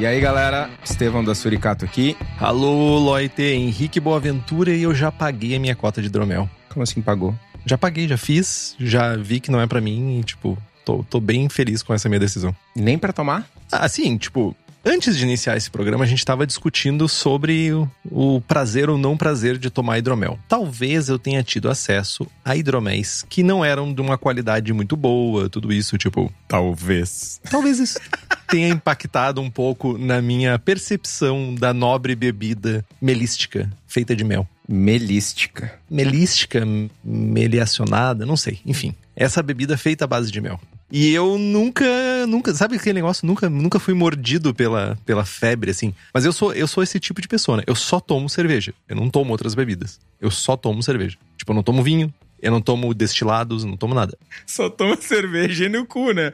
E 0.00 0.06
aí, 0.06 0.18
galera, 0.18 0.70
Estevão 0.82 1.22
da 1.22 1.34
Suricato 1.34 1.84
aqui. 1.84 2.16
Alô, 2.38 2.98
Loite, 2.98 3.42
Henrique 3.42 4.00
Boaventura 4.00 4.72
e 4.72 4.82
eu 4.82 4.94
já 4.94 5.12
paguei 5.12 5.54
a 5.54 5.60
minha 5.60 5.76
cota 5.76 6.00
de 6.00 6.06
hidromel. 6.06 6.48
Como 6.70 6.82
assim 6.82 7.02
pagou? 7.02 7.34
Já 7.66 7.76
paguei, 7.76 8.08
já 8.08 8.16
fiz, 8.16 8.74
já 8.80 9.14
vi 9.14 9.40
que 9.40 9.50
não 9.50 9.60
é 9.60 9.66
pra 9.66 9.78
mim 9.78 10.18
e, 10.18 10.24
tipo, 10.24 10.56
tô, 10.86 11.04
tô 11.04 11.20
bem 11.20 11.50
feliz 11.50 11.82
com 11.82 11.92
essa 11.92 12.08
minha 12.08 12.18
decisão. 12.18 12.56
Nem 12.74 12.96
pra 12.96 13.12
tomar? 13.12 13.46
Assim, 13.70 14.16
tipo, 14.16 14.56
antes 14.84 15.16
de 15.16 15.24
iniciar 15.24 15.56
esse 15.56 15.70
programa, 15.70 16.04
a 16.04 16.06
gente 16.06 16.24
tava 16.24 16.46
discutindo 16.46 17.08
sobre 17.08 17.72
o, 17.72 17.88
o 18.10 18.40
prazer 18.40 18.90
ou 18.90 18.98
não 18.98 19.16
prazer 19.16 19.58
de 19.58 19.70
tomar 19.70 19.98
hidromel. 19.98 20.38
Talvez 20.48 21.08
eu 21.08 21.18
tenha 21.18 21.42
tido 21.42 21.68
acesso 21.68 22.26
a 22.44 22.56
hidroméis 22.56 23.24
que 23.28 23.42
não 23.42 23.64
eram 23.64 23.92
de 23.92 24.00
uma 24.00 24.18
qualidade 24.18 24.72
muito 24.72 24.96
boa, 24.96 25.48
tudo 25.48 25.72
isso, 25.72 25.96
tipo, 25.98 26.32
Talvez. 26.48 27.40
Talvez 27.48 27.78
isso 27.78 28.00
tenha 28.48 28.68
impactado 28.68 29.40
um 29.40 29.50
pouco 29.50 29.96
na 29.96 30.20
minha 30.20 30.58
percepção 30.58 31.54
da 31.54 31.72
nobre 31.72 32.16
bebida 32.16 32.84
melística 33.00 33.70
feita 33.86 34.14
de 34.14 34.24
mel. 34.24 34.48
Melística. 34.68 35.72
Melística, 35.90 36.64
meliacionada, 37.04 38.24
não 38.24 38.36
sei. 38.36 38.60
Enfim, 38.64 38.94
essa 39.16 39.42
bebida 39.42 39.76
feita 39.76 40.04
à 40.04 40.08
base 40.08 40.30
de 40.30 40.40
mel. 40.40 40.60
E 40.90 41.12
eu 41.12 41.38
nunca, 41.38 41.86
nunca, 42.26 42.52
sabe 42.52 42.76
aquele 42.76 42.94
negócio? 42.94 43.26
Nunca, 43.26 43.48
nunca 43.48 43.78
fui 43.78 43.94
mordido 43.94 44.52
pela, 44.52 44.98
pela 45.06 45.24
febre, 45.24 45.70
assim. 45.70 45.94
Mas 46.12 46.24
eu 46.24 46.32
sou, 46.32 46.52
eu 46.52 46.66
sou 46.66 46.82
esse 46.82 46.98
tipo 46.98 47.20
de 47.20 47.28
pessoa, 47.28 47.58
né? 47.58 47.62
Eu 47.66 47.76
só 47.76 48.00
tomo 48.00 48.28
cerveja. 48.28 48.74
Eu 48.88 48.96
não 48.96 49.08
tomo 49.08 49.30
outras 49.30 49.54
bebidas. 49.54 50.00
Eu 50.20 50.30
só 50.30 50.56
tomo 50.56 50.82
cerveja. 50.82 51.16
Tipo, 51.36 51.52
eu 51.52 51.54
não 51.54 51.62
tomo 51.62 51.82
vinho, 51.82 52.12
eu 52.42 52.50
não 52.50 52.60
tomo 52.60 52.92
destilados, 52.92 53.64
não 53.64 53.76
tomo 53.76 53.94
nada. 53.94 54.18
Só 54.46 54.68
toma 54.68 54.96
cerveja 55.00 55.68
no 55.68 55.86
cu, 55.86 56.12
né? 56.12 56.32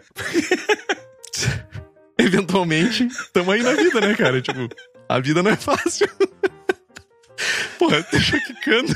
eventualmente, 2.19 3.09
tamo 3.33 3.51
aí 3.51 3.63
na 3.63 3.75
vida, 3.75 4.01
né, 4.01 4.15
cara? 4.15 4.41
Tipo, 4.41 4.69
a 5.09 5.21
vida 5.21 5.43
não 5.43 5.51
é 5.51 5.57
fácil. 5.57 6.09
Porra, 7.79 8.07
deixa 8.11 8.41
quicando. 8.41 8.95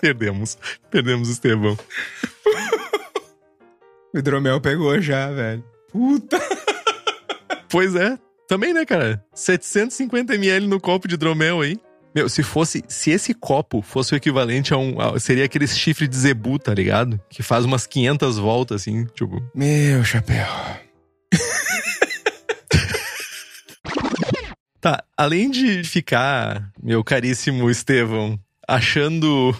Perdemos. 0.00 0.56
Perdemos 0.90 1.28
o 1.28 1.32
Estevão. 1.32 1.78
O 4.14 4.18
hidromel 4.18 4.60
pegou 4.60 5.00
já, 5.00 5.30
velho. 5.30 5.64
Puta. 5.90 6.38
Pois 7.68 7.96
é. 7.96 8.16
Também, 8.46 8.72
né, 8.72 8.84
cara? 8.86 9.20
750ml 9.34 10.60
no 10.68 10.78
copo 10.80 11.08
de 11.08 11.14
hidromel 11.14 11.60
aí. 11.60 11.76
Meu, 12.14 12.28
se 12.28 12.40
fosse. 12.44 12.84
Se 12.86 13.10
esse 13.10 13.34
copo 13.34 13.82
fosse 13.82 14.14
o 14.14 14.16
equivalente 14.16 14.72
a 14.72 14.76
um. 14.78 15.00
a- 15.00 15.18
seria 15.18 15.44
aquele 15.44 15.66
chifre 15.66 16.06
de 16.06 16.16
zebu, 16.16 16.56
tá 16.56 16.72
ligado? 16.72 17.20
Que 17.28 17.42
faz 17.42 17.64
umas 17.64 17.84
500 17.84 18.38
voltas, 18.38 18.82
assim, 18.82 19.06
tipo. 19.06 19.42
Meu 19.52 20.04
chapéu. 20.04 20.46
Tá, 24.80 25.02
além 25.16 25.50
de 25.50 25.82
ficar, 25.82 26.70
meu 26.82 27.02
caríssimo 27.02 27.70
Estevão, 27.70 28.38
achando 28.68 29.56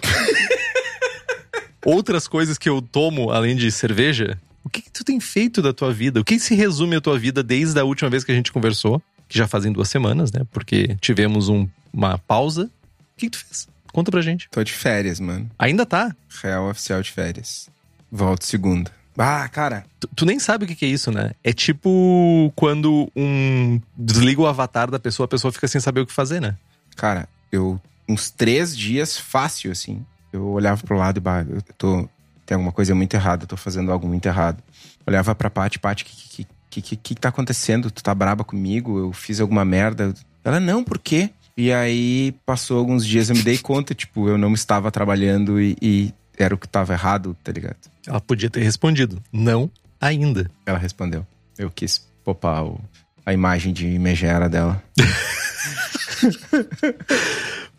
outras 1.83 2.27
coisas 2.27 2.59
que 2.59 2.69
eu 2.69 2.79
tomo 2.79 3.31
além 3.31 3.55
de 3.55 3.71
cerveja, 3.71 4.39
o 4.65 4.69
que, 4.69 4.81
que 4.81 4.91
tu 4.91 5.03
tem 5.03 5.19
feito 5.19 5.61
da 5.61 5.71
tua 5.71 5.93
vida? 5.93 6.19
O 6.19 6.23
que 6.25 6.39
se 6.39 6.55
resume 6.55 6.95
a 6.97 7.01
tua 7.01 7.17
vida 7.17 7.41
desde 7.43 7.79
a 7.79 7.83
última 7.85 8.09
vez 8.09 8.23
que 8.23 8.31
a 8.31 8.35
gente 8.35 8.51
conversou? 8.51 9.01
Que 9.29 9.37
já 9.37 9.47
fazem 9.47 9.71
duas 9.71 9.87
semanas, 9.89 10.31
né? 10.31 10.41
Porque 10.51 10.97
tivemos 10.99 11.47
um- 11.49 11.67
uma 11.93 12.17
pausa. 12.17 12.63
O 12.65 12.69
que, 13.17 13.27
que 13.27 13.31
tu 13.31 13.37
fez? 13.45 13.67
Conta 13.93 14.11
pra 14.11 14.21
gente. 14.21 14.49
Tô 14.51 14.61
de 14.63 14.73
férias, 14.73 15.19
mano. 15.19 15.49
Ainda 15.57 15.85
tá? 15.85 16.13
Real 16.43 16.69
oficial 16.69 17.01
de 17.01 17.11
férias. 17.11 17.69
Volto 18.11 18.43
segunda. 18.43 18.91
Ah, 19.17 19.47
cara. 19.47 19.85
Tu, 19.99 20.07
tu 20.13 20.25
nem 20.25 20.37
sabe 20.39 20.65
o 20.65 20.67
que, 20.67 20.75
que 20.75 20.85
é 20.85 20.89
isso, 20.89 21.09
né? 21.11 21.31
É 21.43 21.53
tipo 21.53 22.51
quando 22.55 23.09
um. 23.15 23.79
desliga 23.95 24.41
o 24.41 24.45
avatar 24.47 24.91
da 24.91 24.99
pessoa, 24.99 25.25
a 25.25 25.27
pessoa 25.29 25.51
fica 25.53 25.67
sem 25.69 25.79
saber 25.79 26.01
o 26.01 26.05
que 26.05 26.11
fazer, 26.11 26.41
né? 26.41 26.55
Cara, 26.97 27.27
eu. 27.51 27.79
Uns 28.07 28.29
três 28.29 28.75
dias 28.77 29.17
fácil, 29.17 29.71
assim. 29.71 30.05
Eu 30.33 30.45
olhava 30.49 30.83
pro 30.83 30.97
lado 30.97 31.17
e, 31.17 31.21
bah, 31.21 31.45
eu 31.49 31.61
tô. 31.77 32.09
Tem 32.45 32.55
alguma 32.55 32.71
coisa 32.71 32.93
muito 32.93 33.13
errada, 33.15 33.43
eu 33.43 33.47
tô 33.47 33.57
fazendo 33.57 33.91
algo 33.91 34.07
muito 34.07 34.25
errado. 34.27 34.61
Olhava 35.05 35.33
pra 35.33 35.49
Paty, 35.49 35.79
Paty, 35.79 36.03
o 36.03 36.07
que, 36.07 36.47
que, 36.69 36.81
que, 36.81 36.95
que, 36.95 37.15
tá 37.15 37.29
acontecendo? 37.29 37.89
Tu 37.89 38.03
tá 38.03 38.13
braba 38.13 38.43
comigo? 38.43 38.99
Eu 38.99 39.13
fiz 39.13 39.39
alguma 39.39 39.65
merda? 39.65 40.13
Ela, 40.43 40.59
não, 40.59 40.83
por 40.83 40.99
quê? 40.99 41.31
E 41.57 41.71
aí, 41.71 42.35
passou 42.45 42.77
alguns 42.77 43.05
dias, 43.05 43.29
eu 43.29 43.35
me 43.35 43.41
dei 43.41 43.57
conta, 43.57 43.95
tipo, 43.95 44.27
eu 44.27 44.37
não 44.37 44.53
estava 44.53 44.91
trabalhando 44.91 45.59
e, 45.59 45.75
e 45.81 46.13
era 46.37 46.53
o 46.53 46.57
que 46.57 46.67
tava 46.67 46.93
errado, 46.93 47.35
tá 47.43 47.51
ligado? 47.51 47.77
Ela 48.05 48.19
podia 48.21 48.49
ter 48.49 48.61
respondido. 48.61 49.21
Não 49.31 49.71
ainda. 49.99 50.51
Ela 50.65 50.77
respondeu. 50.77 51.25
Eu 51.57 51.71
quis 51.71 52.05
popar 52.23 52.63
o- 52.65 52.79
a 53.25 53.33
imagem 53.33 53.73
de 53.73 53.97
megera 53.97 54.47
dela. 54.49 54.83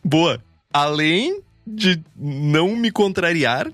Boa. 0.02 0.42
Além 0.72 1.40
de 1.66 2.02
não 2.16 2.74
me 2.76 2.90
contrariar, 2.90 3.70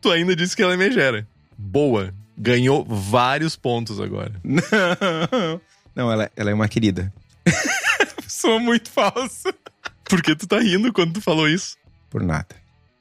tu 0.00 0.10
ainda 0.10 0.34
disse 0.34 0.56
que 0.56 0.62
ela 0.62 0.74
é 0.74 0.76
megera. 0.76 1.26
Boa. 1.56 2.12
Ganhou 2.36 2.84
vários 2.84 3.56
pontos 3.56 4.00
agora. 4.00 4.32
Não, 4.44 5.60
não 5.94 6.12
ela, 6.12 6.30
ela 6.36 6.50
é 6.50 6.54
uma 6.54 6.68
querida. 6.68 7.10
Sou 8.28 8.60
muito 8.60 8.90
falso. 8.90 9.48
Por 10.04 10.22
que 10.22 10.36
tu 10.36 10.46
tá 10.46 10.58
rindo 10.58 10.92
quando 10.92 11.14
tu 11.14 11.20
falou 11.22 11.48
isso? 11.48 11.78
Por 12.10 12.22
nada. 12.22 12.54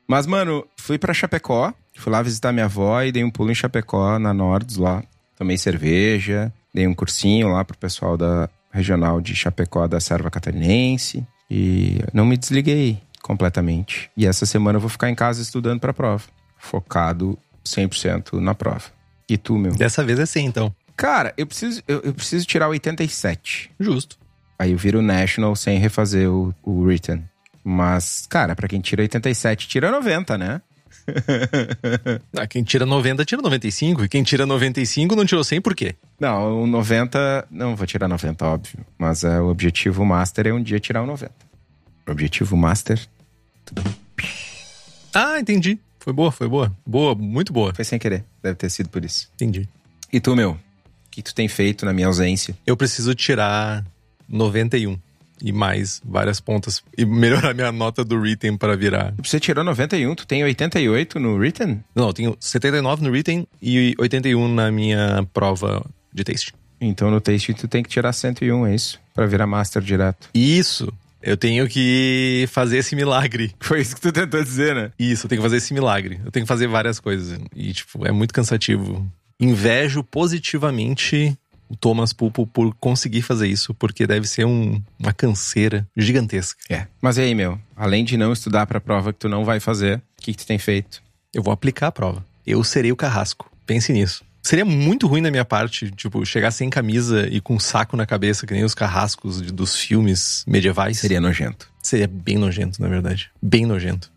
Mas, 0.08 0.26
mano, 0.26 0.66
fui 0.78 0.98
pra 0.98 1.14
Chapecó. 1.14 1.74
Fui 1.98 2.12
lá 2.12 2.22
visitar 2.22 2.54
minha 2.54 2.66
avó 2.66 3.02
e 3.02 3.12
dei 3.12 3.24
um 3.24 3.32
pulo 3.32 3.52
em 3.52 3.56
Chapecó, 3.56 4.18
na 4.18 4.34
Nordes, 4.34 4.78
lá. 4.78 5.04
Tomei 5.38 5.58
cerveja, 5.58 6.54
dei 6.74 6.88
um 6.88 6.94
cursinho 6.94 7.50
lá 7.50 7.66
pro 7.66 7.78
pessoal 7.78 8.16
da 8.16 8.50
regional 8.72 9.20
de 9.20 9.36
Chapecó 9.36 9.88
da 9.88 10.00
Serva 10.00 10.30
Catarinense. 10.30 11.26
E 11.50 12.00
não 12.14 12.26
me 12.26 12.38
desliguei 12.38 13.02
completamente. 13.22 14.10
E 14.16 14.26
essa 14.26 14.46
semana 14.46 14.78
eu 14.78 14.82
vou 14.82 14.90
ficar 14.90 15.10
em 15.10 15.16
casa 15.16 15.42
estudando 15.42 15.80
pra 15.80 15.94
prova. 15.94 16.24
Focado 16.58 17.38
100% 17.66 18.40
na 18.40 18.54
prova. 18.54 18.86
E 19.30 19.38
tu, 19.38 19.58
meu? 19.58 19.74
Dessa 19.74 20.04
vez 20.04 20.20
é 20.20 20.26
sim, 20.26 20.46
então. 20.46 20.74
Cara, 20.96 21.34
eu 21.38 21.46
preciso, 21.46 21.82
eu, 21.88 22.02
eu 22.02 22.14
preciso 22.14 22.46
tirar 22.46 22.70
87. 22.70 23.72
Justo. 23.80 24.18
Aí 24.58 24.72
eu 24.72 24.78
viro 24.78 25.02
National 25.02 25.56
sem 25.56 25.78
refazer 25.80 26.32
o, 26.32 26.54
o 26.64 26.84
written. 26.84 27.24
Mas, 27.64 28.26
cara, 28.30 28.56
pra 28.56 28.68
quem 28.68 28.80
tira 28.80 29.02
87, 29.02 29.68
tira 29.68 29.92
90, 29.92 30.38
né? 30.38 30.62
Ah, 32.38 32.48
quem 32.48 32.64
tira 32.64 32.86
90, 32.86 33.24
tira 33.26 33.42
95. 33.42 34.06
E 34.06 34.10
quem 34.10 34.24
tira 34.24 34.46
95 34.46 35.16
não 35.16 35.26
tirou 35.26 35.44
100 35.44 35.62
por 35.62 35.76
quê? 35.76 35.96
Não, 36.20 36.64
o 36.64 36.68
90. 36.68 37.48
Não 37.52 37.76
vou 37.76 37.86
tirar 37.86 38.08
90, 38.08 38.46
óbvio. 38.46 38.86
Mas 38.98 39.24
é, 39.24 39.40
o 39.40 39.48
objetivo 39.48 40.04
master 40.06 40.48
é 40.48 40.54
um 40.54 40.62
dia 40.62 40.80
tirar 40.80 41.04
o 41.04 41.06
90. 41.06 41.32
O 42.08 42.12
objetivo 42.12 42.58
master 42.58 43.00
Ah, 45.14 45.40
entendi. 45.40 45.80
Foi 46.06 46.14
boa, 46.14 46.32
foi 46.32 46.48
boa. 46.48 46.72
Boa, 46.86 47.16
muito 47.16 47.52
boa. 47.52 47.74
foi 47.74 47.84
sem 47.84 47.98
querer. 47.98 48.24
Deve 48.44 48.54
ter 48.54 48.70
sido 48.70 48.90
por 48.90 49.04
isso. 49.04 49.28
Entendi. 49.34 49.68
E 50.14 50.20
tu, 50.20 50.36
meu? 50.36 50.52
O 50.52 50.60
que 51.10 51.24
tu 51.24 51.34
tem 51.34 51.48
feito 51.48 51.84
na 51.84 51.92
minha 51.94 52.06
ausência? 52.06 52.56
Eu 52.64 52.78
preciso 52.78 53.16
tirar 53.16 53.84
91 54.30 55.00
e 55.42 55.52
mais 55.52 56.00
várias 56.06 56.40
pontas 56.40 56.84
e 56.96 57.04
melhorar 57.08 57.56
minha 57.56 57.72
nota 57.72 58.06
do 58.06 58.18
written 58.18 58.56
para 58.56 58.78
virar. 58.78 59.16
Você 59.18 59.40
tirou 59.40 59.64
91, 59.64 60.14
tu 60.14 60.28
tem 60.28 60.44
88 60.44 61.20
no 61.20 61.38
written? 61.38 61.84
Não, 61.96 62.10
eu 62.10 62.14
tenho 62.14 62.38
79 62.40 63.04
no 63.04 63.10
written 63.10 63.48
e 63.60 63.96
81 63.98 64.48
na 64.54 64.72
minha 64.72 65.28
prova 65.34 65.84
de 66.14 66.24
taste. 66.24 66.54
Então 66.80 67.10
no 67.10 67.20
taste 67.20 67.52
tu 67.56 67.68
tem 67.68 67.82
que 67.82 67.90
tirar 67.90 68.14
101, 68.14 68.68
é 68.68 68.76
isso? 68.76 69.00
Pra 69.12 69.26
virar 69.26 69.48
master 69.48 69.82
direto. 69.82 70.30
Isso. 70.36 70.94
Eu 71.26 71.36
tenho 71.36 71.68
que 71.68 72.48
fazer 72.52 72.78
esse 72.78 72.96
milagre. 72.96 73.52
Foi 73.60 73.82
isso 73.82 73.96
que 73.96 74.02
tu 74.02 74.12
tentou 74.12 74.44
dizer, 74.44 74.76
né? 74.76 74.92
Isso, 74.98 75.26
eu 75.26 75.30
tenho 75.30 75.42
que 75.42 75.46
fazer 75.46 75.58
esse 75.58 75.74
milagre. 75.74 76.22
Eu 76.24 76.32
tenho 76.32 76.46
que 76.46 76.48
fazer 76.48 76.68
várias 76.68 77.00
coisas. 77.00 77.40
E, 77.56 77.74
tipo, 77.74 78.06
é 78.06 78.12
muito 78.12 78.32
cansativo. 78.32 79.06
Invejo 79.40 80.04
positivamente 80.04 81.36
o 81.68 81.76
Thomas 81.76 82.14
Pulpo 82.14 82.46
por 82.46 82.76
conseguir 82.76 83.24
fazer 83.24 83.48
isso, 83.48 83.74
porque 83.74 84.06
deve 84.06 84.28
ser 84.28 84.46
um, 84.46 84.80
uma 85.00 85.12
canseira 85.12 85.88
gigantesca. 85.98 86.62
É. 86.70 86.86
Mas 87.02 87.18
e 87.18 87.22
aí, 87.22 87.34
meu? 87.34 87.60
Além 87.76 88.06
de 88.06 88.18
não 88.18 88.32
estudar 88.32 88.68
pra 88.68 88.80
prova 88.80 89.12
que 89.12 89.18
tu 89.18 89.28
não 89.28 89.44
vai 89.44 89.60
fazer, 89.60 89.98
o 89.98 90.22
que, 90.22 90.32
que 90.32 90.38
tu 90.38 90.46
tem 90.46 90.60
feito? 90.60 91.02
Eu 91.34 91.42
vou 91.42 91.52
aplicar 91.52 91.88
a 91.88 91.92
prova. 91.92 92.24
Eu 92.46 92.64
serei 92.64 92.92
o 92.92 92.96
carrasco. 92.96 93.52
Pense 93.66 93.92
nisso. 93.92 94.24
Seria 94.46 94.64
muito 94.64 95.08
ruim 95.08 95.24
da 95.24 95.32
minha 95.32 95.44
parte, 95.44 95.90
tipo, 95.90 96.24
chegar 96.24 96.52
sem 96.52 96.70
camisa 96.70 97.28
e 97.28 97.42
com 97.42 97.56
um 97.56 97.60
saco 97.60 97.98
na 97.98 98.06
cabeça, 98.06 98.46
que 98.46 98.54
nem 98.54 98.64
os 98.64 98.76
carrascos 98.76 99.42
de- 99.42 99.52
dos 99.52 99.76
filmes 99.76 100.44
medievais. 100.48 101.00
Seria 101.00 101.20
nojento. 101.20 101.68
Seria 101.82 102.08
bem 102.08 102.38
nojento, 102.38 102.80
na 102.80 102.88
verdade. 102.88 103.32
Bem 103.42 103.66
nojento. 103.66 104.12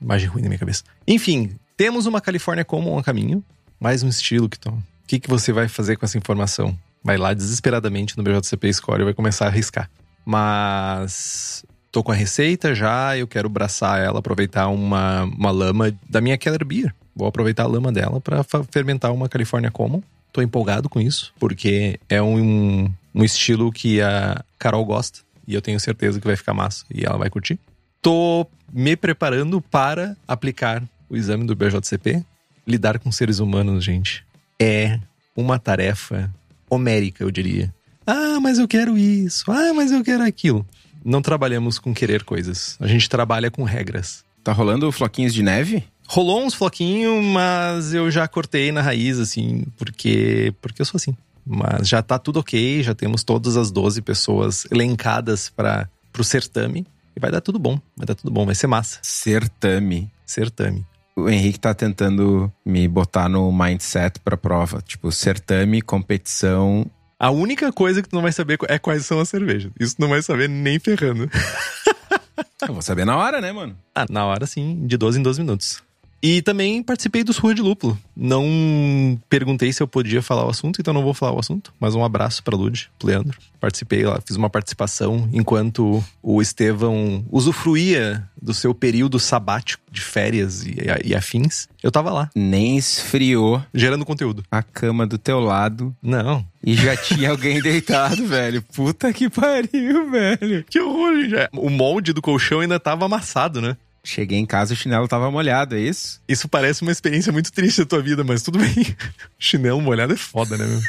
Imagem 0.00 0.28
ruim 0.30 0.40
na 0.40 0.48
minha 0.48 0.58
cabeça. 0.58 0.82
Enfim, 1.06 1.56
temos 1.76 2.06
uma 2.06 2.22
Califórnia 2.22 2.64
Common 2.64 2.98
a 2.98 3.02
caminho. 3.04 3.44
Mais 3.78 4.02
um 4.02 4.08
estilo 4.08 4.48
que 4.48 4.56
O 4.66 4.82
que, 5.06 5.20
que 5.20 5.28
você 5.28 5.52
vai 5.52 5.68
fazer 5.68 5.96
com 5.96 6.06
essa 6.06 6.16
informação? 6.16 6.74
Vai 7.04 7.18
lá 7.18 7.34
desesperadamente 7.34 8.16
no 8.16 8.22
BJCP 8.24 8.72
Score 8.72 9.02
e 9.02 9.04
vai 9.04 9.12
começar 9.12 9.44
a 9.44 9.48
arriscar. 9.48 9.90
Mas 10.24 11.64
tô 11.92 12.02
com 12.02 12.12
a 12.12 12.14
receita 12.14 12.74
já, 12.74 13.14
eu 13.18 13.26
quero 13.26 13.48
braçar 13.50 14.00
ela, 14.00 14.20
aproveitar 14.20 14.68
uma, 14.68 15.24
uma 15.24 15.50
lama 15.50 15.92
da 16.08 16.22
minha 16.22 16.38
Keller 16.38 16.64
Beer. 16.64 16.94
Vou 17.20 17.28
aproveitar 17.28 17.64
a 17.64 17.66
lama 17.66 17.92
dela 17.92 18.18
para 18.18 18.42
fermentar 18.72 19.12
uma 19.12 19.28
California 19.28 19.70
Common. 19.70 20.02
Tô 20.32 20.40
empolgado 20.40 20.88
com 20.88 20.98
isso, 20.98 21.34
porque 21.38 22.00
é 22.08 22.22
um, 22.22 22.90
um 23.14 23.22
estilo 23.22 23.70
que 23.70 24.00
a 24.00 24.42
Carol 24.58 24.82
gosta. 24.86 25.20
E 25.46 25.52
eu 25.52 25.60
tenho 25.60 25.78
certeza 25.78 26.18
que 26.18 26.26
vai 26.26 26.34
ficar 26.34 26.54
massa 26.54 26.86
e 26.90 27.04
ela 27.04 27.18
vai 27.18 27.28
curtir. 27.28 27.58
Tô 28.00 28.46
me 28.72 28.96
preparando 28.96 29.60
para 29.60 30.16
aplicar 30.26 30.82
o 31.10 31.16
exame 31.16 31.44
do 31.44 31.54
BJCP. 31.54 32.24
Lidar 32.66 32.98
com 32.98 33.12
seres 33.12 33.38
humanos, 33.38 33.84
gente, 33.84 34.24
é 34.58 34.98
uma 35.36 35.58
tarefa 35.58 36.32
homérica, 36.70 37.22
eu 37.22 37.30
diria. 37.30 37.70
Ah, 38.06 38.40
mas 38.40 38.58
eu 38.58 38.66
quero 38.66 38.96
isso. 38.96 39.44
Ah, 39.52 39.74
mas 39.74 39.92
eu 39.92 40.02
quero 40.02 40.24
aquilo. 40.24 40.66
Não 41.04 41.20
trabalhamos 41.20 41.78
com 41.78 41.92
querer 41.92 42.24
coisas. 42.24 42.78
A 42.80 42.86
gente 42.86 43.10
trabalha 43.10 43.50
com 43.50 43.62
regras. 43.62 44.24
Tá 44.42 44.52
rolando 44.52 44.90
floquinhos 44.90 45.34
de 45.34 45.42
neve? 45.42 45.84
Rolou 46.12 46.44
uns 46.44 46.54
floquinhos, 46.54 47.24
mas 47.24 47.94
eu 47.94 48.10
já 48.10 48.26
cortei 48.26 48.72
na 48.72 48.82
raiz, 48.82 49.16
assim, 49.20 49.64
porque, 49.78 50.52
porque 50.60 50.82
eu 50.82 50.84
sou 50.84 50.98
assim. 50.98 51.16
Mas 51.46 51.86
já 51.86 52.02
tá 52.02 52.18
tudo 52.18 52.40
ok, 52.40 52.82
já 52.82 52.92
temos 52.96 53.22
todas 53.22 53.56
as 53.56 53.70
12 53.70 54.02
pessoas 54.02 54.66
elencadas 54.72 55.48
para 55.50 55.88
pro 56.12 56.24
certame. 56.24 56.84
E 57.14 57.20
vai 57.20 57.30
dar 57.30 57.40
tudo 57.40 57.60
bom, 57.60 57.80
vai 57.96 58.04
dar 58.04 58.16
tudo 58.16 58.28
bom, 58.32 58.44
vai 58.44 58.56
ser 58.56 58.66
massa. 58.66 58.98
Certame. 59.02 60.10
Certame. 60.26 60.84
O 61.14 61.28
Henrique 61.28 61.60
tá 61.60 61.72
tentando 61.72 62.52
me 62.66 62.88
botar 62.88 63.28
no 63.28 63.52
mindset 63.52 64.18
pra 64.18 64.36
prova. 64.36 64.82
Tipo, 64.82 65.12
certame, 65.12 65.80
competição. 65.80 66.90
A 67.20 67.30
única 67.30 67.72
coisa 67.72 68.02
que 68.02 68.08
tu 68.08 68.16
não 68.16 68.22
vai 68.22 68.32
saber 68.32 68.58
é 68.66 68.80
quais 68.80 69.06
são 69.06 69.20
as 69.20 69.28
cervejas. 69.28 69.70
Isso 69.78 69.94
tu 69.94 70.00
não 70.00 70.08
vai 70.08 70.22
saber 70.22 70.48
nem 70.48 70.80
ferrando. 70.80 71.30
Eu 72.66 72.74
vou 72.74 72.82
saber 72.82 73.04
na 73.06 73.16
hora, 73.16 73.40
né, 73.40 73.52
mano? 73.52 73.78
Ah, 73.94 74.06
na 74.10 74.26
hora 74.26 74.44
sim, 74.44 74.84
de 74.88 74.96
12 74.96 75.20
em 75.20 75.22
12 75.22 75.40
minutos. 75.40 75.89
E 76.22 76.42
também 76.42 76.82
participei 76.82 77.24
dos 77.24 77.38
Rua 77.38 77.54
de 77.54 77.62
Lúpulo. 77.62 77.98
Não 78.14 79.18
perguntei 79.28 79.72
se 79.72 79.82
eu 79.82 79.88
podia 79.88 80.20
falar 80.20 80.44
o 80.46 80.50
assunto, 80.50 80.78
então 80.80 80.92
não 80.92 81.02
vou 81.02 81.14
falar 81.14 81.32
o 81.32 81.38
assunto. 81.38 81.72
Mas 81.80 81.94
um 81.94 82.04
abraço 82.04 82.42
pra 82.42 82.56
Lud, 82.56 82.90
pro 82.98 83.08
Leandro. 83.08 83.38
Participei 83.58 84.04
lá, 84.04 84.20
fiz 84.26 84.36
uma 84.36 84.50
participação 84.50 85.28
enquanto 85.32 86.02
o 86.22 86.40
Estevão 86.42 87.24
usufruía 87.30 88.22
do 88.40 88.52
seu 88.54 88.74
período 88.74 89.18
sabático 89.18 89.82
de 89.90 90.00
férias 90.00 90.64
e, 90.64 90.76
e 91.04 91.14
afins. 91.14 91.68
Eu 91.82 91.90
tava 91.90 92.10
lá, 92.10 92.30
Nem 92.34 92.76
esfriou 92.76 93.62
gerando 93.74 94.04
conteúdo. 94.04 94.42
a 94.50 94.62
cama 94.62 95.06
do 95.06 95.18
teu 95.18 95.40
lado 95.40 95.94
Não. 96.02 96.44
e 96.64 96.74
já 96.74 96.96
tinha 96.96 97.30
alguém 97.30 97.60
deitado, 97.62 98.26
velho. 98.26 98.62
Puta 98.74 99.12
que 99.12 99.28
pariu, 99.30 100.10
velho. 100.10 100.64
Que 100.68 100.80
horror, 100.80 101.14
gente. 101.22 101.48
O 101.54 101.68
molde 101.70 102.12
do 102.12 102.22
colchão 102.22 102.60
ainda 102.60 102.78
tava 102.80 103.04
amassado, 103.06 103.60
né? 103.60 103.76
Cheguei 104.02 104.38
em 104.38 104.46
casa, 104.46 104.72
o 104.72 104.76
chinelo 104.76 105.06
tava 105.06 105.30
molhado, 105.30 105.76
é 105.76 105.80
isso? 105.80 106.20
Isso 106.26 106.48
parece 106.48 106.82
uma 106.82 106.90
experiência 106.90 107.32
muito 107.32 107.52
triste 107.52 107.82
da 107.82 107.86
tua 107.86 108.02
vida, 108.02 108.24
mas 108.24 108.42
tudo 108.42 108.58
bem. 108.58 108.96
Chinelo 109.38 109.80
molhado 109.80 110.14
é 110.14 110.16
foda, 110.16 110.56
né, 110.56 110.66
meu? 110.66 110.80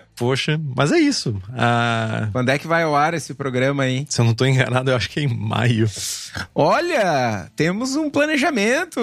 Poxa, 0.20 0.60
mas 0.76 0.92
é 0.92 0.98
isso. 0.98 1.40
Ah, 1.56 2.28
Quando 2.30 2.50
é 2.50 2.58
que 2.58 2.66
vai 2.66 2.82
ao 2.82 2.94
ar 2.94 3.14
esse 3.14 3.32
programa 3.32 3.84
aí? 3.84 4.04
se 4.06 4.20
eu 4.20 4.24
não 4.26 4.34
tô 4.34 4.44
enganado, 4.44 4.90
eu 4.90 4.96
acho 4.96 5.08
que 5.08 5.18
é 5.18 5.22
em 5.22 5.26
maio. 5.34 5.88
Olha, 6.54 7.50
temos 7.56 7.96
um 7.96 8.10
planejamento, 8.10 9.00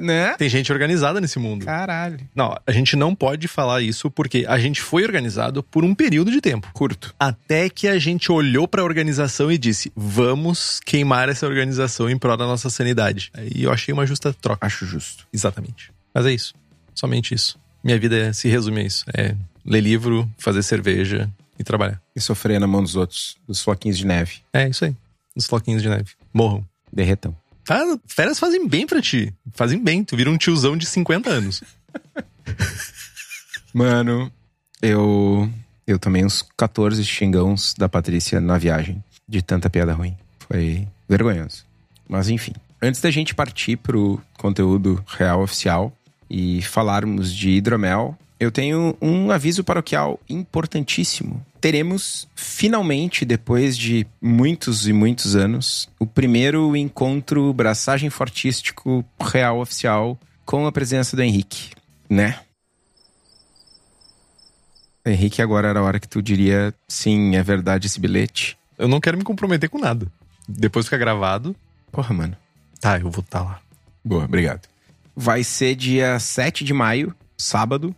né? 0.00 0.34
Tem 0.38 0.48
gente 0.48 0.72
organizada 0.72 1.20
nesse 1.20 1.38
mundo. 1.38 1.66
Caralho. 1.66 2.18
Não, 2.34 2.56
a 2.66 2.72
gente 2.72 2.96
não 2.96 3.14
pode 3.14 3.46
falar 3.46 3.82
isso 3.82 4.10
porque 4.10 4.46
a 4.48 4.58
gente 4.58 4.80
foi 4.80 5.02
organizado 5.04 5.62
por 5.62 5.84
um 5.84 5.94
período 5.94 6.30
de 6.30 6.40
tempo. 6.40 6.70
Curto. 6.72 7.14
Até 7.20 7.68
que 7.68 7.86
a 7.86 7.98
gente 7.98 8.32
olhou 8.32 8.66
pra 8.66 8.82
organização 8.82 9.52
e 9.52 9.58
disse: 9.58 9.92
vamos 9.94 10.80
queimar 10.82 11.28
essa 11.28 11.46
organização 11.46 12.08
em 12.08 12.16
prol 12.16 12.38
da 12.38 12.46
nossa 12.46 12.70
sanidade. 12.70 13.30
Aí 13.34 13.64
eu 13.64 13.70
achei 13.70 13.92
uma 13.92 14.06
justa 14.06 14.32
troca. 14.32 14.66
Acho 14.66 14.86
justo. 14.86 15.26
Exatamente. 15.30 15.92
Mas 16.14 16.24
é 16.24 16.32
isso. 16.32 16.54
Somente 16.94 17.34
isso. 17.34 17.58
Minha 17.82 17.98
vida 17.98 18.32
se 18.32 18.48
resume 18.48 18.80
a 18.80 18.84
isso. 18.84 19.04
É 19.14 19.34
ler 19.64 19.80
livro, 19.80 20.30
fazer 20.38 20.62
cerveja 20.62 21.30
e 21.58 21.64
trabalhar. 21.64 22.00
E 22.14 22.20
sofrer 22.20 22.60
na 22.60 22.66
mão 22.66 22.82
dos 22.82 22.96
outros, 22.96 23.36
dos 23.46 23.62
floquinhos 23.62 23.98
de 23.98 24.06
neve. 24.06 24.38
É 24.52 24.68
isso 24.68 24.84
aí. 24.84 24.94
Os 25.34 25.46
floquinhos 25.46 25.82
de 25.82 25.88
neve. 25.88 26.10
Morram. 26.32 26.64
Derretam. 26.92 27.36
Ah, 27.68 27.98
férias 28.06 28.38
fazem 28.38 28.68
bem 28.68 28.86
pra 28.86 29.00
ti. 29.00 29.32
Fazem 29.52 29.82
bem. 29.82 30.04
Tu 30.04 30.16
vira 30.16 30.30
um 30.30 30.36
tiozão 30.36 30.76
de 30.76 30.86
50 30.86 31.30
anos. 31.30 31.62
Mano, 33.72 34.30
eu. 34.82 35.50
Eu 35.86 35.98
tomei 35.98 36.24
uns 36.24 36.42
14 36.56 37.04
xingãos 37.04 37.74
da 37.76 37.88
Patrícia 37.88 38.40
na 38.40 38.56
viagem. 38.58 39.02
De 39.26 39.42
tanta 39.42 39.68
piada 39.68 39.92
ruim. 39.92 40.16
Foi 40.40 40.86
vergonhoso. 41.08 41.64
Mas 42.08 42.28
enfim. 42.28 42.52
Antes 42.80 43.00
da 43.00 43.10
gente 43.10 43.34
partir 43.34 43.76
pro 43.76 44.20
conteúdo 44.38 45.02
real 45.06 45.42
oficial 45.42 45.92
e 46.28 46.60
falarmos 46.62 47.34
de 47.34 47.50
hidromel, 47.50 48.16
eu 48.38 48.50
tenho 48.50 48.96
um 49.00 49.30
aviso 49.30 49.62
paroquial 49.62 50.20
importantíssimo. 50.28 51.44
Teremos, 51.60 52.28
finalmente, 52.34 53.24
depois 53.24 53.76
de 53.76 54.06
muitos 54.20 54.86
e 54.86 54.92
muitos 54.92 55.34
anos, 55.34 55.88
o 55.98 56.06
primeiro 56.06 56.76
encontro 56.76 57.52
braçagem 57.52 58.10
fortístico 58.10 59.04
real 59.20 59.60
oficial 59.60 60.18
com 60.44 60.66
a 60.66 60.72
presença 60.72 61.16
do 61.16 61.22
Henrique, 61.22 61.70
né? 62.08 62.40
Henrique, 65.06 65.42
agora 65.42 65.68
era 65.68 65.80
a 65.80 65.82
hora 65.82 66.00
que 66.00 66.08
tu 66.08 66.22
diria 66.22 66.74
sim, 66.88 67.36
é 67.36 67.42
verdade 67.42 67.86
esse 67.86 68.00
bilhete. 68.00 68.56
Eu 68.78 68.88
não 68.88 69.00
quero 69.00 69.18
me 69.18 69.24
comprometer 69.24 69.68
com 69.68 69.78
nada. 69.78 70.06
Depois 70.48 70.86
fica 70.86 70.98
gravado. 70.98 71.54
Porra, 71.92 72.14
mano. 72.14 72.36
Tá, 72.80 72.98
eu 72.98 73.10
vou 73.10 73.22
estar 73.22 73.42
lá. 73.42 73.60
Boa, 74.04 74.24
obrigado. 74.24 74.68
Vai 75.14 75.44
ser 75.44 75.74
dia 75.74 76.18
7 76.18 76.64
de 76.64 76.72
maio, 76.72 77.14
sábado, 77.36 77.94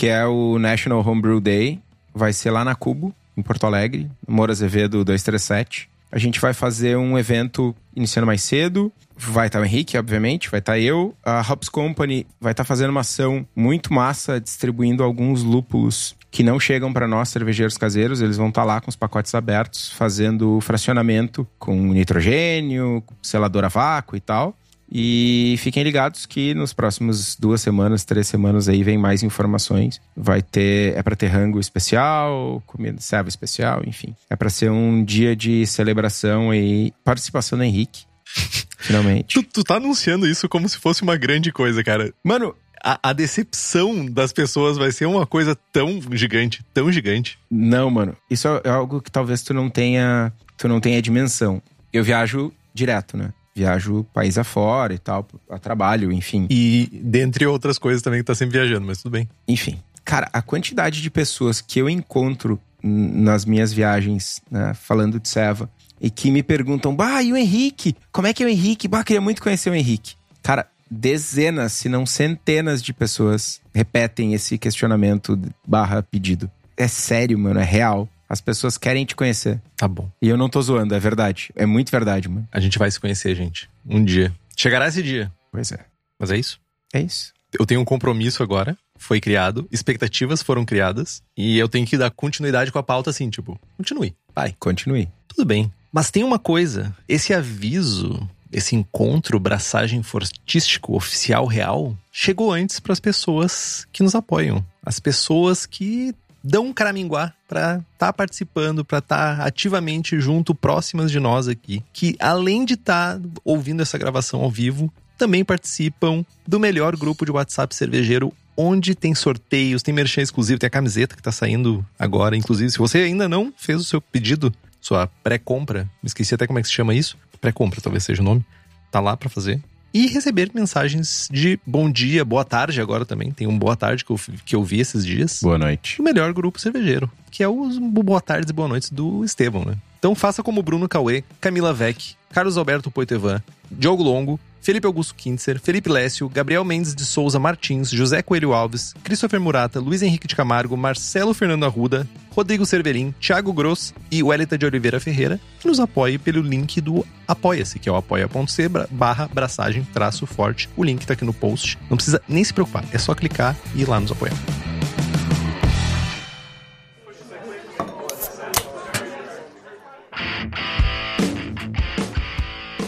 que 0.00 0.08
é 0.08 0.24
o 0.24 0.58
National 0.58 1.06
Homebrew 1.06 1.42
Day. 1.42 1.78
Vai 2.14 2.32
ser 2.32 2.50
lá 2.50 2.64
na 2.64 2.74
Cubo, 2.74 3.14
em 3.36 3.42
Porto 3.42 3.66
Alegre, 3.66 4.10
Moura 4.26 4.50
Azevedo 4.50 5.04
237. 5.04 5.90
A 6.10 6.16
gente 6.16 6.40
vai 6.40 6.54
fazer 6.54 6.96
um 6.96 7.18
evento 7.18 7.76
iniciando 7.94 8.26
mais 8.26 8.42
cedo. 8.42 8.90
Vai 9.14 9.48
estar 9.48 9.60
o 9.60 9.64
Henrique, 9.66 9.98
obviamente, 9.98 10.50
vai 10.50 10.60
estar 10.60 10.78
eu. 10.78 11.14
A 11.22 11.40
Hops 11.46 11.68
Company 11.68 12.26
vai 12.40 12.52
estar 12.52 12.64
fazendo 12.64 12.88
uma 12.88 13.02
ação 13.02 13.46
muito 13.54 13.92
massa, 13.92 14.40
distribuindo 14.40 15.04
alguns 15.04 15.42
lúpulos 15.42 16.16
que 16.30 16.42
não 16.42 16.58
chegam 16.58 16.94
para 16.94 17.06
nós, 17.06 17.28
cervejeiros 17.28 17.76
caseiros. 17.76 18.22
Eles 18.22 18.38
vão 18.38 18.48
estar 18.48 18.64
lá 18.64 18.80
com 18.80 18.88
os 18.88 18.96
pacotes 18.96 19.34
abertos, 19.34 19.92
fazendo 19.92 20.62
fracionamento 20.62 21.46
com 21.58 21.76
nitrogênio, 21.92 23.04
selador 23.22 23.66
a 23.66 23.68
vácuo 23.68 24.16
e 24.16 24.20
tal. 24.20 24.56
E 24.92 25.54
fiquem 25.58 25.82
ligados 25.82 26.26
que 26.26 26.52
nos 26.54 26.72
próximos 26.72 27.36
duas 27.36 27.60
semanas, 27.60 28.04
três 28.04 28.26
semanas 28.26 28.68
aí 28.68 28.82
vem 28.82 28.98
mais 28.98 29.22
informações. 29.22 30.00
Vai 30.16 30.42
ter, 30.42 30.96
é 30.96 31.02
para 31.02 31.14
ter 31.14 31.28
rango 31.28 31.60
especial, 31.60 32.62
comida 32.66 33.00
serva 33.00 33.28
especial, 33.28 33.82
enfim. 33.86 34.14
É 34.28 34.34
para 34.34 34.50
ser 34.50 34.70
um 34.70 35.04
dia 35.04 35.36
de 35.36 35.64
celebração 35.66 36.52
e 36.52 36.92
participação 37.04 37.56
do 37.58 37.64
Henrique. 37.64 38.04
Finalmente. 38.78 39.34
Tu, 39.34 39.42
tu 39.42 39.64
tá 39.64 39.76
anunciando 39.76 40.26
isso 40.26 40.48
como 40.48 40.68
se 40.68 40.78
fosse 40.78 41.02
uma 41.02 41.16
grande 41.16 41.52
coisa, 41.52 41.84
cara. 41.84 42.12
Mano, 42.24 42.54
A, 42.82 43.10
a 43.10 43.12
decepção 43.12 44.06
das 44.06 44.32
pessoas 44.32 44.78
vai 44.78 44.90
ser 44.90 45.06
uma 45.06 45.26
coisa 45.26 45.54
tão 45.72 46.00
gigante, 46.12 46.64
tão 46.72 46.90
gigante. 46.90 47.38
não, 47.50 47.90
mano. 47.90 48.16
Isso 48.30 48.48
é 48.64 48.70
algo 48.70 49.00
que 49.02 49.10
talvez 49.10 49.42
tu 49.42 49.52
não 49.52 49.68
tenha, 49.68 50.32
tu 50.56 50.66
não 50.66 50.80
tenha 50.80 51.02
dimensão. 51.02 51.62
Eu 51.92 52.02
viajo 52.02 52.52
direto, 52.72 53.16
né? 53.16 53.32
Viajo 53.60 54.04
país 54.14 54.38
afora 54.38 54.94
e 54.94 54.98
tal, 54.98 55.26
a 55.50 55.58
trabalho, 55.58 56.10
enfim. 56.10 56.46
E 56.48 56.88
dentre 57.04 57.46
outras 57.46 57.78
coisas 57.78 58.00
também 58.00 58.20
que 58.20 58.24
tá 58.24 58.34
sempre 58.34 58.58
viajando, 58.58 58.86
mas 58.86 59.02
tudo 59.02 59.12
bem. 59.12 59.28
Enfim. 59.46 59.78
Cara, 60.02 60.30
a 60.32 60.40
quantidade 60.40 61.02
de 61.02 61.10
pessoas 61.10 61.60
que 61.60 61.78
eu 61.78 61.88
encontro 61.88 62.58
nas 62.82 63.44
minhas 63.44 63.70
viagens, 63.70 64.40
né, 64.50 64.72
falando 64.72 65.20
de 65.20 65.28
Seva, 65.28 65.68
e 66.00 66.08
que 66.10 66.30
me 66.30 66.42
perguntam, 66.42 66.96
bah, 66.96 67.22
e 67.22 67.32
o 67.32 67.36
Henrique? 67.36 67.94
Como 68.10 68.26
é 68.26 68.32
que 68.32 68.42
é 68.42 68.46
o 68.46 68.48
Henrique? 68.48 68.88
Bah, 68.88 69.04
queria 69.04 69.20
muito 69.20 69.42
conhecer 69.42 69.68
o 69.68 69.74
Henrique. 69.74 70.14
Cara, 70.42 70.66
dezenas, 70.90 71.74
se 71.74 71.90
não 71.90 72.06
centenas 72.06 72.82
de 72.82 72.94
pessoas 72.94 73.60
repetem 73.74 74.32
esse 74.32 74.56
questionamento 74.56 75.38
barra 75.66 76.02
pedido. 76.02 76.50
É 76.78 76.88
sério, 76.88 77.38
mano, 77.38 77.60
é 77.60 77.64
real. 77.64 78.08
As 78.30 78.40
pessoas 78.40 78.78
querem 78.78 79.04
te 79.04 79.16
conhecer. 79.16 79.60
Tá 79.76 79.88
bom. 79.88 80.08
E 80.22 80.28
eu 80.28 80.36
não 80.36 80.48
tô 80.48 80.62
zoando, 80.62 80.94
é 80.94 81.00
verdade. 81.00 81.50
É 81.56 81.66
muito 81.66 81.90
verdade, 81.90 82.28
mano. 82.28 82.46
A 82.52 82.60
gente 82.60 82.78
vai 82.78 82.88
se 82.88 83.00
conhecer, 83.00 83.34
gente. 83.34 83.68
Um 83.84 84.04
dia. 84.04 84.32
Chegará 84.56 84.86
esse 84.86 85.02
dia. 85.02 85.32
Pois 85.50 85.72
é. 85.72 85.84
Mas 86.16 86.30
é 86.30 86.38
isso. 86.38 86.60
É 86.94 87.00
isso. 87.00 87.32
Eu 87.58 87.66
tenho 87.66 87.80
um 87.80 87.84
compromisso 87.84 88.40
agora. 88.40 88.78
Foi 88.96 89.20
criado. 89.20 89.66
Expectativas 89.72 90.44
foram 90.44 90.64
criadas. 90.64 91.24
E 91.36 91.58
eu 91.58 91.68
tenho 91.68 91.84
que 91.84 91.98
dar 91.98 92.12
continuidade 92.12 92.70
com 92.70 92.78
a 92.78 92.84
pauta 92.84 93.10
assim, 93.10 93.28
tipo, 93.28 93.58
continue. 93.76 94.14
Vai. 94.32 94.54
Continue. 94.60 95.08
Tudo 95.26 95.44
bem. 95.44 95.72
Mas 95.92 96.12
tem 96.12 96.22
uma 96.22 96.38
coisa. 96.38 96.94
Esse 97.08 97.34
aviso, 97.34 98.28
esse 98.52 98.76
encontro 98.76 99.40
braçagem 99.40 100.04
fortístico 100.04 100.94
oficial 100.94 101.46
real, 101.46 101.96
chegou 102.12 102.52
antes 102.52 102.78
para 102.78 102.92
as 102.92 103.00
pessoas 103.00 103.88
que 103.92 104.04
nos 104.04 104.14
apoiam. 104.14 104.64
As 104.86 105.00
pessoas 105.00 105.66
que 105.66 106.14
dão 106.42 106.66
um 106.66 106.72
caraminguá 106.72 107.32
para 107.48 107.82
estar 107.92 108.06
tá 108.06 108.12
participando, 108.12 108.84
para 108.84 108.98
estar 108.98 109.36
tá 109.38 109.44
ativamente 109.44 110.20
junto, 110.20 110.54
próximas 110.54 111.10
de 111.10 111.20
nós 111.20 111.48
aqui, 111.48 111.82
que 111.92 112.16
além 112.18 112.64
de 112.64 112.74
estar 112.74 113.18
tá 113.18 113.28
ouvindo 113.44 113.82
essa 113.82 113.98
gravação 113.98 114.40
ao 114.40 114.50
vivo, 114.50 114.92
também 115.18 115.44
participam 115.44 116.24
do 116.46 116.58
melhor 116.58 116.96
grupo 116.96 117.24
de 117.26 117.30
WhatsApp 117.30 117.74
cervejeiro 117.74 118.32
onde 118.56 118.94
tem 118.94 119.14
sorteios, 119.14 119.82
tem 119.82 119.94
merchan 119.94 120.22
exclusivo, 120.22 120.58
tem 120.58 120.66
a 120.66 120.70
camiseta 120.70 121.16
que 121.16 121.22
tá 121.22 121.32
saindo 121.32 121.84
agora. 121.98 122.36
Inclusive, 122.36 122.70
se 122.70 122.78
você 122.78 122.98
ainda 122.98 123.28
não 123.28 123.52
fez 123.56 123.80
o 123.80 123.84
seu 123.84 124.00
pedido, 124.00 124.52
sua 124.80 125.06
pré-compra, 125.22 125.84
me 126.02 126.06
esqueci 126.06 126.34
até 126.34 126.46
como 126.46 126.58
é 126.58 126.62
que 126.62 126.68
se 126.68 126.74
chama 126.74 126.94
isso, 126.94 127.16
pré-compra 127.40 127.80
talvez 127.80 128.04
seja 128.04 128.20
o 128.20 128.24
nome, 128.24 128.44
tá 128.90 129.00
lá 129.00 129.16
para 129.16 129.28
fazer. 129.28 129.62
E 129.92 130.06
receber 130.06 130.50
mensagens 130.54 131.28
de 131.30 131.58
bom 131.66 131.90
dia, 131.90 132.24
boa 132.24 132.44
tarde 132.44 132.80
agora 132.80 133.04
também. 133.04 133.32
Tem 133.32 133.46
um 133.46 133.58
boa 133.58 133.76
tarde 133.76 134.04
que 134.04 134.12
eu, 134.12 134.20
que 134.44 134.54
eu 134.54 134.62
vi 134.62 134.80
esses 134.80 135.04
dias. 135.04 135.40
Boa 135.42 135.58
noite. 135.58 136.00
O 136.00 136.04
melhor 136.04 136.32
grupo 136.32 136.60
cervejeiro, 136.60 137.10
que 137.30 137.42
é 137.42 137.48
o 137.48 137.68
boa 137.80 138.20
tarde 138.20 138.50
e 138.50 138.52
boa 138.52 138.68
noite 138.68 138.94
do 138.94 139.24
Estevão, 139.24 139.64
né? 139.64 139.76
Então 140.00 140.14
faça 140.14 140.42
como 140.42 140.62
Bruno 140.62 140.88
Cauê, 140.88 141.22
Camila 141.38 141.74
Vec, 141.74 142.14
Carlos 142.32 142.56
Alberto 142.56 142.90
Poitevin, 142.90 143.38
Diogo 143.70 144.02
Longo, 144.02 144.40
Felipe 144.62 144.86
Augusto 144.86 145.14
Kintzer, 145.14 145.60
Felipe 145.60 145.90
Lécio, 145.90 146.26
Gabriel 146.28 146.64
Mendes 146.64 146.94
de 146.94 147.04
Souza 147.04 147.38
Martins, 147.38 147.90
José 147.90 148.22
Coelho 148.22 148.54
Alves, 148.54 148.94
Christopher 149.04 149.38
Murata, 149.38 149.78
Luiz 149.78 150.02
Henrique 150.02 150.26
de 150.26 150.34
Camargo, 150.34 150.74
Marcelo 150.74 151.34
Fernando 151.34 151.66
Arruda, 151.66 152.08
Rodrigo 152.30 152.64
Cerverim, 152.64 153.14
Thiago 153.20 153.52
Gross 153.52 153.92
e 154.10 154.22
Wellington 154.22 154.56
de 154.56 154.64
Oliveira 154.64 154.98
Ferreira, 154.98 155.38
que 155.60 155.68
nos 155.68 155.80
apoie 155.80 156.18
pelo 156.18 156.40
link 156.40 156.80
do 156.80 157.06
Apoia-se, 157.28 157.78
que 157.78 157.88
é 157.88 157.92
o 157.92 157.96
apoia.c 157.96 158.70
barra 158.90 159.28
braçagem 159.32 159.86
traço 159.92 160.26
forte. 160.26 160.68
O 160.76 160.82
link 160.82 161.06
tá 161.06 161.12
aqui 161.12 161.26
no 161.26 161.34
post. 161.34 161.78
Não 161.90 161.96
precisa 161.98 162.22
nem 162.26 162.42
se 162.42 162.54
preocupar, 162.54 162.84
é 162.90 162.96
só 162.96 163.14
clicar 163.14 163.54
e 163.74 163.82
ir 163.82 163.88
lá 163.88 164.00
nos 164.00 164.10
apoiar. 164.10 164.34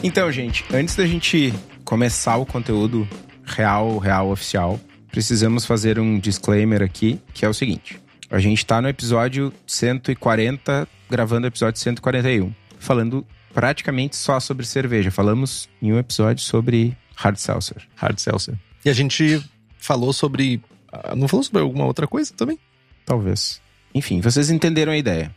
Então, 0.02 0.30
gente, 0.32 0.64
antes 0.73 0.97
da 0.97 1.06
gente 1.06 1.52
começar 1.85 2.37
o 2.37 2.47
conteúdo 2.47 3.09
real, 3.44 3.99
real, 3.99 4.30
oficial, 4.30 4.80
precisamos 5.11 5.64
fazer 5.64 5.99
um 5.99 6.18
disclaimer 6.18 6.82
aqui, 6.82 7.21
que 7.32 7.44
é 7.44 7.49
o 7.49 7.54
seguinte. 7.54 8.00
A 8.30 8.38
gente 8.38 8.64
tá 8.64 8.80
no 8.80 8.88
episódio 8.88 9.52
140, 9.66 10.88
gravando 11.09 11.47
o 11.47 11.49
episódio 11.49 11.80
141, 11.80 12.52
falando 12.78 13.26
praticamente 13.52 14.16
só 14.16 14.40
sobre 14.40 14.64
cerveja. 14.66 15.11
Falamos 15.11 15.68
em 15.80 15.92
um 15.92 15.99
episódio 15.99 16.42
sobre 16.42 16.97
hard 17.14 17.37
seltzer. 17.37 17.82
Hard 17.94 18.18
seltzer. 18.18 18.54
E 18.85 18.90
a 18.90 18.92
gente 18.94 19.42
falou 19.78 20.12
sobre... 20.12 20.61
ah, 20.92 21.14
Não 21.14 21.28
falou 21.28 21.44
sobre 21.44 21.61
alguma 21.61 21.85
outra 21.85 22.06
coisa 22.06 22.32
também? 22.35 22.59
Talvez. 23.04 23.61
Enfim, 23.94 24.21
vocês 24.21 24.50
entenderam 24.50 24.92
a 24.92 24.97
ideia. 24.97 25.32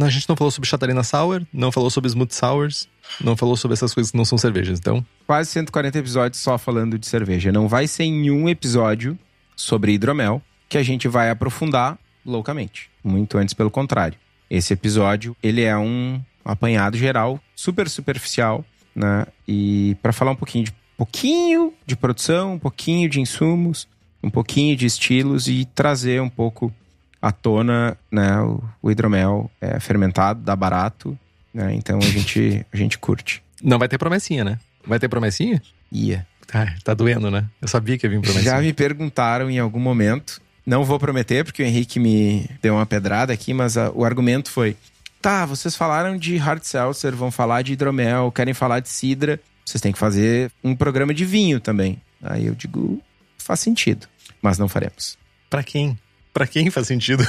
A 0.00 0.08
gente 0.10 0.28
não 0.28 0.36
falou 0.36 0.50
sobre 0.50 0.68
Chatarina 0.68 1.02
Sour, 1.04 1.42
não 1.52 1.70
falou 1.70 1.90
sobre 1.90 2.08
Smooth 2.08 2.34
Sours, 2.34 2.88
não 3.20 3.36
falou 3.36 3.56
sobre 3.56 3.74
essas 3.74 3.92
coisas 3.92 4.10
que 4.10 4.16
não 4.16 4.24
são 4.24 4.38
cervejas, 4.38 4.78
então... 4.78 5.04
Quase 5.26 5.50
140 5.50 5.98
episódios 5.98 6.40
só 6.42 6.58
falando 6.58 6.98
de 6.98 7.06
cerveja. 7.06 7.52
Não 7.52 7.68
vai 7.68 7.86
ser 7.86 8.04
nenhum 8.04 8.48
episódio 8.48 9.18
sobre 9.56 9.92
hidromel 9.92 10.42
que 10.68 10.78
a 10.78 10.82
gente 10.82 11.08
vai 11.08 11.30
aprofundar 11.30 11.98
loucamente. 12.24 12.90
Muito 13.02 13.38
antes, 13.38 13.54
pelo 13.54 13.70
contrário. 13.70 14.18
Esse 14.50 14.72
episódio, 14.72 15.36
ele 15.42 15.62
é 15.62 15.76
um 15.76 16.20
apanhado 16.44 16.96
geral, 16.96 17.40
super 17.54 17.88
superficial, 17.88 18.64
né? 18.94 19.26
E 19.46 19.96
para 20.02 20.12
falar 20.12 20.32
um 20.32 20.36
pouquinho 20.36 20.64
de 20.64 20.74
pouquinho 20.96 21.72
de 21.84 21.96
produção, 21.96 22.54
um 22.54 22.58
pouquinho 22.58 23.08
de 23.08 23.20
insumos, 23.20 23.88
um 24.22 24.30
pouquinho 24.30 24.76
de 24.76 24.86
estilos 24.86 25.48
e 25.48 25.64
trazer 25.64 26.20
um 26.20 26.28
pouco 26.28 26.72
à 27.20 27.32
tona, 27.32 27.96
né, 28.10 28.40
o, 28.40 28.62
o 28.80 28.90
hidromel 28.90 29.50
é 29.60 29.80
fermentado, 29.80 30.40
dá 30.42 30.54
barato, 30.54 31.18
né? 31.52 31.74
Então 31.74 31.98
a 31.98 32.04
gente 32.06 32.64
a 32.72 32.76
gente 32.76 32.98
curte. 32.98 33.42
Não 33.62 33.78
vai 33.78 33.88
ter 33.88 33.98
promessinha, 33.98 34.44
né? 34.44 34.58
Vai 34.86 34.98
ter 34.98 35.08
promessinha? 35.08 35.62
Ia. 35.90 36.26
Tá, 36.46 36.74
tá 36.84 36.92
doendo, 36.94 37.30
né? 37.30 37.46
Eu 37.60 37.68
sabia 37.68 37.96
que 37.96 38.06
ia 38.06 38.10
vir 38.10 38.20
promessinha. 38.20 38.54
Já 38.56 38.60
me 38.60 38.72
perguntaram 38.72 39.48
em 39.50 39.58
algum 39.58 39.80
momento. 39.80 40.40
Não 40.66 40.84
vou 40.84 40.98
prometer, 40.98 41.44
porque 41.44 41.62
o 41.62 41.66
Henrique 41.66 41.98
me 41.98 42.48
deu 42.60 42.74
uma 42.74 42.86
pedrada 42.86 43.32
aqui, 43.32 43.52
mas 43.54 43.76
a- 43.76 43.90
o 43.90 44.04
argumento 44.04 44.50
foi: 44.50 44.76
tá, 45.20 45.44
vocês 45.46 45.74
falaram 45.74 46.16
de 46.16 46.36
hard 46.36 46.62
seltzer, 46.62 47.14
vão 47.14 47.30
falar 47.30 47.62
de 47.62 47.72
hidromel, 47.72 48.30
querem 48.30 48.54
falar 48.54 48.80
de 48.80 48.88
cidra, 48.88 49.40
vocês 49.64 49.80
têm 49.80 49.92
que 49.92 49.98
fazer 49.98 50.50
um 50.62 50.74
programa 50.76 51.12
de 51.14 51.24
vinho 51.24 51.58
também. 51.58 52.00
Aí 52.22 52.46
eu 52.46 52.54
digo: 52.54 53.00
faz 53.38 53.60
sentido, 53.60 54.06
mas 54.40 54.58
não 54.58 54.68
faremos. 54.68 55.16
Pra 55.50 55.62
quem? 55.62 55.98
Pra 56.32 56.46
quem 56.46 56.70
faz 56.70 56.86
sentido? 56.86 57.26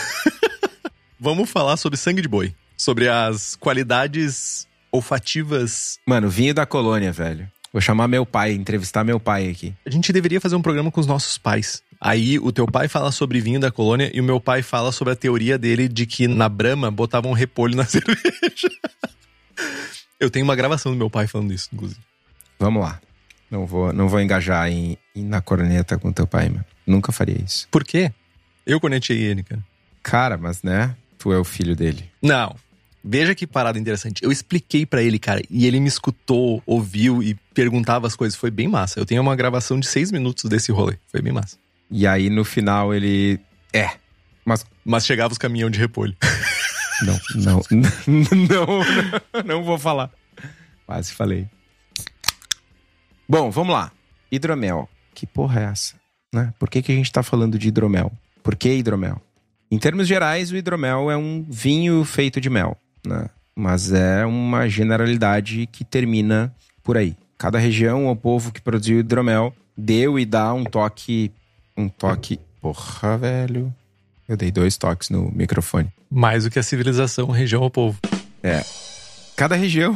Vamos 1.20 1.50
falar 1.50 1.78
sobre 1.78 1.98
sangue 1.98 2.22
de 2.22 2.28
boi. 2.28 2.54
Sobre 2.84 3.08
as 3.08 3.56
qualidades 3.56 4.68
olfativas. 4.92 6.00
Mano, 6.06 6.30
vinho 6.30 6.54
da 6.54 6.66
colônia, 6.66 7.14
velho. 7.14 7.50
Vou 7.72 7.82
chamar 7.82 8.10
meu 8.10 8.26
pai, 8.26 8.52
entrevistar 8.52 9.06
meu 9.06 9.22
pai 9.22 9.50
aqui. 9.50 9.74
A 9.86 9.90
gente 9.90 10.12
deveria 10.12 10.42
fazer 10.42 10.58
um 10.58 10.62
programa 10.62 10.92
com 10.92 11.00
os 11.00 11.08
nossos 11.08 11.38
pais. 11.38 11.82
Aí 12.00 12.38
o 12.40 12.52
teu 12.52 12.68
pai 12.68 12.90
fala 12.90 13.10
sobre 13.14 13.40
vinho 13.40 13.58
da 13.58 13.72
colônia 13.72 14.12
e 14.14 14.20
o 14.20 14.24
meu 14.24 14.38
pai 14.38 14.62
fala 14.62 14.92
sobre 14.92 15.14
a 15.14 15.16
teoria 15.16 15.58
dele 15.58 15.88
de 15.88 16.06
que 16.06 16.28
na 16.28 16.50
Brahma 16.50 16.92
botavam 16.92 17.32
repolho 17.32 17.74
na 17.74 17.86
cerveja. 17.88 18.70
Eu 20.20 20.30
tenho 20.30 20.44
uma 20.44 20.56
gravação 20.56 20.92
do 20.92 20.98
meu 20.98 21.10
pai 21.10 21.26
falando 21.26 21.54
isso, 21.54 21.70
inclusive. 21.72 22.02
Vamos 22.60 22.84
lá. 22.84 23.00
Não 23.50 23.66
vou, 23.66 23.94
não 23.94 24.10
vou 24.10 24.20
engajar 24.20 24.70
em, 24.70 24.98
em 25.16 25.24
na 25.24 25.40
corneta 25.40 25.98
com 25.98 26.12
teu 26.12 26.28
pai, 26.28 26.50
mano. 26.50 26.66
Nunca 26.86 27.14
faria 27.14 27.42
isso. 27.42 27.66
Por 27.72 27.86
quê? 27.86 28.12
Eu 28.66 28.82
conectei 28.82 29.20
ele, 29.20 29.42
cara. 29.42 29.64
Cara, 30.04 30.38
mas 30.38 30.62
né? 30.62 30.94
Tu 31.18 31.32
é 31.32 31.40
o 31.40 31.46
filho 31.46 31.78
dele. 31.78 32.12
Não. 32.22 32.54
Veja 33.04 33.36
que 33.36 33.46
parada 33.46 33.78
interessante. 33.78 34.24
Eu 34.24 34.32
expliquei 34.32 34.86
pra 34.86 35.04
ele, 35.04 35.20
cara, 35.20 35.42
e 35.50 35.66
ele 35.68 35.80
me 35.80 35.90
escutou, 35.90 36.64
ouviu 36.66 37.22
e 37.22 37.36
perguntava 37.54 38.08
as 38.08 38.16
coisas. 38.16 38.38
Foi 38.38 38.50
bem 38.50 38.68
massa. 38.68 39.00
Eu 39.00 39.06
tenho 39.06 39.22
uma 39.22 39.36
gravação 39.36 39.78
de 39.78 39.88
seis 39.88 40.12
minutos 40.12 40.46
desse 40.46 40.72
rolê. 40.72 40.98
Foi 41.12 41.22
bem 41.22 41.34
massa. 41.34 41.58
E 41.92 42.08
aí 42.08 42.30
no 42.30 42.46
final 42.46 42.94
ele. 42.94 43.40
É. 43.74 43.90
Mas. 44.46 44.66
Mas 44.86 45.06
chegava 45.06 45.34
os 45.34 45.38
caminhão 45.38 45.70
de 45.70 45.80
repolho. 45.80 46.16
Não, 47.02 47.20
não. 47.36 47.62
não, 48.08 48.80
não, 49.34 49.44
não 49.44 49.64
vou 49.64 49.78
falar. 49.78 50.12
Quase 50.86 51.12
falei. 51.12 51.50
Bom, 53.28 53.50
vamos 53.50 53.74
lá. 53.74 53.92
Hidromel. 54.32 54.88
Que 55.14 55.26
porra 55.26 55.62
é 55.62 55.64
essa? 55.66 55.96
Né? 56.34 56.54
Por 56.58 56.70
que, 56.70 56.82
que 56.82 56.92
a 56.92 56.96
gente 56.96 57.12
tá 57.12 57.24
falando 57.24 57.58
de 57.58 57.68
hidromel? 57.68 58.12
Por 58.42 58.56
que 58.56 58.70
hidromel? 58.70 59.22
Em 59.70 59.80
termos 59.80 60.08
gerais, 60.08 60.52
o 60.52 60.56
hidromel 60.56 61.10
é 61.10 61.18
um 61.18 61.44
vinho 61.50 62.06
feito 62.06 62.40
de 62.40 62.50
mel, 62.50 62.78
né? 63.06 63.30
Mas 63.56 63.92
é 63.92 64.26
uma 64.26 64.68
generalidade 64.68 65.68
que 65.72 65.84
termina 65.84 66.54
por 66.84 66.98
aí. 66.98 67.16
Cada 67.38 67.60
região 67.60 68.08
ou 68.08 68.16
povo 68.16 68.52
que 68.52 68.62
produziu 68.62 69.00
hidromel 69.00 69.54
deu 69.78 70.18
e 70.18 70.26
dá 70.26 70.54
um 70.54 70.64
toque. 70.64 71.32
Um 71.76 71.90
toque. 71.90 72.40
Porra, 72.62 73.18
velho. 73.18 73.74
Eu 74.28 74.38
dei 74.38 74.52
dois 74.52 74.78
toques 74.78 75.10
no 75.10 75.32
microfone. 75.32 75.92
Mais 76.10 76.44
do 76.46 76.50
que 76.50 76.58
a 76.58 76.64
civilização, 76.64 77.28
região 77.30 77.62
ou 77.62 77.70
povo. 77.70 78.00
Cada 79.36 79.56
região. 79.56 79.96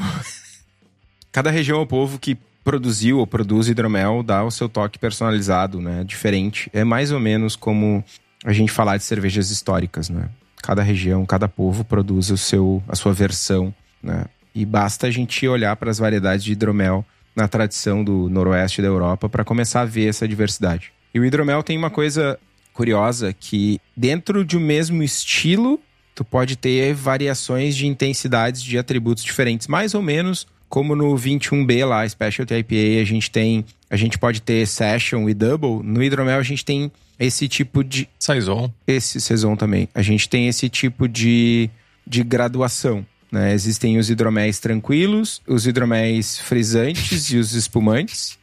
cada 1.31 1.49
região 1.49 1.79
ou 1.79 1.87
povo 1.87 2.19
que 2.19 2.37
produziu 2.63 3.19
ou 3.19 3.25
produz 3.25 3.69
hidromel 3.69 4.21
dá 4.21 4.43
o 4.43 4.51
seu 4.51 4.67
toque 4.67 4.99
personalizado, 4.99 5.79
né? 5.79 6.03
Diferente. 6.03 6.69
É 6.73 6.83
mais 6.83 7.11
ou 7.11 7.19
menos 7.19 7.55
como 7.55 8.03
a 8.43 8.51
gente 8.51 8.71
falar 8.71 8.97
de 8.97 9.03
cervejas 9.03 9.49
históricas, 9.49 10.09
né? 10.09 10.29
Cada 10.61 10.81
região, 10.81 11.25
cada 11.25 11.47
povo 11.47 11.83
produz 11.83 12.29
o 12.29 12.37
seu, 12.37 12.83
a 12.87 12.95
sua 12.95 13.13
versão, 13.13 13.73
né? 14.01 14.25
E 14.53 14.65
basta 14.65 15.07
a 15.07 15.11
gente 15.11 15.47
olhar 15.47 15.75
para 15.75 15.91
as 15.91 15.99
variedades 15.99 16.43
de 16.43 16.51
hidromel 16.51 17.05
na 17.35 17.47
tradição 17.47 18.03
do 18.03 18.27
noroeste 18.27 18.81
da 18.81 18.87
Europa 18.87 19.29
para 19.29 19.43
começar 19.43 19.81
a 19.81 19.85
ver 19.85 20.07
essa 20.09 20.27
diversidade. 20.27 20.91
E 21.13 21.19
o 21.19 21.25
hidromel 21.25 21.61
tem 21.61 21.77
uma 21.77 21.91
coisa 21.91 22.39
curiosa 22.73 23.31
que 23.33 23.79
dentro 23.95 24.43
de 24.43 24.57
um 24.57 24.59
mesmo 24.59 25.03
estilo 25.03 25.79
tu 26.15 26.25
pode 26.25 26.55
ter 26.55 26.95
variações 26.95 27.75
de 27.75 27.85
intensidades 27.85 28.63
de 28.63 28.77
atributos 28.77 29.23
diferentes, 29.23 29.67
mais 29.67 29.93
ou 29.93 30.01
menos 30.01 30.47
como 30.69 30.95
no 30.95 31.15
21B 31.15 31.85
lá, 31.85 32.07
Specialty 32.07 32.53
IPA, 32.55 33.01
a 33.01 33.05
gente 33.05 33.31
tem, 33.31 33.65
a 33.89 33.95
gente 33.95 34.17
pode 34.17 34.41
ter 34.41 34.65
Session 34.67 35.29
e 35.29 35.33
Double. 35.33 35.81
No 35.83 36.03
hidromel 36.03 36.39
a 36.39 36.43
gente 36.43 36.63
tem 36.63 36.91
esse 37.19 37.47
tipo 37.47 37.83
de 37.83 38.07
Saison. 38.19 38.71
esse 38.85 39.19
Saison 39.19 39.55
também. 39.55 39.89
A 39.93 40.01
gente 40.01 40.27
tem 40.29 40.47
esse 40.47 40.69
tipo 40.69 41.07
de, 41.07 41.69
de 42.05 42.23
graduação. 42.23 43.05
Né? 43.31 43.53
Existem 43.53 43.97
os 43.97 44.09
hidroméis 44.09 44.59
tranquilos, 44.59 45.41
os 45.47 45.67
hidroméis 45.67 46.39
frisantes 46.39 47.29
e 47.31 47.37
os 47.37 47.53
espumantes. 47.53 48.37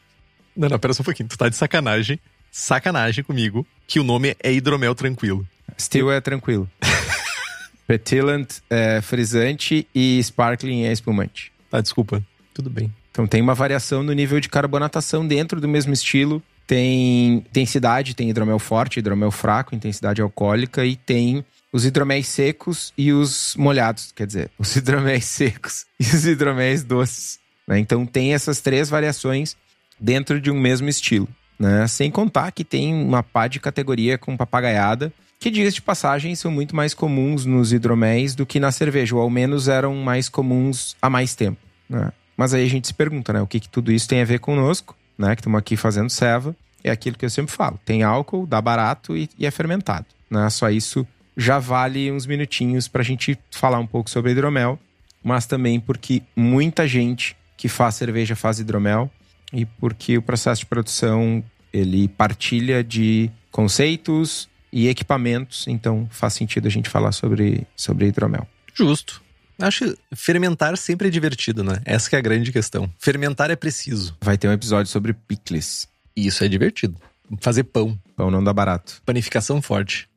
Não, 0.55 0.69
não, 0.69 0.79
pera 0.79 0.93
só 0.93 1.01
um 1.01 1.05
pouquinho. 1.05 1.29
Tu 1.29 1.37
tá 1.37 1.49
de 1.49 1.55
sacanagem. 1.55 2.19
Sacanagem 2.51 3.23
comigo 3.23 3.65
que 3.87 3.99
o 3.99 4.03
nome 4.03 4.35
é 4.41 4.51
hidromel 4.51 4.95
tranquilo. 4.95 5.45
Still 5.77 6.11
é 6.11 6.21
tranquilo. 6.21 6.69
Petillant 7.87 8.47
é 8.69 9.01
frisante 9.01 9.87
e 9.93 10.19
Sparkling 10.23 10.85
é 10.85 10.91
espumante. 10.91 11.51
Tá, 11.69 11.81
desculpa. 11.81 12.23
Tudo 12.53 12.69
bem. 12.69 12.93
Então 13.11 13.27
tem 13.27 13.41
uma 13.41 13.53
variação 13.53 14.03
no 14.03 14.13
nível 14.13 14.39
de 14.39 14.49
carbonatação 14.49 15.25
dentro 15.25 15.61
do 15.61 15.67
mesmo 15.67 15.93
estilo. 15.93 16.43
Tem 16.67 17.35
intensidade, 17.35 18.15
tem 18.15 18.29
hidromel 18.29 18.59
forte, 18.59 18.99
hidromel 18.99 19.31
fraco, 19.31 19.75
intensidade 19.75 20.21
alcoólica 20.21 20.85
e 20.85 20.95
tem 20.95 21.45
os 21.71 21.85
hidroméis 21.85 22.27
secos 22.27 22.93
e 22.97 23.11
os 23.11 23.55
molhados, 23.57 24.11
quer 24.13 24.25
dizer, 24.25 24.49
os 24.57 24.73
hidroméis 24.77 25.25
secos 25.25 25.85
e 25.99 26.03
os 26.03 26.25
hidroméis 26.25 26.83
doces. 26.83 27.39
né? 27.67 27.77
Então 27.79 28.05
tem 28.05 28.33
essas 28.33 28.61
três 28.61 28.89
variações 28.89 29.55
dentro 29.99 30.39
de 30.41 30.49
um 30.49 30.59
mesmo 30.59 30.89
estilo. 30.89 31.27
Né? 31.59 31.87
Sem 31.87 32.11
contar 32.11 32.51
que 32.51 32.63
tem 32.63 32.93
uma 32.93 33.21
pá 33.21 33.47
de 33.47 33.59
categoria 33.59 34.17
com 34.17 34.35
papagaiada, 34.35 35.13
que 35.45 35.51
dias 35.51 35.75
de 35.75 35.81
passagem 35.83 36.33
são 36.33 36.49
muito 36.49 36.75
mais 36.75 36.95
comuns 36.95 37.45
nos 37.45 37.71
hidroméis 37.71 38.33
do 38.33 38.47
que 38.47 38.59
na 38.59 38.71
cerveja, 38.71 39.15
ou 39.15 39.21
ao 39.21 39.29
menos 39.29 39.67
eram 39.67 39.95
mais 39.97 40.27
comuns 40.27 40.97
há 40.99 41.07
mais 41.07 41.35
tempo. 41.35 41.59
Né? 41.87 42.11
Mas 42.35 42.55
aí 42.55 42.65
a 42.65 42.67
gente 42.67 42.87
se 42.87 42.93
pergunta, 42.95 43.31
né? 43.31 43.43
O 43.43 43.45
que, 43.45 43.59
que 43.59 43.69
tudo 43.69 43.91
isso 43.91 44.07
tem 44.07 44.23
a 44.23 44.25
ver 44.25 44.39
conosco, 44.39 44.97
né? 45.15 45.35
Que 45.35 45.41
estamos 45.41 45.59
aqui 45.59 45.77
fazendo 45.77 46.09
ceva. 46.09 46.55
É 46.83 46.89
aquilo 46.89 47.15
que 47.15 47.23
eu 47.23 47.29
sempre 47.29 47.53
falo: 47.53 47.79
tem 47.85 48.01
álcool, 48.01 48.47
dá 48.47 48.59
barato 48.59 49.15
e, 49.15 49.29
e 49.37 49.45
é 49.45 49.51
fermentado. 49.51 50.07
Né? 50.31 50.49
Só 50.49 50.67
isso 50.71 51.05
já 51.37 51.59
vale 51.59 52.11
uns 52.11 52.25
minutinhos 52.25 52.87
para 52.87 53.03
a 53.03 53.05
gente 53.05 53.37
falar 53.51 53.77
um 53.77 53.85
pouco 53.85 54.09
sobre 54.09 54.31
hidromel, 54.31 54.79
mas 55.23 55.45
também 55.45 55.79
porque 55.79 56.23
muita 56.35 56.87
gente 56.87 57.37
que 57.55 57.69
faz 57.69 57.93
cerveja 57.93 58.35
faz 58.35 58.57
hidromel 58.57 59.11
e 59.53 59.63
porque 59.63 60.17
o 60.17 60.23
processo 60.23 60.61
de 60.61 60.65
produção 60.65 61.43
ele 61.71 62.07
partilha 62.07 62.83
de 62.83 63.29
conceitos 63.51 64.49
e 64.75 64.89
equipamentos, 64.89 65.65
então 65.69 66.05
faz 66.11 66.33
sentido 66.33 66.67
a 66.67 66.69
gente 66.69 66.89
falar 66.89 67.13
sobre, 67.13 67.65
sobre 67.77 68.07
hidromel. 68.07 68.45
Justo. 68.73 69.23
Acho 69.57 69.85
que 69.85 69.97
fermentar 70.13 70.75
sempre 70.75 71.07
é 71.07 71.09
divertido, 71.09 71.63
né? 71.63 71.81
Essa 71.85 72.09
que 72.09 72.15
é 72.17 72.19
a 72.19 72.21
grande 72.21 72.51
questão. 72.51 72.91
Fermentar 72.99 73.49
é 73.49 73.55
preciso. 73.55 74.17
Vai 74.19 74.37
ter 74.37 74.49
um 74.49 74.51
episódio 74.51 74.91
sobre 74.91 75.13
picles. 75.13 75.87
E 76.13 76.27
isso 76.27 76.43
é 76.43 76.49
divertido. 76.49 76.97
Fazer 77.39 77.63
pão. 77.63 77.97
Pão 78.17 78.29
não 78.29 78.43
dá 78.43 78.51
barato. 78.51 79.01
Panificação 79.05 79.61
forte. 79.61 80.09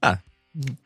Ah, 0.00 0.18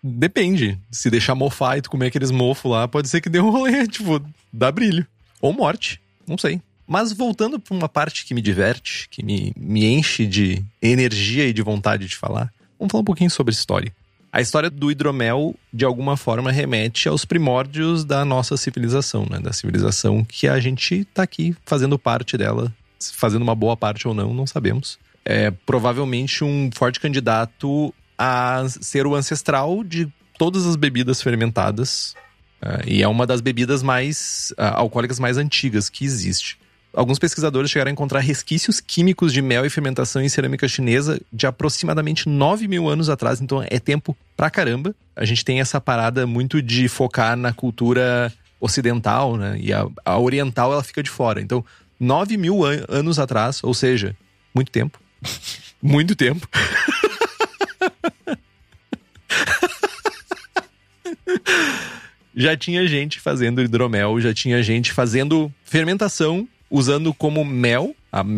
depende. 0.02 0.76
Se 0.90 1.08
deixar 1.08 1.37
mofar 1.37 1.78
e 1.78 1.82
tu 1.82 1.88
comer 1.88 2.08
aqueles 2.08 2.32
mofos 2.32 2.68
lá, 2.68 2.88
pode 2.88 3.08
ser 3.08 3.20
que 3.20 3.28
dê 3.28 3.38
um 3.38 3.50
rolê, 3.50 3.87
tipo, 3.88 4.20
dá 4.52 4.72
brilho. 4.72 5.06
Ou 5.40 5.52
morte. 5.52 6.00
Não 6.26 6.37
sei. 6.37 6.60
Mas 6.84 7.12
voltando 7.12 7.60
para 7.60 7.76
uma 7.76 7.88
parte 7.88 8.25
que 8.25 8.34
me 8.34 8.42
diverte, 8.42 9.08
que 9.08 9.25
me, 9.25 9.52
me 9.56 9.87
enche 9.87 10.26
de 10.26 10.64
energia 10.82 11.46
e 11.46 11.52
de 11.52 11.62
vontade 11.62 12.08
de 12.08 12.16
falar, 12.16 12.52
vamos 12.80 12.90
falar 12.90 13.02
um 13.02 13.04
pouquinho 13.04 13.30
sobre 13.30 13.52
história. 13.52 13.92
A 14.32 14.40
história 14.40 14.70
do 14.70 14.90
hidromel, 14.90 15.56
de 15.72 15.84
alguma 15.84 16.16
forma, 16.16 16.52
remete 16.52 17.08
aos 17.08 17.25
primórdios 17.25 18.04
da 18.04 18.25
nossa 18.25 18.56
civilização, 18.56 19.26
né? 19.28 19.40
Da 19.40 19.52
civilização 19.52 20.25
que 20.25 20.49
a 20.49 20.58
gente 20.60 21.05
tá 21.07 21.24
aqui 21.24 21.55
fazendo 21.66 21.98
parte 21.98 22.38
dela, 22.38 22.72
fazendo 23.14 23.42
uma 23.42 23.57
boa 23.57 23.76
parte 23.76 24.07
ou 24.07 24.14
não, 24.14 24.33
não 24.33 24.46
sabemos. 24.46 24.98
É 25.24 25.50
provavelmente 25.50 26.44
um 26.44 26.70
forte 26.72 27.00
candidato 27.00 27.92
a 28.16 28.64
ser 28.68 29.05
o 29.07 29.16
ancestral 29.16 29.83
de 29.83 30.09
todas 30.38 30.64
as 30.64 30.76
bebidas 30.76 31.20
fermentadas. 31.20 32.14
uh, 32.62 32.87
e 32.87 33.02
é 33.02 33.09
uma 33.09 33.26
das 33.26 33.40
bebidas 33.40 33.83
mais 33.83 34.55
uh, 34.57 34.76
alcoólicas 34.76 35.18
mais 35.18 35.38
antigas 35.38 35.88
que 35.88 36.05
existe. 36.05 36.60
Alguns 36.92 37.20
pesquisadores 37.20 37.70
chegaram 37.70 37.90
a 37.90 37.92
encontrar 37.92 38.18
resquícios 38.18 38.81
químicos 38.81 39.33
de 39.33 39.40
mel 39.40 39.64
e 39.64 39.70
fermentação 39.70 40.20
em 40.20 40.29
cerâmica 40.29 40.66
chinesa 40.66 41.20
de 41.33 41.46
aproximadamente 41.46 42.29
9 42.29 42.66
mil 42.66 42.88
anos 42.88 43.09
atrás, 43.09 43.40
então 43.40 43.64
é 43.68 43.79
tempo 43.79 44.16
pra 44.37 44.50
caramba. 44.50 44.92
A 45.14 45.24
gente 45.24 45.44
tem 45.44 45.61
essa 45.61 45.81
parada 45.81 46.26
muito 46.26 46.61
de 46.61 46.88
focar 46.88 47.37
na 47.37 47.53
cultura 47.53 48.33
ocidental, 48.61 49.37
né? 49.37 49.57
E 49.61 49.72
a, 49.72 49.87
a 50.05 50.18
oriental 50.18 50.72
ela 50.72 50.83
fica 50.83 51.00
de 51.03 51.11
fora. 51.11 51.40
Então, 51.40 51.64
9 51.98 52.37
mil 52.37 52.64
an 52.64 52.85
anos 52.88 53.20
atrás, 53.20 53.62
ou 53.62 53.72
seja, 53.72 54.16
muito 54.53 54.72
tempo. 54.72 55.00
muito 55.81 56.16
tempo. 56.16 56.48
já 62.35 62.57
tinha 62.57 62.85
gente 62.88 63.20
fazendo 63.20 63.62
hidromel, 63.62 64.20
já 64.20 64.35
tinha 64.35 64.61
gente 64.61 64.92
fazendo 64.92 65.53
fermentação 65.64 66.48
usando 66.70 67.12
como 67.12 67.44
mel, 67.44 67.94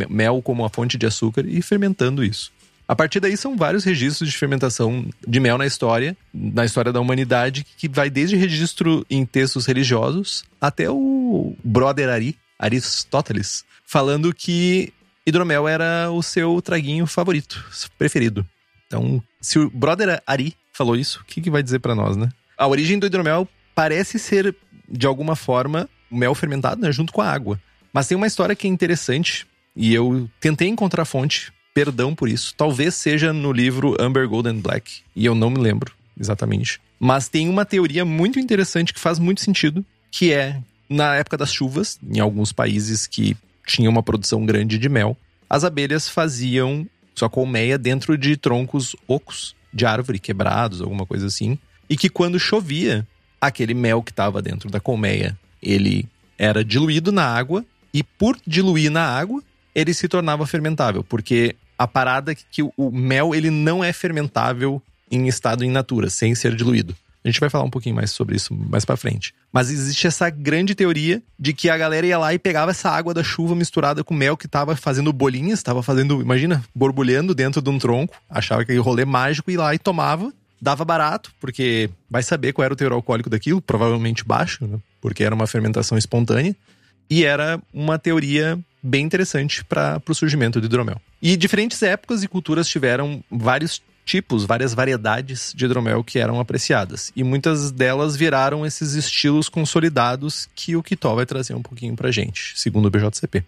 mel 0.09 0.41
como 0.43 0.65
a 0.65 0.71
fonte 0.71 0.97
de 0.97 1.07
açúcar 1.07 1.45
e 1.47 1.61
fermentando 1.61 2.25
isso. 2.25 2.51
A 2.89 2.97
partir 2.97 3.21
daí 3.21 3.37
são 3.37 3.57
vários 3.57 3.85
registros 3.85 4.29
de 4.29 4.37
fermentação 4.37 5.09
de 5.27 5.41
mel 5.41 5.57
na 5.57 5.67
história, 5.67 6.17
na 6.33 6.65
história 6.65 6.93
da 6.93 7.01
humanidade, 7.01 7.65
que 7.77 7.89
vai 7.89 8.11
desde 8.11 8.37
registro 8.37 9.07
em 9.09 9.25
textos 9.25 9.67
religiosos 9.67 10.45
até 10.61 10.91
o 10.91 11.57
brother 11.63 12.09
Ari, 12.09 12.37
Aristóteles, 12.59 13.65
falando 13.87 14.35
que 14.35 14.93
hidromel 15.27 15.69
era 15.69 16.11
o 16.11 16.23
seu 16.23 16.61
traguinho 16.61 17.07
favorito, 17.07 17.65
preferido. 17.97 18.47
Então, 18.87 19.23
se 19.41 19.59
o 19.59 19.71
brother 19.71 20.23
Ari 20.27 20.55
falou 20.73 20.97
isso, 20.97 21.21
o 21.21 21.25
que, 21.25 21.41
que 21.41 21.51
vai 21.51 21.63
dizer 21.63 21.79
pra 21.79 21.95
nós, 21.95 22.17
né? 22.17 22.29
A 22.59 22.67
origem 22.67 22.99
do 22.99 23.07
hidromel 23.07 23.49
parece 23.75 24.19
ser, 24.19 24.55
de 24.89 25.07
alguma 25.07 25.35
forma, 25.35 25.89
mel 26.11 26.35
fermentado, 26.35 26.81
né, 26.81 26.93
junto 26.93 27.13
com 27.13 27.23
a 27.23 27.31
água. 27.31 27.61
Mas 27.93 28.07
tem 28.09 28.17
uma 28.17 28.27
história 28.27 28.57
que 28.57 28.67
é 28.67 28.71
interessante, 28.71 29.47
e 29.77 29.93
eu 29.95 30.29
tentei 30.41 30.69
encontrar 30.69 31.05
fonte, 31.05 31.53
perdão 31.75 32.15
por 32.15 32.29
isso. 32.29 32.55
Talvez 32.57 32.95
seja 32.95 33.33
no 33.33 33.53
livro 33.53 33.97
Amber 34.01 34.29
Gold 34.29 34.49
and 34.49 34.61
Black, 34.61 35.03
e 35.15 35.25
eu 35.25 35.35
não 35.35 35.51
me 35.51 35.59
lembro 35.59 35.93
exatamente. 36.19 36.81
Mas 36.99 37.29
tem 37.29 37.49
uma 37.49 37.65
teoria 37.65 38.05
muito 38.05 38.39
interessante 38.39 38.95
que 38.95 39.01
faz 39.01 39.19
muito 39.19 39.41
sentido, 39.41 39.85
que 40.11 40.33
é 40.33 40.61
na 40.89 41.17
época 41.17 41.37
das 41.37 41.53
chuvas, 41.53 41.99
em 42.03 42.21
alguns 42.21 42.53
países 42.53 43.07
que 43.07 43.37
tinham 43.67 43.91
uma 43.91 44.03
produção 44.03 44.45
grande 44.45 44.79
de 44.79 44.89
mel, 44.89 45.17
as 45.49 45.65
abelhas 45.65 46.09
faziam 46.09 46.87
sua 47.15 47.29
colmeia 47.29 47.79
dentro 47.79 48.17
de 48.17 48.37
troncos 48.37 48.97
ocos 49.07 49.55
de 49.73 49.85
árvore 49.87 50.19
quebrados, 50.19 50.81
alguma 50.81 51.07
coisa 51.07 51.27
assim, 51.27 51.59
e 51.89 51.97
que 51.97 52.09
quando 52.09 52.39
chovia, 52.39 53.07
aquele 53.41 53.75
mel 53.75 54.03
que 54.03 54.13
estava 54.13 54.41
dentro 54.41 54.71
da 54.71 54.81
colmeia, 54.81 55.39
ele 55.63 56.09
era 56.39 56.65
diluído 56.65 57.13
na 57.13 57.25
água 57.25 57.65
e 57.93 58.03
por 58.03 58.37
diluir 58.47 58.91
na 58.91 59.05
água, 59.05 59.43
ele 59.75 59.93
se 59.95 60.09
tornava 60.09 60.47
fermentável, 60.47 61.03
porque 61.05 61.55
a 61.79 61.87
parada 61.87 62.33
é 62.33 62.37
que 62.51 62.63
o- 62.63 62.91
mel 62.91 63.35
ele 63.35 63.51
não 63.51 63.83
é 63.83 63.93
fermentável 63.93 64.81
em 65.11 65.27
estado 65.29 65.65
in 65.65 65.71
natura, 65.71 66.09
sem 66.11 66.35
ser 66.35 66.55
diluído. 66.55 66.95
A 67.25 67.29
gente 67.29 67.39
vai 67.39 67.49
falar 67.49 67.65
um 67.65 67.71
pouquinho 67.71 67.95
mais 67.95 68.11
sobre 68.11 68.35
isso 68.35 68.53
mais 68.53 68.85
pra 68.85 68.97
frente. 68.97 69.33
Mas 69.53 69.71
existe 69.71 70.09
essa 70.09 70.29
grande 70.29 70.75
teoria 70.75 71.23
de 71.39 71.53
que 71.53 71.71
a 71.71 71.77
galera 71.79 72.05
ia 72.05 72.19
lá 72.19 72.35
e 72.35 72.39
pegava 72.39 72.73
essa 72.73 72.91
água 72.91 73.15
da 73.15 73.23
chuva 73.23 73.55
misturada 73.55 74.03
com 74.03 74.13
mel 74.13 74.37
que 74.37 74.49
tava 74.49 74.75
fazendo 74.75 75.13
bolinhas, 75.13 75.63
tava 75.63 75.85
fazendo, 75.85 76.21
imagina, 76.21 76.65
borbulhando 76.75 77.33
dentro 77.33 77.63
de 77.63 77.71
um 77.71 77.79
tronco, 77.79 78.17
achava 78.29 78.61
que 78.65 78.73
aquele 78.73 78.81
rolê 78.81 79.05
mágico, 79.05 79.51
ia 79.53 79.59
lá 79.61 79.75
e 79.75 79.79
tomava. 79.79 80.33
Dava 80.61 80.85
barato, 80.85 81.33
porque 81.41 81.91
vai 82.11 82.23
saber 82.23 82.53
qual 82.53 82.65
era 82.65 82.75
o 82.75 82.77
teor 82.77 82.93
alcoólico 82.93 83.29
daquilo, 83.31 83.61
provavelmente 83.61 84.25
baixo, 84.25 84.65
né? 84.67 84.79
porque 85.01 85.23
era 85.25 85.35
uma 85.35 85.47
fermentação 85.47 85.99
espontânea. 85.99 86.55
E 87.13 87.27
era 87.27 87.61
uma 87.75 87.99
teoria 87.99 88.59
bem 88.83 89.05
interessante 89.05 89.63
para 89.63 90.01
o 90.09 90.15
surgimento 90.15 90.59
do 90.59 90.65
hidromel. 90.65 90.99
E 91.21 91.37
diferentes 91.37 91.83
épocas 91.83 92.23
e 92.23 92.27
culturas 92.27 92.67
tiveram 92.67 93.23
vários 93.31 93.83
tipos, 94.03 94.47
várias 94.47 94.73
variedades 94.73 95.53
de 95.55 95.67
hidromel 95.67 96.03
que 96.03 96.19
eram 96.19 96.41
apreciadas. 96.41 97.13
E 97.15 97.23
muitas 97.23 97.71
delas 97.71 98.17
viraram 98.17 98.65
esses 98.65 98.95
estilos 98.95 99.51
consolidados 99.51 100.49
que 100.55 100.75
o 100.75 100.83
Kitó 100.83 101.15
vai 101.15 101.27
trazer 101.27 101.53
um 101.53 101.61
pouquinho 101.61 101.95
pra 101.95 102.11
gente, 102.11 102.55
segundo 102.57 102.87
o 102.87 102.91
BJCP. 102.91 103.45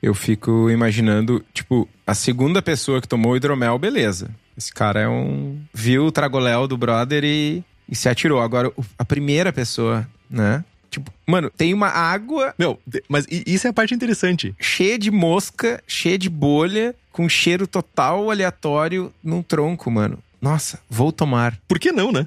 Eu 0.00 0.14
fico 0.14 0.70
imaginando, 0.70 1.44
tipo, 1.52 1.88
a 2.06 2.14
segunda 2.14 2.62
pessoa 2.62 3.00
que 3.00 3.08
tomou 3.08 3.36
hidromel, 3.36 3.76
beleza. 3.80 4.30
Esse 4.56 4.72
cara 4.72 5.00
é 5.00 5.08
um. 5.08 5.60
Viu 5.74 6.06
o 6.06 6.12
tragoléu 6.12 6.68
do 6.68 6.78
brother 6.78 7.24
e, 7.24 7.64
e 7.88 7.96
se 7.96 8.08
atirou. 8.08 8.40
Agora, 8.40 8.72
a 8.96 9.04
primeira 9.04 9.52
pessoa, 9.52 10.08
né? 10.30 10.62
Tipo, 10.90 11.12
mano, 11.26 11.50
tem 11.50 11.74
uma 11.74 11.88
água 11.88 12.54
Meu, 12.58 12.78
mas 13.08 13.26
isso 13.28 13.66
é 13.66 13.70
a 13.70 13.72
parte 13.72 13.94
interessante. 13.94 14.54
cheia 14.58 14.98
de 14.98 15.10
mosca, 15.10 15.82
cheia 15.86 16.16
de 16.16 16.30
bolha, 16.30 16.94
com 17.12 17.28
cheiro 17.28 17.66
total 17.66 18.30
aleatório 18.30 19.12
num 19.22 19.42
tronco, 19.42 19.90
mano. 19.90 20.18
Nossa, 20.40 20.80
vou 20.88 21.12
tomar. 21.12 21.58
Por 21.66 21.78
que 21.78 21.92
não, 21.92 22.12
né? 22.12 22.26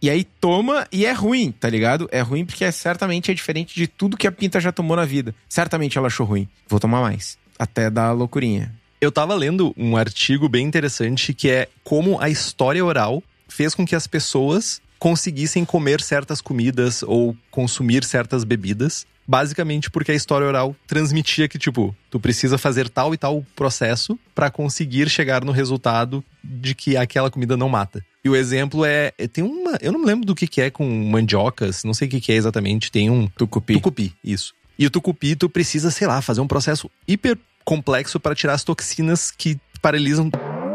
e 0.00 0.08
aí 0.08 0.24
toma 0.24 0.86
e 0.92 1.04
é 1.04 1.12
ruim, 1.12 1.52
tá 1.52 1.68
ligado? 1.68 2.08
É 2.12 2.20
ruim 2.20 2.44
porque 2.44 2.64
é, 2.64 2.70
certamente 2.70 3.30
é 3.30 3.34
diferente 3.34 3.74
de 3.74 3.86
tudo 3.86 4.16
que 4.16 4.26
a 4.26 4.32
Pinta 4.32 4.60
já 4.60 4.72
tomou 4.72 4.96
na 4.96 5.04
vida. 5.04 5.34
Certamente 5.48 5.98
ela 5.98 6.06
achou 6.06 6.26
ruim. 6.26 6.48
Vou 6.68 6.80
tomar 6.80 7.00
mais. 7.00 7.36
Até 7.58 7.90
dar 7.90 8.12
loucurinha. 8.12 8.72
Eu 9.00 9.10
tava 9.10 9.34
lendo 9.34 9.74
um 9.76 9.96
artigo 9.96 10.48
bem 10.48 10.66
interessante 10.66 11.34
que 11.34 11.50
é 11.50 11.68
como 11.82 12.20
a 12.20 12.28
história 12.28 12.84
oral 12.84 13.22
fez 13.48 13.74
com 13.74 13.84
que 13.84 13.96
as 13.96 14.06
pessoas 14.06 14.80
conseguissem 15.00 15.64
comer 15.64 16.02
certas 16.02 16.42
comidas 16.42 17.02
ou 17.02 17.34
consumir 17.50 18.04
certas 18.04 18.44
bebidas. 18.44 19.06
Basicamente 19.26 19.90
porque 19.90 20.10
a 20.10 20.14
história 20.14 20.46
oral 20.46 20.76
transmitia 20.86 21.48
que, 21.48 21.58
tipo, 21.58 21.96
tu 22.10 22.18
precisa 22.18 22.58
fazer 22.58 22.88
tal 22.88 23.14
e 23.14 23.16
tal 23.16 23.44
processo 23.54 24.18
para 24.34 24.50
conseguir 24.50 25.08
chegar 25.08 25.44
no 25.44 25.52
resultado 25.52 26.22
de 26.42 26.74
que 26.74 26.96
aquela 26.96 27.30
comida 27.30 27.56
não 27.56 27.68
mata. 27.68 28.04
E 28.24 28.28
o 28.28 28.34
exemplo 28.34 28.84
é, 28.84 29.12
é. 29.16 29.28
Tem 29.28 29.42
uma. 29.42 29.78
Eu 29.80 29.92
não 29.92 30.00
me 30.00 30.06
lembro 30.06 30.26
do 30.26 30.34
que, 30.34 30.48
que 30.48 30.60
é 30.60 30.68
com 30.68 30.84
mandiocas, 30.84 31.84
não 31.84 31.94
sei 31.94 32.08
o 32.08 32.10
que, 32.10 32.20
que 32.20 32.32
é 32.32 32.34
exatamente. 32.34 32.90
Tem 32.90 33.08
um. 33.08 33.28
Tucupi. 33.28 33.74
Tucupi, 33.74 34.12
isso. 34.22 34.52
E 34.76 34.84
o 34.84 34.90
tucupi, 34.90 35.36
tu 35.36 35.48
precisa, 35.48 35.90
sei 35.90 36.08
lá, 36.08 36.20
fazer 36.20 36.40
um 36.40 36.48
processo 36.48 36.90
hiper 37.06 37.38
complexo 37.64 38.18
para 38.18 38.34
tirar 38.34 38.54
as 38.54 38.64
toxinas 38.64 39.30
que 39.30 39.56
paralisam. 39.80 40.28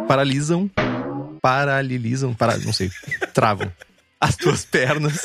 Paralisam. 0.08 0.72
Paralisam. 1.42 2.34
Para, 2.34 2.58
não 2.60 2.72
sei. 2.72 2.90
Travam 3.34 3.70
as 4.28 4.36
tuas 4.36 4.66
pernas. 4.66 5.22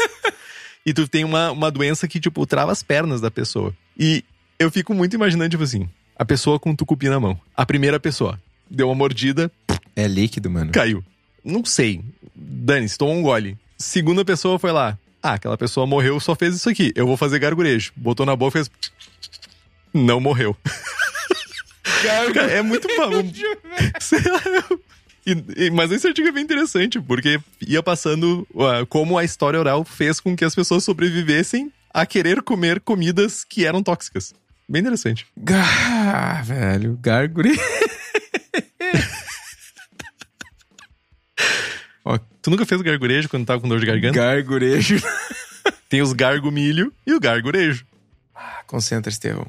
e 0.85 0.93
tu 0.93 1.09
tem 1.09 1.25
uma, 1.25 1.51
uma 1.51 1.71
doença 1.71 2.07
que, 2.07 2.21
tipo, 2.21 2.47
trava 2.47 2.71
as 2.71 2.83
pernas 2.83 3.21
da 3.21 3.31
pessoa. 3.31 3.75
E 3.99 4.25
eu 4.59 4.71
fico 4.71 4.93
muito 4.93 5.15
imaginando, 5.15 5.51
tipo 5.51 5.63
assim, 5.63 5.89
a 6.17 6.25
pessoa 6.25 6.61
com 6.61 6.75
tucupi 6.75 7.09
na 7.09 7.19
mão. 7.19 7.41
A 7.57 7.65
primeira 7.65 7.99
pessoa 7.99 8.41
deu 8.71 8.89
uma 8.89 8.95
mordida. 8.95 9.51
É 9.97 10.07
líquido, 10.07 10.51
mano. 10.51 10.73
Caiu. 10.73 11.03
Não 11.43 11.65
sei. 11.65 12.03
Dane-se, 12.35 12.99
tomou 12.99 13.15
um 13.15 13.23
gole. 13.23 13.59
Segunda 13.79 14.25
pessoa 14.25 14.59
foi 14.59 14.71
lá. 14.71 14.99
Ah, 15.23 15.35
aquela 15.35 15.57
pessoa 15.57 15.87
morreu, 15.87 16.21
só 16.21 16.35
fez 16.35 16.55
isso 16.55 16.69
aqui. 16.69 16.93
Eu 16.95 17.07
vou 17.07 17.17
fazer 17.17 17.39
gargurejo. 17.39 17.93
Botou 17.97 18.25
na 18.25 18.37
boca 18.37 18.59
e 18.59 18.65
fez. 18.65 18.71
Não 19.93 20.21
morreu. 20.21 20.57
Cara, 22.03 22.51
é 22.51 22.63
muito 22.63 22.89
maluco. 22.97 23.31
Sei 24.01 24.21
lá, 24.21 24.43
eu... 24.71 24.81
E, 25.31 25.67
e, 25.67 25.71
mas 25.71 25.93
esse 25.93 26.09
artigo 26.09 26.27
é 26.27 26.33
bem 26.33 26.43
interessante, 26.43 27.01
porque 27.01 27.39
ia 27.61 27.83
passando 27.83 28.47
uh, 28.51 28.85
como 28.89 29.17
a 29.17 29.25
história 29.25 29.61
oral 29.61 29.85
fez 29.85 30.19
com 30.19 30.37
que 30.37 30.45
as 30.45 30.55
pessoas 30.55 30.83
sobrevivessem 30.83 31.73
a 31.93 32.05
querer 32.05 32.43
comer 32.43 32.81
comidas 32.81 33.45
que 33.45 33.65
eram 33.65 33.83
tóxicas. 33.83 34.35
Bem 34.69 34.81
interessante. 34.81 35.27
Ah, 35.49 36.43
velho, 36.45 36.99
gargure. 37.01 37.57
Ó, 42.05 42.19
tu 42.43 42.51
nunca 42.51 42.67
fez 42.67 42.83
gargurejo 42.83 43.29
quando 43.29 43.47
tava 43.47 43.61
com 43.61 43.69
dor 43.69 43.79
de 43.79 43.87
garganta? 43.87 44.19
Gargurejo. 44.19 45.01
Tem 45.89 46.03
os 46.03 46.13
gargumilho 46.13 46.93
e 47.07 47.13
o 47.13 47.21
gargurejo. 47.21 47.87
Ah, 48.35 48.63
concentra, 48.67 49.11
Estevão. 49.11 49.47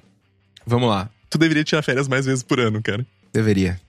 Vamos 0.66 0.90
lá. 0.90 1.10
Tu 1.30 1.38
deveria 1.38 1.64
tirar 1.64 1.82
férias 1.82 2.08
mais 2.08 2.26
vezes 2.26 2.44
por 2.44 2.60
ano, 2.60 2.82
cara. 2.82 3.06
Deveria. 3.32 3.80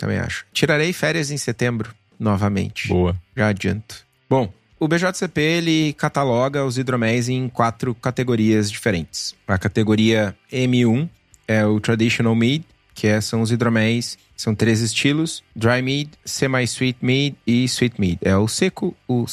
Também 0.00 0.18
acho. 0.18 0.46
Tirarei 0.50 0.94
férias 0.94 1.30
em 1.30 1.36
setembro, 1.36 1.94
novamente. 2.18 2.88
Boa. 2.88 3.14
Já 3.36 3.48
adianto. 3.48 4.02
Bom, 4.30 4.50
o 4.78 4.88
BJCP 4.88 5.38
ele 5.38 5.92
cataloga 5.92 6.64
os 6.64 6.78
hidroméis 6.78 7.28
em 7.28 7.50
quatro 7.50 7.94
categorias 7.94 8.70
diferentes. 8.70 9.34
A 9.46 9.58
categoria 9.58 10.34
M1 10.50 11.06
é 11.46 11.66
o 11.66 11.78
Traditional 11.78 12.34
Mead, 12.34 12.64
que 12.94 13.08
é, 13.08 13.20
são 13.20 13.42
os 13.42 13.52
hidroméis, 13.52 14.16
são 14.34 14.54
três 14.54 14.80
estilos: 14.80 15.44
Dry 15.54 15.82
Mead, 15.82 16.12
Semi-Sweet 16.24 16.98
Mead 17.02 17.36
e 17.46 17.62
Sweet 17.64 18.00
Mead. 18.00 18.20
É 18.22 18.34
o 18.34 18.48
seco, 18.48 18.96
o 19.06 19.26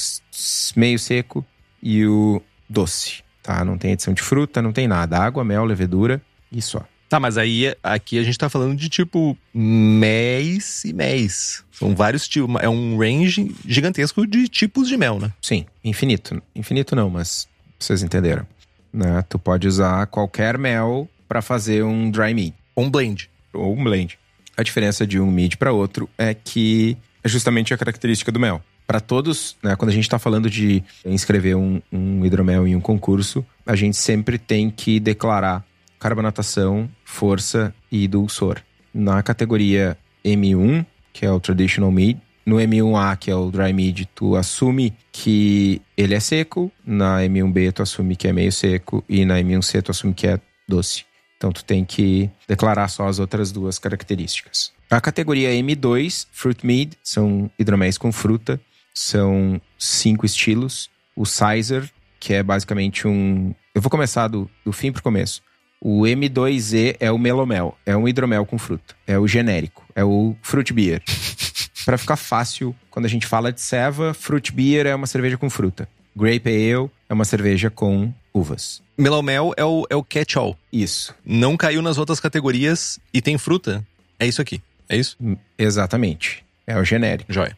meio 0.76 1.00
seco 1.00 1.46
e 1.82 2.06
o 2.06 2.42
doce. 2.68 3.24
Tá? 3.42 3.64
Não 3.64 3.78
tem 3.78 3.94
adição 3.94 4.14
de 4.14 4.22
fruta, 4.22 4.62
não 4.62 4.74
tem 4.74 4.86
nada. 4.86 5.18
Água, 5.18 5.46
mel, 5.46 5.64
levedura 5.64 6.22
e 6.52 6.62
só. 6.62 6.84
Tá, 7.10 7.20
mas 7.20 7.38
aí 7.38 7.74
aqui 7.82 8.20
a 8.20 8.24
gente 8.24 8.38
tá 8.38 8.50
falando 8.50 8.76
de 8.76 8.90
tipo 8.90 9.38
mês 9.54 10.84
e 10.84 10.92
mês. 10.92 11.64
São 11.72 11.96
vários 11.96 12.28
tipos. 12.28 12.54
É 12.62 12.68
um 12.68 12.98
range 12.98 13.56
gigantesco 13.66 14.28
de 14.28 14.48
tipos 14.48 14.90
de 14.90 14.98
mel, 14.98 15.20
né? 15.20 15.32
Sim, 15.42 15.66
infinito. 15.84 16.42
Infinito 16.54 16.96
não, 16.96 17.10
mas 17.10 17.48
vocês 17.80 18.04
entenderam. 18.04 18.46
Né? 18.92 19.24
Tu 19.30 19.40
pode 19.40 19.68
usar 19.68 20.06
qualquer 20.08 20.58
mel 20.58 21.08
para 21.28 21.42
fazer 21.42 21.84
um 21.84 22.12
dry 22.12 22.34
mead. 22.34 22.54
Ou 22.76 22.86
um 22.86 22.90
blend. 22.90 23.30
Ou 23.54 23.74
um 23.74 23.84
blend. 23.84 24.18
A 24.58 24.64
diferença 24.64 25.08
de 25.08 25.20
um 25.20 25.32
mead 25.32 25.56
para 25.58 25.72
outro 25.72 26.10
é 26.18 26.34
que 26.34 26.98
é 27.24 27.30
justamente 27.30 27.74
a 27.74 27.78
característica 27.78 28.32
do 28.32 28.40
mel. 28.40 28.62
Para 28.86 29.00
todos, 29.00 29.56
né, 29.62 29.76
quando 29.76 29.90
a 29.90 29.94
gente 29.94 30.06
está 30.06 30.18
falando 30.18 30.50
de 30.50 30.84
inscrever 31.06 31.56
um, 31.56 31.82
um 31.92 32.26
hidromel 32.26 32.66
em 32.66 32.76
um 32.76 32.80
concurso, 32.80 33.46
a 33.66 33.76
gente 33.76 33.98
sempre 33.98 34.38
tem 34.38 34.70
que 34.70 35.00
declarar 35.00 35.64
carbonatação, 36.00 36.90
força 37.04 37.74
e 37.92 38.08
dulçor. 38.08 38.62
Na 38.94 39.22
categoria 39.22 39.98
M1, 40.24 40.86
que 41.14 41.26
é 41.26 41.32
o 41.32 41.40
Traditional 41.40 41.92
Mead, 41.92 42.20
no 42.46 42.56
M1A, 42.56 43.18
que 43.18 43.30
é 43.30 43.36
o 43.36 43.52
Dry 43.52 43.74
Mead, 43.74 44.08
tu 44.16 44.36
assume 44.36 44.94
que 45.12 45.82
ele 45.98 46.14
é 46.14 46.20
seco, 46.20 46.72
na 46.86 47.20
M1B 47.20 47.74
tu 47.74 47.84
assume 47.84 48.16
que 48.16 48.28
é 48.28 48.32
meio 48.32 48.54
seco 48.54 49.04
e 49.10 49.26
na 49.26 49.38
M1C 49.40 49.82
tu 49.82 49.92
assume 49.92 50.14
que 50.14 50.28
é 50.28 50.40
doce. 50.68 51.04
Então 51.36 51.52
tu 51.52 51.64
tem 51.64 51.84
que 51.84 52.30
declarar 52.48 52.88
só 52.88 53.08
as 53.08 53.20
outras 53.20 53.52
duas 53.52 53.78
características. 53.78 54.72
A 54.90 55.02
categoria 55.02 55.50
M2, 55.50 56.28
Fruit 56.32 56.66
Mead, 56.66 56.98
são 57.04 57.52
hidroméis 57.60 57.98
com 57.98 58.12
fruta, 58.14 58.60
são 58.94 59.62
cinco 59.78 60.26
estilos. 60.26 60.90
O 61.16 61.26
Sizer, 61.26 61.90
que 62.20 62.34
é 62.34 62.42
basicamente 62.42 63.08
um... 63.08 63.54
Eu 63.76 63.82
vou 63.82 63.92
começar 63.92 64.30
do, 64.30 64.50
do 64.66 64.72
fim 64.72 64.92
pro 64.92 65.04
começo. 65.04 65.42
O 65.80 66.02
M2E 66.02 66.98
é 67.00 67.12
o 67.12 67.20
melomel, 67.20 67.78
é 67.86 67.96
um 67.96 68.08
hidromel 68.08 68.46
com 68.46 68.58
fruta, 68.58 68.96
é 69.06 69.18
o 69.20 69.28
genérico, 69.28 69.86
é 69.96 70.04
o 70.04 70.36
fruit 70.42 70.74
beer. 70.74 71.04
Para 71.86 71.98
ficar 71.98 72.18
fácil, 72.18 72.76
quando 72.90 73.06
a 73.06 73.10
gente 73.10 73.28
fala 73.28 73.54
de 73.54 73.62
ceva, 73.62 74.14
fruit 74.14 74.52
beer 74.52 74.88
é 74.88 74.96
uma 74.96 75.08
cerveja 75.08 75.38
com 75.38 75.50
fruta. 75.50 75.88
Grape 76.16 76.50
Ale 76.50 76.90
é 77.08 77.14
uma 77.14 77.24
cerveja 77.24 77.70
com 77.70 78.12
uvas. 78.34 78.82
Melomel 78.98 79.54
é 79.56 79.64
o, 79.64 79.86
é 79.88 79.96
o 79.96 80.04
catch-all. 80.04 80.58
Isso. 80.74 81.14
Não 81.24 81.56
caiu 81.56 81.82
nas 81.82 82.00
outras 82.00 82.20
categorias 82.20 83.00
e 83.14 83.22
tem 83.22 83.38
fruta. 83.38 83.86
É 84.20 84.26
isso 84.26 84.42
aqui. 84.42 84.60
É 84.90 84.98
isso? 84.98 85.16
Exatamente. 85.58 86.44
É 86.66 86.76
o 86.76 86.84
genérico. 86.84 87.32
Joia. 87.32 87.56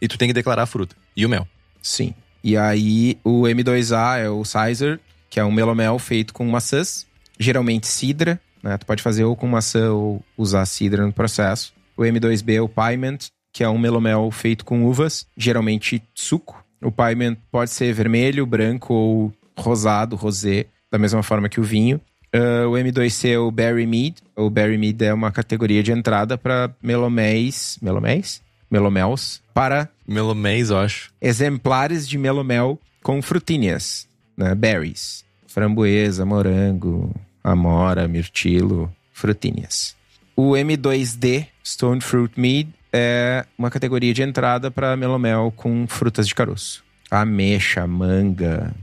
E 0.00 0.08
tu 0.08 0.18
tem 0.18 0.26
que 0.26 0.34
declarar 0.34 0.64
a 0.64 0.66
fruta. 0.66 0.96
E 1.16 1.24
o 1.24 1.28
mel. 1.28 1.46
Sim. 1.80 2.12
E 2.42 2.56
aí 2.56 3.16
o 3.22 3.42
M2A 3.42 4.18
é 4.18 4.28
o 4.28 4.44
Sizer, 4.44 4.98
que 5.30 5.38
é 5.38 5.44
um 5.44 5.52
melomel 5.52 5.96
feito 6.00 6.34
com 6.34 6.44
maçãs 6.46 7.06
geralmente 7.38 7.86
cidra, 7.86 8.40
né? 8.62 8.76
Tu 8.78 8.86
pode 8.86 9.02
fazer 9.02 9.24
ou 9.24 9.36
com 9.36 9.46
maçã 9.46 9.92
ou 9.92 10.22
usar 10.36 10.64
cidra 10.66 11.04
no 11.04 11.12
processo. 11.12 11.72
O 11.96 12.02
M2B 12.02 12.54
é 12.54 12.60
o 12.60 12.68
Piment, 12.68 13.18
que 13.52 13.62
é 13.62 13.68
um 13.68 13.78
melomel 13.78 14.30
feito 14.30 14.64
com 14.64 14.84
uvas, 14.84 15.26
geralmente 15.36 16.02
suco. 16.14 16.64
O 16.82 16.90
Piment 16.90 17.36
pode 17.50 17.70
ser 17.70 17.92
vermelho, 17.92 18.44
branco 18.44 18.92
ou 18.92 19.32
rosado, 19.56 20.16
rosé, 20.16 20.66
da 20.90 20.98
mesma 20.98 21.22
forma 21.22 21.48
que 21.48 21.60
o 21.60 21.64
vinho. 21.64 22.00
Uh, 22.34 22.68
o 22.68 22.72
M2C 22.72 23.30
é 23.30 23.38
o 23.38 23.50
Berry 23.50 23.86
Mead. 23.86 24.16
O 24.34 24.50
Berry 24.50 24.76
Mead 24.76 25.04
é 25.04 25.14
uma 25.14 25.30
categoria 25.30 25.82
de 25.82 25.92
entrada 25.92 26.36
para 26.36 26.74
meloméis. 26.82 27.78
Meloméis? 27.80 28.42
Melomels. 28.68 29.40
Para. 29.54 29.88
Meloméis, 30.06 30.70
eu 30.70 30.78
acho. 30.78 31.12
Exemplares 31.20 32.08
de 32.08 32.18
melomel 32.18 32.78
com 33.02 33.22
frutinhas, 33.22 34.08
né? 34.36 34.52
Berries. 34.54 35.23
Framboesa, 35.54 36.26
morango, 36.26 37.14
amora, 37.44 38.08
mirtilo, 38.08 38.92
frutinhas. 39.12 39.94
O 40.34 40.54
M2D, 40.54 41.46
Stone 41.64 42.00
Fruit 42.00 42.34
Mead, 42.36 42.74
é 42.92 43.46
uma 43.56 43.70
categoria 43.70 44.12
de 44.12 44.20
entrada 44.20 44.68
para 44.68 44.96
melomel 44.96 45.52
com 45.54 45.86
frutas 45.86 46.26
de 46.26 46.34
caroço. 46.34 46.82
Ameixa, 47.08 47.86
manga. 47.86 48.74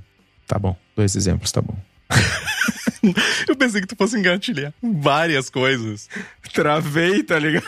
Tá 0.48 0.58
bom, 0.58 0.74
dois 0.96 1.14
exemplos, 1.14 1.52
tá 1.52 1.62
bom. 1.62 1.78
Eu 3.50 3.58
pensei 3.58 3.82
que 3.82 3.88
tu 3.88 3.96
fosse 3.98 4.18
engatilhar 4.18 4.74
várias 4.82 5.50
coisas. 5.50 6.08
Travei, 6.54 7.22
tá 7.22 7.38
ligado? 7.38 7.66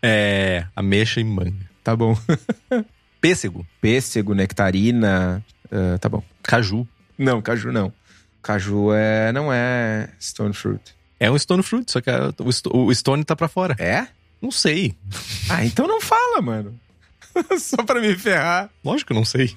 É, 0.00 0.66
ameixa 0.76 1.20
e 1.20 1.24
manga. 1.24 1.68
Tá 1.82 1.96
bom. 1.96 2.16
Pêssego. 3.20 3.66
Pêssego, 3.80 4.34
nectarina. 4.34 5.44
Uh, 5.66 5.98
tá 5.98 6.08
bom. 6.08 6.22
Caju. 6.44 6.86
Não, 7.18 7.40
caju 7.42 7.72
não. 7.72 7.92
Caju 8.42 8.92
é, 8.92 9.32
não 9.32 9.52
é 9.52 10.08
stone 10.20 10.52
fruit. 10.54 10.94
É 11.20 11.30
um 11.30 11.38
stone 11.38 11.62
fruit, 11.62 11.90
só 11.90 12.00
que 12.00 12.10
o 12.72 12.92
stone 12.92 13.24
tá 13.24 13.36
pra 13.36 13.46
fora. 13.46 13.76
É? 13.78 14.08
Não 14.40 14.50
sei. 14.50 14.96
Ah, 15.48 15.64
então 15.64 15.86
não 15.86 16.00
fala, 16.00 16.42
mano. 16.42 16.78
só 17.60 17.82
pra 17.84 18.00
me 18.00 18.16
ferrar. 18.16 18.68
Lógico 18.84 19.08
que 19.08 19.14
não 19.14 19.24
sei. 19.24 19.56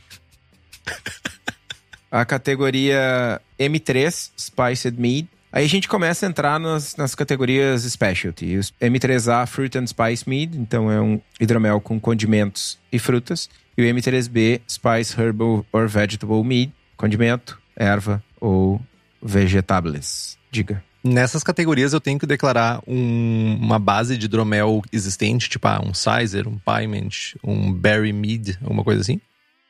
A 2.12 2.24
categoria 2.24 3.42
M3, 3.60 4.32
Spiced 4.38 4.96
Mead. 5.00 5.28
Aí 5.52 5.66
a 5.66 5.70
gente 5.70 5.88
começa 5.88 6.26
a 6.26 6.30
entrar 6.30 6.60
nas, 6.60 6.96
nas 6.98 7.16
categorias 7.16 7.82
specialty. 7.84 8.58
Os 8.58 8.74
M3A 8.80 9.48
Fruit 9.48 9.78
and 9.78 9.88
Spice 9.88 10.30
Mead, 10.30 10.58
então 10.58 10.92
é 10.92 11.02
um 11.02 11.20
hidromel 11.40 11.80
com 11.82 12.00
condimentos 12.00 12.78
e 12.92 13.00
frutas. 13.00 13.50
E 13.78 13.82
o 13.82 13.86
M3B 13.86 14.62
Spice 14.68 15.20
Herbal 15.20 15.66
or 15.72 15.88
Vegetable 15.88 16.44
Mead, 16.44 16.74
condimento, 16.98 17.60
erva 17.76 18.24
ou 18.40 18.82
vegetables. 19.22 20.38
Diga. 20.52 20.84
Nessas 21.04 21.44
categorias 21.44 21.94
eu 21.94 22.02
tenho 22.02 22.18
que 22.18 22.26
declarar 22.26 22.82
um- 22.88 23.58
uma 23.62 23.78
base 23.78 24.18
de 24.18 24.26
hidromel 24.26 24.82
existente, 24.92 25.50
tipo 25.50 25.68
ah, 25.68 25.80
um 25.84 25.94
Sizer, 25.94 26.48
um 26.48 26.58
Pyment, 26.58 27.36
um 27.44 27.72
Berry 27.72 28.12
Mead, 28.12 28.58
alguma 28.64 28.84
coisa 28.84 29.02
assim? 29.02 29.22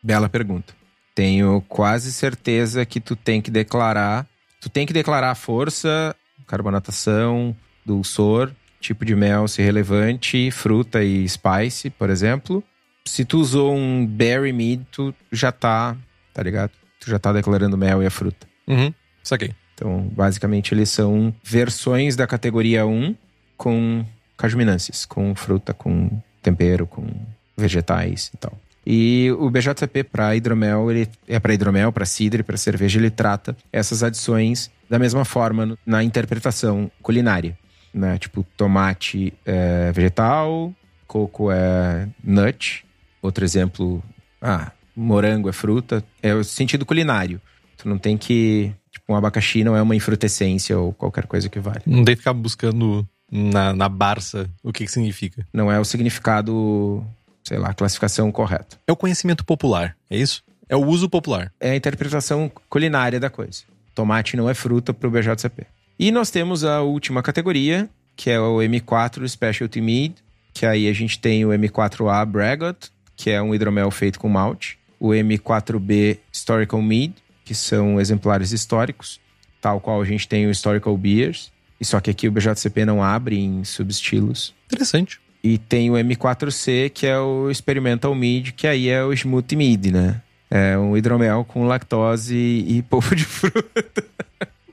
Bela 0.01 0.29
pergunta. 0.29 0.73
Tenho 1.13 1.61
quase 1.67 2.11
certeza 2.13 2.85
que 2.85 2.99
tu 3.01 3.15
tem 3.15 3.41
que 3.41 3.51
declarar. 3.51 4.25
Tu 4.61 4.69
tem 4.69 4.85
que 4.85 4.93
declarar 4.93 5.31
a 5.31 5.35
força, 5.35 6.15
carbonatação, 6.47 7.55
dulçor, 7.85 8.51
tipo 8.79 9.03
de 9.03 9.15
mel 9.15 9.47
se 9.47 9.61
relevante, 9.61 10.49
fruta 10.51 11.03
e 11.03 11.27
spice, 11.27 11.89
por 11.89 12.09
exemplo. 12.09 12.63
Se 13.05 13.25
tu 13.25 13.39
usou 13.39 13.75
um 13.75 14.05
berry 14.05 14.51
mead, 14.53 14.85
tu 14.91 15.13
já 15.31 15.51
tá, 15.51 15.95
tá 16.33 16.41
ligado? 16.41 16.71
Tu 17.05 17.11
já 17.11 17.19
tá 17.19 17.31
declarando 17.31 17.77
mel 17.77 18.01
e 18.01 18.07
a 18.07 18.09
fruta. 18.09 18.47
Uhum, 18.67 18.91
saquei. 19.23 19.53
Então, 19.75 20.09
basicamente, 20.11 20.73
eles 20.73 20.89
são 20.89 21.33
versões 21.43 22.15
da 22.15 22.25
categoria 22.25 22.85
1 22.85 23.15
com 23.55 24.03
cajuminâncias, 24.35 25.05
com 25.05 25.35
fruta, 25.35 25.71
com 25.71 26.09
tempero, 26.41 26.87
com 26.87 27.07
vegetais 27.55 28.31
e 28.33 28.37
tal. 28.37 28.59
E 28.85 29.31
o 29.37 29.49
BJCP 29.49 30.03
para 30.03 30.35
hidromel, 30.35 30.89
ele 30.91 31.07
é 31.27 31.39
para 31.39 31.53
hidromel, 31.53 31.91
para 31.91 32.05
cidre, 32.05 32.41
para 32.41 32.57
cerveja, 32.57 32.99
ele 32.99 33.11
trata 33.11 33.55
essas 33.71 34.01
adições 34.01 34.71
da 34.89 34.97
mesma 34.97 35.23
forma 35.25 35.77
na 35.85 36.03
interpretação 36.03 36.89
culinária, 37.01 37.57
né? 37.93 38.17
Tipo, 38.17 38.43
tomate 38.57 39.31
é 39.45 39.91
vegetal, 39.91 40.73
coco 41.07 41.51
é 41.51 42.07
nut, 42.23 42.83
outro 43.21 43.43
exemplo, 43.43 44.03
ah, 44.41 44.71
morango 44.95 45.49
é 45.49 45.53
fruta, 45.53 46.03
é 46.21 46.34
o 46.34 46.43
sentido 46.43 46.86
culinário. 46.86 47.41
Tu 47.77 47.89
não 47.89 47.97
tem 47.97 48.17
que, 48.17 48.71
tipo, 48.91 49.13
um 49.13 49.15
abacaxi 49.15 49.63
não 49.63 49.75
é 49.75 49.81
uma 49.81 49.95
infrutescência 49.95 50.77
ou 50.77 50.93
qualquer 50.93 51.27
coisa 51.27 51.49
que 51.49 51.60
vale. 51.60 51.81
Não 51.86 52.03
tem 52.03 52.15
que 52.15 52.21
ficar 52.21 52.34
buscando 52.34 53.08
na, 53.31 53.73
na 53.73 53.89
Barça 53.89 54.49
o 54.63 54.71
que, 54.71 54.86
que 54.86 54.91
significa. 54.91 55.45
Não 55.53 55.71
é 55.71 55.79
o 55.79 55.86
significado, 55.86 57.05
sei 57.43 57.58
lá, 57.58 57.69
a 57.69 57.73
classificação 57.73 58.31
correta. 58.31 58.77
É 58.88 58.91
o 58.91 58.95
conhecimento 58.95 59.43
popular, 59.43 59.95
é 60.10 60.17
isso? 60.17 60.43
É 60.67 60.75
o 60.75 60.86
uso 60.86 61.10
popular. 61.10 61.51
é 61.60 61.71
a 61.71 61.75
interpretação 61.75 62.51
culinária 62.69 63.19
da 63.19 63.29
coisa. 63.29 63.63
Tomate 63.93 64.36
não 64.36 64.49
é 64.49 64.53
fruta 64.53 64.93
para 64.93 65.08
o 65.08 65.12
BJCP. 65.12 65.65
E 65.97 66.12
nós 66.12 66.29
temos 66.29 66.63
a 66.63 66.81
última 66.81 67.21
categoria, 67.21 67.89
que 68.15 68.29
é 68.29 68.39
o 68.39 68.58
M4 68.58 69.27
Specialty 69.27 69.79
Mead, 69.79 70.15
que 70.53 70.65
aí 70.65 70.89
a 70.89 70.93
gente 70.93 71.19
tem 71.19 71.45
o 71.45 71.49
M4A 71.49 72.25
Braggot, 72.25 72.89
que 73.15 73.29
é 73.29 73.41
um 73.41 73.53
hidromel 73.53 73.89
feito 73.91 74.19
com 74.19 74.27
malte, 74.27 74.77
o 74.99 75.10
M4B 75.10 76.19
Historical 76.31 76.81
Mead, 76.81 77.13
que 77.43 77.53
são 77.53 77.99
exemplares 77.99 78.51
históricos, 78.51 79.19
tal 79.62 79.79
qual 79.79 80.01
a 80.01 80.05
gente 80.05 80.27
tem 80.27 80.47
o 80.47 80.51
Historical 80.51 80.97
Beers, 80.97 81.51
e 81.79 81.86
só 81.86 81.99
que 81.99 82.10
aqui 82.10 82.27
o 82.27 82.31
BJCP 82.31 82.86
não 82.86 83.03
abre 83.03 83.39
em 83.39 83.63
subestilos. 83.63 84.53
Interessante. 84.65 85.19
E 85.43 85.58
tem 85.58 85.91
o 85.91 85.93
M4C, 85.93 86.89
que 86.89 87.05
é 87.05 87.19
o 87.19 87.51
Experimental 87.51 88.15
Mead, 88.15 88.53
que 88.53 88.65
aí 88.65 88.89
é 88.89 89.03
o 89.03 89.13
Smoothie 89.13 89.55
Mead, 89.55 89.91
né? 89.91 90.21
É 90.49 90.77
um 90.77 90.95
hidromel 90.95 91.43
com 91.43 91.65
lactose 91.65 92.36
e 92.36 92.81
polvo 92.89 93.15
de 93.15 93.25
fruta. 93.25 94.03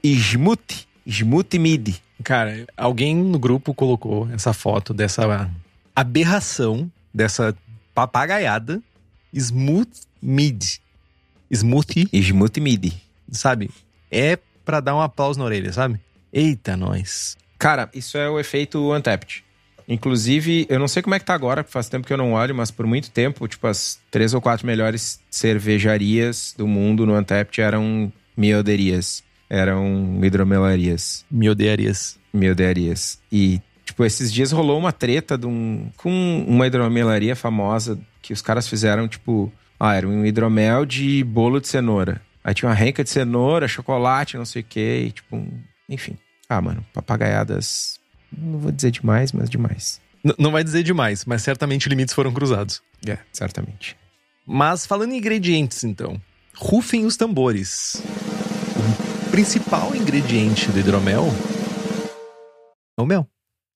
Smoothie. 0.03 0.87
Smoothie 1.07 1.59
Mead. 1.59 2.03
Cara, 2.23 2.67
alguém 2.77 3.17
no 3.17 3.39
grupo 3.39 3.75
colocou 3.75 4.29
essa 4.33 4.53
foto 4.53 4.95
dessa 4.95 5.51
aberração, 5.95 6.91
dessa 7.13 7.55
papagaiada, 7.95 8.81
Smooth 9.33 9.91
Mid. 10.23 10.79
Smoothie, 11.51 12.09
Smoothie 12.13 12.61
Mead. 12.61 12.93
sabe? 13.31 13.71
É 14.11 14.39
pra 14.65 14.81
dar 14.81 14.95
um 14.95 15.01
aplauso 15.01 15.39
na 15.39 15.45
orelha, 15.45 15.73
sabe? 15.73 16.01
Eita, 16.33 16.77
nós. 16.77 17.37
Cara, 17.59 17.91
isso 17.95 18.17
é 18.17 18.29
o 18.29 18.41
efeito 18.41 18.93
Untapped. 18.95 19.45
Inclusive, 19.87 20.67
eu 20.69 20.79
não 20.79 20.89
sei 20.89 21.03
como 21.03 21.15
é 21.15 21.19
que 21.19 21.25
tá 21.25 21.35
agora, 21.35 21.65
faz 21.65 21.89
tempo 21.89 22.07
que 22.07 22.13
eu 22.13 22.17
não 22.17 22.33
olho, 22.33 22.55
mas 22.55 22.71
por 22.71 22.87
muito 22.87 23.11
tempo, 23.11 23.47
tipo, 23.47 23.67
as 23.67 23.99
três 24.11 24.33
ou 24.33 24.41
quatro 24.41 24.67
melhores 24.67 25.21
cervejarias 25.31 26.55
do 26.57 26.67
mundo 26.67 27.05
no 27.05 27.17
Untapped 27.17 27.61
eram 27.61 28.13
mioderias. 28.37 29.23
Eram 29.51 30.19
hidromelarias. 30.23 31.27
Me 31.31 31.51
odiarias. 31.51 32.19
Mioderias. 32.33 33.19
E, 33.31 33.61
tipo, 33.85 34.03
esses 34.05 34.33
dias 34.33 34.51
rolou 34.51 34.79
uma 34.79 34.93
treta 34.93 35.37
de 35.37 35.47
um, 35.47 35.91
com 35.97 36.45
uma 36.49 36.67
hidromelaria 36.67 37.37
famosa 37.37 37.99
que 38.23 38.33
os 38.33 38.41
caras 38.41 38.67
fizeram, 38.67 39.07
tipo, 39.07 39.53
ah, 39.85 39.95
era 39.95 40.07
um 40.09 40.25
hidromel 40.25 40.87
de 40.87 41.25
bolo 41.25 41.61
de 41.61 41.67
cenoura. 41.69 42.21
Aí 42.45 42.55
tinha 42.55 42.69
uma 42.69 42.75
renca 42.75 43.03
de 43.03 43.11
cenoura, 43.11 43.67
chocolate, 43.67 44.37
não 44.37 44.45
sei 44.45 44.63
o 44.63 44.65
quê, 44.65 45.05
e, 45.09 45.13
tipo, 45.13 45.37
um- 45.37 45.61
enfim. 45.89 46.17
Ah, 46.49 46.61
mano, 46.61 46.85
papagaiadas. 46.93 47.99
Não 48.37 48.59
vou 48.59 48.71
dizer 48.73 48.91
demais, 48.91 49.33
mas 49.33 49.49
demais. 49.51 50.01
N- 50.25 50.35
não 50.39 50.51
vai 50.53 50.63
dizer 50.63 50.83
demais, 50.83 51.25
mas 51.25 51.43
certamente 51.43 51.89
limites 51.89 52.15
foram 52.15 52.33
cruzados. 52.33 52.81
É, 53.07 53.19
certamente. 53.33 53.97
Mas 54.47 54.87
falando 54.87 55.13
em 55.13 55.19
ingredientes, 55.19 55.83
então. 55.85 56.21
Rufem 56.55 57.05
os 57.07 57.17
tambores. 57.17 58.03
O 59.27 59.31
principal 59.31 59.95
ingrediente 59.97 60.71
do 60.71 60.79
hidromel 60.79 61.27
é 62.99 63.03
o 63.03 63.07
mel. 63.07 63.27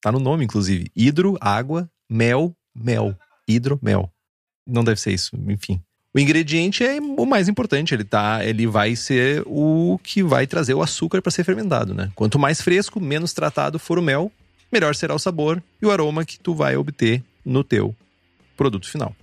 Tá 0.03 0.13
no 0.13 0.19
nome, 0.21 0.45
inclusive. 0.45 0.91
Hidro, 0.95 1.37
água, 1.41 1.91
mel, 2.11 2.55
mel. 2.75 3.17
Hidromel. 3.49 4.11
Não 4.67 4.85
deve 4.85 5.01
ser 5.01 5.13
isso, 5.13 5.37
enfim. 5.49 5.81
O 6.17 6.19
ingrediente 6.19 6.83
é 6.83 6.99
o 6.99 7.27
mais 7.27 7.47
importante, 7.47 7.93
ele 7.93 8.03
tá, 8.03 8.43
ele 8.43 8.67
vai 8.67 8.97
ser 8.97 9.43
o 9.45 10.01
que 10.03 10.23
vai 10.23 10.47
trazer 10.47 10.73
o 10.73 10.81
açúcar 10.81 11.21
para 11.21 11.31
ser 11.31 11.45
fermentado, 11.45 11.93
né? 11.93 12.11
Quanto 12.15 12.39
mais 12.39 12.59
fresco, 12.63 12.99
menos 12.99 13.35
tratado 13.35 13.79
for 13.79 13.99
o 13.99 14.03
mel, 14.03 14.33
melhor 14.73 14.95
será 14.95 15.15
o 15.15 15.19
sabor 15.19 15.63
e 15.81 15.85
o 15.85 15.91
aroma 15.91 16.25
que 16.25 16.41
tu 16.41 16.55
vai 16.55 16.75
obter 16.75 17.23
no 17.45 17.63
teu 17.63 17.95
produto 18.57 18.89
final. 18.89 19.15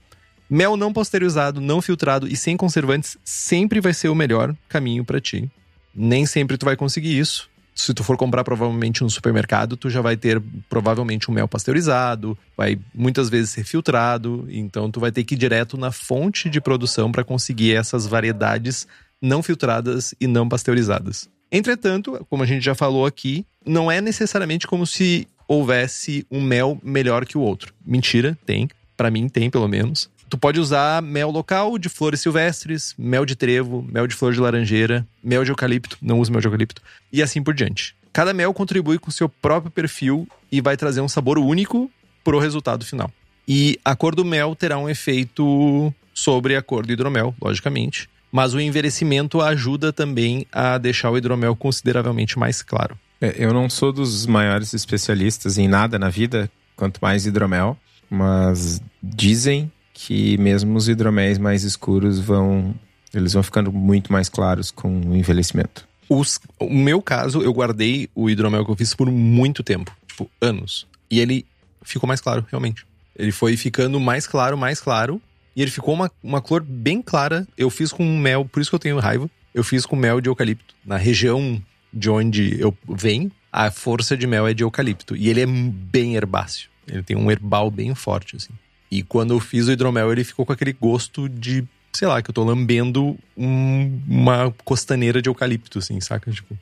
Mel 0.48 0.78
não 0.78 0.94
pasteurizado, 0.94 1.60
não 1.60 1.82
filtrado 1.82 2.28
e 2.28 2.36
sem 2.36 2.56
conservantes 2.56 3.18
sempre 3.26 3.82
vai 3.82 3.92
ser 3.92 4.10
o 4.10 4.16
melhor 4.16 4.56
caminho 4.70 5.04
para 5.04 5.20
ti. 5.20 5.50
Nem 5.96 6.28
sempre 6.28 6.60
tu 6.60 6.66
vai 6.66 6.76
conseguir 6.76 7.18
isso. 7.18 7.50
Se 7.76 7.94
tu 7.94 8.04
for 8.04 8.18
comprar 8.18 8.44
provavelmente 8.44 9.02
no 9.02 9.10
supermercado, 9.10 9.76
tu 9.76 9.90
já 9.90 10.02
vai 10.02 10.16
ter 10.16 10.42
provavelmente 10.70 11.30
um 11.30 11.34
mel 11.34 11.48
pasteurizado, 11.48 12.38
vai 12.56 12.78
muitas 12.94 13.30
vezes 13.30 13.50
ser 13.50 13.64
filtrado, 13.64 14.46
então 14.50 14.92
tu 14.92 15.00
vai 15.00 15.12
ter 15.12 15.24
que 15.24 15.36
ir 15.36 15.38
direto 15.38 15.78
na 15.78 15.92
fonte 15.92 16.50
de 16.50 16.62
produção 16.62 17.12
para 17.12 17.24
conseguir 17.24 17.76
essas 17.76 18.06
variedades 18.06 18.88
não 19.22 19.42
filtradas 19.42 20.14
e 20.20 20.28
não 20.28 20.48
pasteurizadas. 20.48 21.30
Entretanto, 21.52 22.26
como 22.30 22.44
a 22.44 22.46
gente 22.46 22.64
já 22.64 22.76
falou 22.76 23.06
aqui, 23.06 23.46
não 23.66 23.92
é 23.92 24.02
necessariamente 24.02 24.68
como 24.68 24.86
se 24.86 25.28
houvesse 25.48 26.26
um 26.30 26.42
mel 26.42 26.80
melhor 26.84 27.26
que 27.26 27.38
o 27.38 27.42
outro. 27.42 27.74
Mentira, 27.86 28.38
tem. 28.46 28.68
Para 28.98 29.12
mim 29.12 29.30
tem, 29.30 29.50
pelo 29.50 29.68
menos. 29.68 30.10
Tu 30.34 30.38
pode 30.40 30.60
usar 30.60 31.00
mel 31.00 31.30
local 31.30 31.78
de 31.78 31.88
flores 31.90 32.22
silvestres, 32.22 32.96
mel 32.98 33.24
de 33.24 33.36
trevo, 33.36 33.86
mel 33.88 34.08
de 34.08 34.16
flor 34.16 34.34
de 34.34 34.40
laranjeira, 34.40 35.08
mel 35.24 35.44
de 35.44 35.52
eucalipto, 35.52 35.96
não 36.02 36.20
uso 36.20 36.32
mel 36.32 36.42
de 36.42 36.48
eucalipto, 36.48 36.82
e 37.12 37.22
assim 37.22 37.44
por 37.44 37.54
diante. 37.54 37.96
Cada 38.12 38.34
mel 38.34 38.52
contribui 38.52 38.98
com 38.98 39.12
seu 39.12 39.30
próprio 39.30 39.72
perfil 39.72 40.28
e 40.52 40.60
vai 40.60 40.76
trazer 40.76 41.02
um 41.02 41.08
sabor 41.08 41.38
único 41.38 41.88
pro 42.24 42.40
resultado 42.40 42.84
final. 42.84 43.12
E 43.48 43.80
a 43.86 43.96
cor 43.96 44.16
do 44.16 44.26
mel 44.26 44.56
terá 44.56 44.76
um 44.80 44.90
efeito 44.90 45.94
sobre 46.16 46.56
a 46.56 46.64
cor 46.64 46.84
do 46.84 46.92
hidromel, 46.92 47.36
logicamente. 47.40 48.10
Mas 48.32 48.56
o 48.56 48.60
envelhecimento 48.60 49.40
ajuda 49.40 49.94
também 49.94 50.48
a 50.52 50.80
deixar 50.80 51.12
o 51.12 51.18
hidromel 51.20 51.56
consideravelmente 51.56 52.40
mais 52.40 52.64
claro. 52.64 52.98
É, 53.22 53.36
Eu 53.38 53.54
não 53.54 53.70
sou 53.70 53.94
dos 53.94 54.26
maiores 54.26 54.74
especialistas 54.74 55.60
em 55.60 55.68
nada 55.68 56.00
na 56.00 56.10
vida, 56.10 56.50
quanto 56.76 56.98
mais 57.00 57.28
hidromel, 57.28 57.78
mas 58.10 58.82
dizem 59.00 59.72
que 60.06 60.38
mesmo 60.38 60.76
os 60.78 60.88
hidroméis 60.90 61.38
mais 61.38 61.64
escuros 61.64 62.20
vão. 62.20 62.76
Eles 63.14 63.34
vão 63.34 63.44
ficando 63.44 63.72
muito 63.72 64.12
mais 64.12 64.28
claros 64.28 64.72
com 64.72 65.00
o 65.00 65.16
envelhecimento. 65.16 65.88
Os- 66.10 66.40
o 66.60 66.70
meu 66.74 67.02
caso, 67.02 67.42
eu 67.42 67.54
guardei 67.54 68.10
o 68.16 68.30
hidromel 68.30 68.66
que 68.66 68.72
eu 68.72 68.76
fiz 68.76 68.94
por 68.96 69.10
muito 69.10 69.64
tempo, 69.64 69.96
tipo, 70.08 70.30
anos. 70.42 70.88
E 71.10 71.20
ele 71.20 71.46
ficou 71.84 72.08
mais 72.08 72.20
claro, 72.20 72.46
realmente. 72.50 72.86
Ele 73.16 73.32
foi 73.32 73.56
ficando 73.56 74.00
mais 74.00 74.26
claro, 74.28 74.58
mais 74.58 74.82
claro. 74.82 75.22
E 75.56 75.62
ele 75.62 75.70
ficou 75.72 75.94
uma, 75.94 76.12
uma 76.24 76.42
cor 76.42 76.64
bem 76.64 77.02
clara. 77.02 77.48
Eu 77.56 77.70
fiz 77.70 77.92
com 77.94 78.04
mel, 78.18 78.44
por 78.46 78.60
isso 78.62 78.72
que 78.72 78.76
eu 78.76 78.80
tenho 78.80 79.00
raiva. 79.00 79.30
Eu 79.54 79.64
fiz 79.64 79.86
com 79.86 79.96
mel 79.96 80.20
de 80.20 80.28
eucalipto. 80.30 80.74
Na 80.84 80.98
região 80.98 81.62
de 81.94 82.10
onde 82.10 82.60
eu 82.60 82.76
venho, 82.90 83.32
a 83.52 83.70
força 83.70 84.18
de 84.18 84.26
mel 84.26 84.48
é 84.48 84.54
de 84.56 84.64
eucalipto. 84.64 85.16
E 85.16 85.30
ele 85.30 85.42
é 85.42 85.46
bem 85.46 86.16
herbáceo. 86.16 86.70
Ele 86.88 87.04
tem 87.04 87.16
um 87.16 87.30
herbal 87.30 87.70
bem 87.70 87.94
forte, 87.94 88.36
assim. 88.36 88.50
E 88.98 89.04
quando 89.04 89.34
eu 89.34 89.40
fiz 89.40 89.68
o 89.68 89.72
hidromel, 89.72 90.12
ele 90.12 90.24
ficou 90.24 90.46
com 90.46 90.54
aquele 90.54 90.74
gosto 90.74 91.28
de, 91.28 91.64
sei 91.92 92.08
lá, 92.08 92.22
que 92.22 92.30
eu 92.30 92.34
tô 92.34 92.44
lambendo 92.44 93.18
um- 93.36 94.00
uma 94.08 94.54
costaneira 94.64 95.20
de 95.22 95.30
eucalipto, 95.30 95.80
assim, 95.80 96.00
saca? 96.00 96.32
Tipo, 96.32 96.56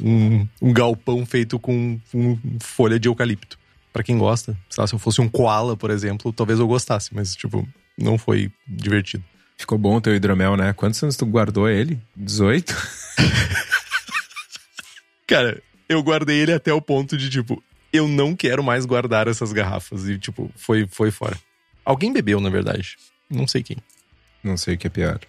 um, 0.00 0.46
um 0.60 0.72
galpão 0.72 1.24
feito 1.24 1.58
com, 1.60 2.00
com 2.10 2.36
folha 2.60 2.98
de 2.98 3.06
eucalipto. 3.08 3.56
Pra 3.92 4.02
quem 4.02 4.18
gosta, 4.18 4.56
sei 4.68 4.82
lá, 4.82 4.86
se 4.88 4.94
eu 4.94 4.98
fosse 4.98 5.20
um 5.20 5.28
koala, 5.28 5.76
por 5.76 5.90
exemplo, 5.90 6.32
talvez 6.32 6.58
eu 6.58 6.66
gostasse, 6.66 7.14
mas, 7.14 7.36
tipo, 7.36 7.66
não 7.96 8.18
foi 8.18 8.50
divertido. 8.66 9.22
Ficou 9.56 9.78
bom 9.78 9.96
o 9.96 10.00
teu 10.00 10.14
hidromel, 10.14 10.56
né? 10.56 10.72
Quantos 10.72 11.00
anos 11.02 11.16
tu 11.16 11.24
guardou 11.24 11.68
ele? 11.68 11.98
18? 12.16 12.74
Cara, 15.26 15.62
eu 15.88 16.02
guardei 16.02 16.38
ele 16.40 16.52
até 16.52 16.72
o 16.72 16.80
ponto 16.82 17.16
de, 17.16 17.30
tipo, 17.30 17.62
eu 17.92 18.06
não 18.06 18.36
quero 18.36 18.62
mais 18.62 18.84
guardar 18.84 19.28
essas 19.28 19.52
garrafas. 19.52 20.08
E, 20.08 20.18
tipo, 20.18 20.50
foi, 20.56 20.86
foi 20.90 21.10
fora. 21.10 21.36
Alguém 21.86 22.12
bebeu, 22.12 22.40
na 22.40 22.50
verdade. 22.50 22.96
Não 23.30 23.46
sei 23.46 23.62
quem. 23.62 23.76
Não 24.42 24.56
sei 24.56 24.74
o 24.74 24.78
que 24.78 24.88
é 24.88 24.90
pior. 24.90 25.20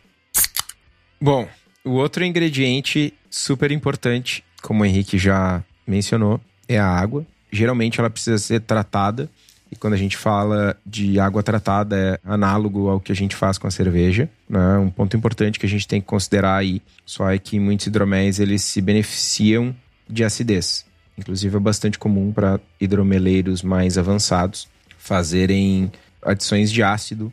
Bom, 1.21 1.47
o 1.85 1.91
outro 1.91 2.25
ingrediente 2.25 3.13
super 3.29 3.71
importante, 3.71 4.43
como 4.63 4.81
o 4.81 4.85
Henrique 4.85 5.19
já 5.19 5.63
mencionou, 5.85 6.41
é 6.67 6.79
a 6.79 6.87
água. 6.87 7.23
Geralmente 7.51 7.99
ela 7.99 8.09
precisa 8.09 8.39
ser 8.39 8.61
tratada. 8.61 9.29
E 9.71 9.75
quando 9.75 9.93
a 9.93 9.97
gente 9.97 10.17
fala 10.17 10.75
de 10.83 11.19
água 11.19 11.43
tratada, 11.43 11.95
é 11.95 12.19
análogo 12.23 12.89
ao 12.89 12.99
que 12.99 13.11
a 13.11 13.15
gente 13.15 13.35
faz 13.35 13.59
com 13.59 13.67
a 13.67 13.71
cerveja. 13.71 14.27
Né? 14.49 14.77
Um 14.79 14.89
ponto 14.89 15.15
importante 15.15 15.59
que 15.59 15.65
a 15.65 15.69
gente 15.69 15.87
tem 15.87 16.01
que 16.01 16.07
considerar 16.07 16.57
aí 16.57 16.81
só 17.05 17.29
é 17.29 17.37
que 17.37 17.59
muitos 17.59 17.85
hidroméis 17.85 18.39
eles 18.39 18.63
se 18.63 18.81
beneficiam 18.81 19.75
de 20.09 20.23
acidez. 20.23 20.85
Inclusive 21.17 21.55
é 21.55 21.59
bastante 21.59 21.99
comum 21.99 22.31
para 22.31 22.59
hidromeleiros 22.79 23.61
mais 23.61 23.97
avançados 23.97 24.67
fazerem 24.97 25.91
adições 26.27 26.71
de 26.71 26.83
ácido 26.83 27.31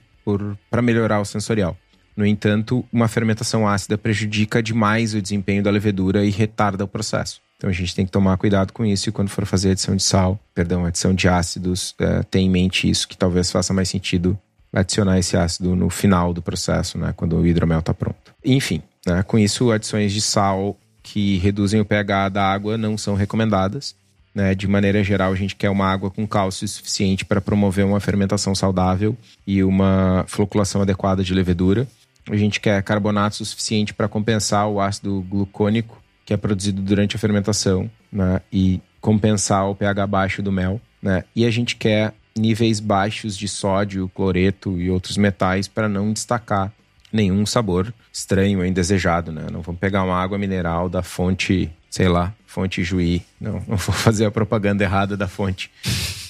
para 0.70 0.80
melhorar 0.80 1.20
o 1.20 1.24
sensorial. 1.24 1.76
No 2.16 2.24
entanto, 2.24 2.84
uma 2.92 3.08
fermentação 3.08 3.66
ácida 3.66 3.98
prejudica 3.98 4.62
demais 4.62 5.14
o 5.14 5.20
desempenho 5.20 5.62
da 5.62 5.70
levedura 5.70 6.24
e 6.24 6.30
retarda 6.30 6.84
o 6.84 6.88
processo. 6.88 7.42
Então 7.56 7.68
a 7.68 7.72
gente 7.72 7.94
tem 7.94 8.06
que 8.06 8.12
tomar 8.12 8.36
cuidado 8.36 8.72
com 8.72 8.84
isso 8.84 9.08
e 9.08 9.12
quando 9.12 9.28
for 9.28 9.44
fazer 9.46 9.72
adição 9.72 9.96
de 9.96 10.02
sal, 10.02 10.38
perdão, 10.54 10.84
adição 10.84 11.14
de 11.14 11.28
ácidos, 11.28 11.94
é, 11.98 12.22
tem 12.22 12.46
em 12.46 12.50
mente 12.50 12.88
isso, 12.88 13.08
que 13.08 13.16
talvez 13.16 13.50
faça 13.50 13.72
mais 13.72 13.88
sentido 13.88 14.38
adicionar 14.72 15.18
esse 15.18 15.36
ácido 15.36 15.74
no 15.76 15.88
final 15.88 16.32
do 16.32 16.42
processo, 16.42 16.98
né, 16.98 17.12
quando 17.16 17.36
o 17.36 17.46
hidromel 17.46 17.78
está 17.78 17.94
pronto. 17.94 18.34
Enfim, 18.44 18.82
né, 19.06 19.22
com 19.22 19.38
isso, 19.38 19.70
adições 19.70 20.12
de 20.12 20.20
sal 20.20 20.76
que 21.02 21.38
reduzem 21.38 21.80
o 21.80 21.84
pH 21.84 22.30
da 22.30 22.44
água 22.44 22.76
não 22.76 22.98
são 22.98 23.14
recomendadas. 23.14 23.94
Né? 24.34 24.54
De 24.54 24.66
maneira 24.66 25.02
geral, 25.04 25.32
a 25.32 25.36
gente 25.36 25.54
quer 25.54 25.70
uma 25.70 25.86
água 25.86 26.10
com 26.10 26.26
cálcio 26.26 26.66
suficiente 26.66 27.24
para 27.24 27.40
promover 27.40 27.84
uma 27.84 28.00
fermentação 28.00 28.54
saudável 28.54 29.16
e 29.46 29.62
uma 29.62 30.24
floculação 30.26 30.82
adequada 30.82 31.22
de 31.22 31.32
levedura. 31.32 31.86
A 32.30 32.36
gente 32.36 32.60
quer 32.60 32.82
carbonato 32.82 33.44
suficiente 33.44 33.92
para 33.92 34.08
compensar 34.08 34.68
o 34.68 34.80
ácido 34.80 35.24
glucônico 35.28 36.02
que 36.24 36.32
é 36.32 36.36
produzido 36.36 36.80
durante 36.80 37.16
a 37.16 37.18
fermentação 37.18 37.90
né? 38.10 38.40
e 38.52 38.80
compensar 39.00 39.68
o 39.68 39.74
pH 39.74 40.06
baixo 40.06 40.42
do 40.42 40.50
mel. 40.50 40.80
Né? 41.02 41.24
E 41.36 41.44
a 41.44 41.50
gente 41.50 41.76
quer 41.76 42.14
níveis 42.36 42.80
baixos 42.80 43.36
de 43.36 43.46
sódio, 43.46 44.10
cloreto 44.14 44.80
e 44.80 44.90
outros 44.90 45.16
metais 45.16 45.68
para 45.68 45.88
não 45.88 46.12
destacar 46.12 46.72
nenhum 47.12 47.46
sabor 47.46 47.92
estranho 48.12 48.60
ou 48.60 48.64
indesejado. 48.64 49.30
Né? 49.30 49.46
Não 49.52 49.60
vamos 49.60 49.80
pegar 49.80 50.02
uma 50.02 50.20
água 50.20 50.38
mineral 50.38 50.88
da 50.88 51.02
fonte, 51.02 51.70
sei 51.94 52.08
lá, 52.08 52.34
fonte 52.44 52.82
Juí. 52.82 53.22
Não, 53.40 53.62
não 53.68 53.76
vou 53.76 53.94
fazer 53.94 54.24
a 54.24 54.30
propaganda 54.30 54.82
errada 54.82 55.16
da 55.16 55.28
fonte. 55.28 55.70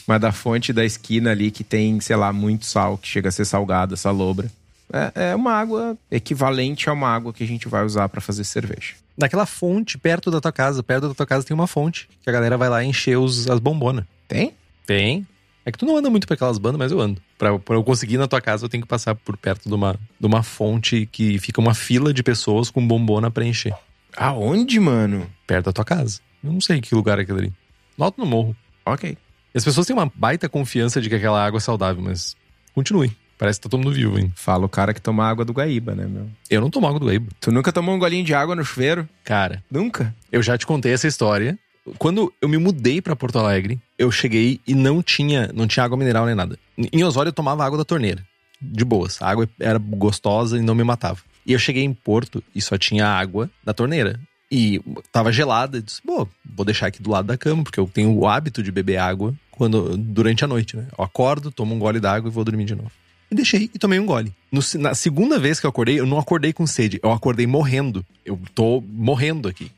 Mas 0.07 0.20
da 0.20 0.31
fonte 0.31 0.74
da 0.74 0.85
esquina 0.85 1.31
ali 1.31 1.50
que 1.50 1.64
tem, 1.64 1.98
sei 2.00 2.16
lá, 2.16 2.31
muito 2.35 2.66
sal, 2.66 2.98
que 2.98 3.09
chega 3.09 3.31
a 3.31 3.33
ser 3.33 3.46
salgada, 3.46 3.96
salobra. 3.96 4.50
É, 4.92 5.31
é 5.31 5.35
uma 5.35 5.53
água 5.55 5.96
equivalente 6.11 6.90
a 6.90 6.92
uma 6.92 7.09
água 7.09 7.33
que 7.33 7.42
a 7.42 7.46
gente 7.46 7.66
vai 7.66 7.83
usar 7.83 8.11
para 8.11 8.20
fazer 8.20 8.44
cerveja. 8.44 8.92
Naquela 9.16 9.46
fonte 9.46 9.96
perto 9.96 10.31
da 10.31 10.38
tua 10.38 10.53
casa, 10.53 10.83
perto 10.83 11.09
da 11.09 11.14
tua 11.14 11.24
casa 11.24 11.46
tem 11.46 11.55
uma 11.55 11.66
fonte 11.66 12.11
que 12.22 12.29
a 12.29 12.33
galera 12.33 12.59
vai 12.59 12.68
lá 12.68 12.85
encher 12.85 13.16
os, 13.16 13.48
as 13.48 13.59
bombonas. 13.59 14.05
Tem? 14.29 14.53
Tem. 14.85 15.27
É 15.64 15.72
que 15.72 15.79
tu 15.79 15.87
não 15.87 15.96
anda 15.96 16.11
muito 16.11 16.27
pra 16.27 16.35
aquelas 16.35 16.59
bandas, 16.59 16.79
mas 16.79 16.92
eu 16.92 17.00
ando. 17.00 17.22
Pra, 17.38 17.59
pra 17.59 17.74
eu 17.74 17.83
conseguir 17.83 18.16
ir 18.16 18.18
na 18.18 18.29
tua 18.29 18.42
casa, 18.42 18.66
eu 18.66 18.68
tenho 18.68 18.83
que 18.83 18.88
passar 18.88 19.14
por 19.14 19.35
perto 19.38 19.66
de 19.66 19.74
uma, 19.74 19.98
de 20.20 20.27
uma 20.27 20.42
fonte 20.42 21.09
que 21.11 21.38
fica 21.38 21.59
uma 21.59 21.72
fila 21.72 22.12
de 22.12 22.22
pessoas 22.22 22.68
com 22.68 22.87
bombona 22.87 23.31
pra 23.31 23.46
encher. 23.46 23.74
Aonde, 24.14 24.79
mano? 24.79 25.27
Perto 25.46 25.66
da 25.66 25.72
tua 25.72 25.85
casa. 25.85 26.20
Eu 26.42 26.52
não 26.52 26.61
sei 26.61 26.80
que 26.80 26.94
lugar 26.94 27.18
é 27.18 27.22
aquele 27.22 27.38
ali. 27.38 27.52
Noto 27.96 28.20
no 28.20 28.26
morro. 28.26 28.57
Ok. 28.85 29.16
E 29.54 29.59
as 29.59 29.64
pessoas 29.64 29.87
têm 29.87 29.94
uma 29.94 30.11
baita 30.14 30.48
confiança 30.48 31.00
de 31.00 31.09
que 31.09 31.14
aquela 31.14 31.44
água 31.44 31.59
é 31.59 31.61
saudável, 31.61 32.02
mas 32.02 32.37
continue. 32.74 33.16
Parece 33.38 33.59
que 33.59 33.64
tá 33.64 33.68
todo 33.68 33.83
mundo 33.83 33.94
vivo, 33.94 34.18
hein? 34.18 34.33
Fala 34.37 34.64
o 34.64 34.68
cara 34.68 34.94
que 34.94 35.00
toma 35.00 35.24
água 35.28 35.44
do 35.44 35.52
Guaíba, 35.52 35.94
né, 35.94 36.07
meu? 36.07 36.28
Eu 36.48 36.61
não 36.61 36.70
tomo 36.70 36.87
água 36.87 37.00
do 37.00 37.07
Guaíba. 37.07 37.30
Tu 37.40 37.50
nunca 37.50 37.72
tomou 37.72 37.94
um 37.94 37.98
golinho 37.98 38.24
de 38.24 38.33
água 38.35 38.54
no 38.54 38.64
chuveiro? 38.64 39.09
Cara, 39.24 39.62
Nunca? 39.70 40.14
eu 40.30 40.42
já 40.42 40.57
te 40.57 40.66
contei 40.66 40.92
essa 40.92 41.07
história. 41.09 41.59
Quando 41.98 42.33
eu 42.40 42.48
me 42.48 42.57
mudei 42.57 43.02
pra 43.02 43.14
Porto 43.16 43.38
Alegre, 43.38 43.78
eu 43.98 44.11
cheguei 44.11 44.61
e 44.66 44.74
não 44.74 45.02
tinha, 45.02 45.50
não 45.52 45.66
tinha 45.66 45.85
água 45.85 45.98
mineral 45.98 46.24
nem 46.26 46.35
nada. 46.35 46.59
Em 46.78 47.04
Osório 47.04 47.28
eu 47.28 47.33
tomava 47.35 47.64
água 47.64 47.76
da 47.76 47.85
torneira. 47.85 48.24
De 48.61 48.85
boas. 48.85 49.20
A 49.20 49.28
água 49.28 49.48
era 49.61 49.78
gostosa 49.78 50.57
e 50.57 50.62
não 50.62 50.74
me 50.74 50.85
matava. 50.85 51.20
E 51.44 51.52
eu 51.52 51.59
cheguei 51.59 51.83
em 51.85 51.92
Porto 51.92 52.42
e 52.54 52.62
só 52.62 52.78
tinha 52.78 53.07
água 53.07 53.50
da 53.62 53.74
torneira. 53.74 54.18
E 54.56 54.80
tava 55.10 55.32
gelada. 55.32 55.78
Eu 55.78 55.82
disse, 55.82 56.00
pô, 56.00 56.28
vou 56.54 56.64
deixar 56.64 56.86
aqui 56.86 57.02
do 57.02 57.10
lado 57.10 57.26
da 57.26 57.36
cama, 57.36 57.64
porque 57.64 57.80
eu 57.80 57.90
tenho 57.92 58.14
o 58.16 58.26
hábito 58.28 58.62
de 58.62 58.70
beber 58.70 58.98
água 58.98 59.34
quando, 59.50 59.96
durante 59.96 60.44
a 60.44 60.46
noite, 60.46 60.76
né? 60.76 60.86
Eu 60.96 61.04
acordo, 61.04 61.50
tomo 61.50 61.74
um 61.74 61.78
gole 61.78 61.98
d'água 61.98 62.30
e 62.30 62.32
vou 62.32 62.44
dormir 62.44 62.64
de 62.64 62.74
novo. 62.76 62.90
E 63.30 63.34
deixei 63.34 63.68
e 63.74 63.78
tomei 63.78 63.98
um 63.98 64.06
gole. 64.06 64.32
No- 64.52 64.60
na 64.78 64.94
segunda 64.94 65.38
vez 65.40 65.58
que 65.58 65.66
eu 65.66 65.70
acordei, 65.70 65.98
eu 65.98 66.06
não 66.06 66.18
acordei 66.18 66.52
com 66.52 66.66
sede. 66.68 67.00
Eu 67.02 67.10
acordei 67.10 67.46
morrendo. 67.48 68.04
Eu 68.24 68.38
tô 68.54 68.80
morrendo 68.86 69.48
aqui. 69.48 69.72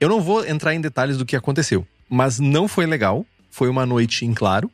Eu 0.00 0.08
não 0.08 0.20
vou 0.22 0.46
entrar 0.46 0.74
em 0.74 0.80
detalhes 0.80 1.18
do 1.18 1.26
que 1.26 1.36
aconteceu, 1.36 1.86
mas 2.08 2.38
não 2.38 2.66
foi 2.66 2.86
legal. 2.86 3.26
Foi 3.50 3.68
uma 3.68 3.84
noite 3.84 4.24
em 4.24 4.32
claro 4.32 4.70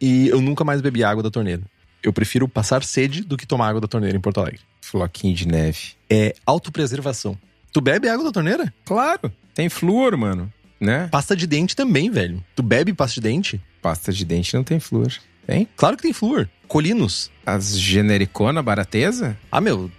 e 0.00 0.28
eu 0.28 0.40
nunca 0.42 0.62
mais 0.62 0.80
bebi 0.80 1.02
água 1.02 1.22
da 1.22 1.30
torneira. 1.30 1.62
Eu 2.02 2.12
prefiro 2.12 2.46
passar 2.48 2.82
sede 2.84 3.22
do 3.22 3.36
que 3.36 3.46
tomar 3.46 3.68
água 3.68 3.80
da 3.80 3.88
torneira 3.88 4.16
em 4.16 4.20
Porto 4.20 4.40
Alegre. 4.40 4.60
Floquinho 4.82 5.34
de 5.34 5.46
neve. 5.48 5.92
É 6.08 6.34
autopreservação. 6.46 7.36
Tu 7.72 7.80
bebe 7.80 8.08
água 8.08 8.24
da 8.24 8.32
torneira? 8.32 8.72
Claro. 8.84 9.32
Tem 9.54 9.68
flúor, 9.68 10.16
mano. 10.16 10.52
Né? 10.80 11.08
Pasta 11.10 11.36
de 11.36 11.46
dente 11.46 11.76
também, 11.76 12.10
velho. 12.10 12.42
Tu 12.56 12.62
bebe 12.62 12.92
pasta 12.92 13.14
de 13.14 13.20
dente? 13.20 13.60
Pasta 13.82 14.12
de 14.12 14.24
dente 14.24 14.54
não 14.54 14.64
tem 14.64 14.80
flúor. 14.80 15.12
Tem? 15.46 15.68
Claro 15.76 15.96
que 15.96 16.02
tem 16.02 16.12
flúor. 16.12 16.48
Colinos. 16.66 17.30
As 17.44 17.78
genericona 17.78 18.62
barateza? 18.62 19.36
Ah, 19.50 19.60
meu, 19.60 19.90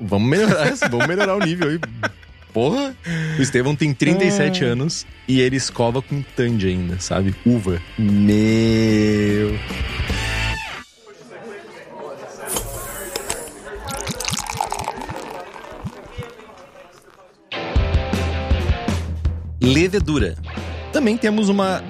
vamos 0.00 0.28
melhorar 0.28 0.72
isso, 0.72 0.88
vamos 0.90 1.06
melhorar 1.06 1.36
o 1.36 1.40
nível 1.40 1.68
aí. 1.68 1.80
Porra! 2.52 2.96
O 3.38 3.42
Estevão 3.42 3.76
tem 3.76 3.92
37 3.92 4.64
anos 4.64 5.06
e 5.28 5.40
ele 5.40 5.56
escova 5.56 6.00
com 6.00 6.22
tandy 6.22 6.68
ainda, 6.68 6.98
sabe? 6.98 7.34
Uva. 7.44 7.80
Meu. 7.98 9.58
Levedura. 19.66 20.36
Também 20.92 21.16
temos 21.16 21.48
uma 21.48 21.82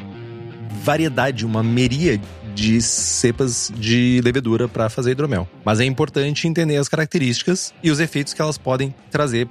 variedade, 0.83 1.45
uma 1.45 1.63
meria 1.63 2.19
de 2.55 2.81
cepas 2.81 3.71
de 3.77 4.19
levedura 4.25 4.67
para 4.67 4.89
fazer 4.89 5.11
hidromel. 5.11 5.47
Mas 5.63 5.79
é 5.79 5.85
importante 5.85 6.49
entender 6.49 6.79
as 6.79 6.89
características 6.89 7.75
e 7.83 7.91
os 7.91 8.01
efeitos 8.01 8.33
que 8.33 8.41
elas 8.41 8.57
podem 8.57 8.95
trazer 9.11 9.47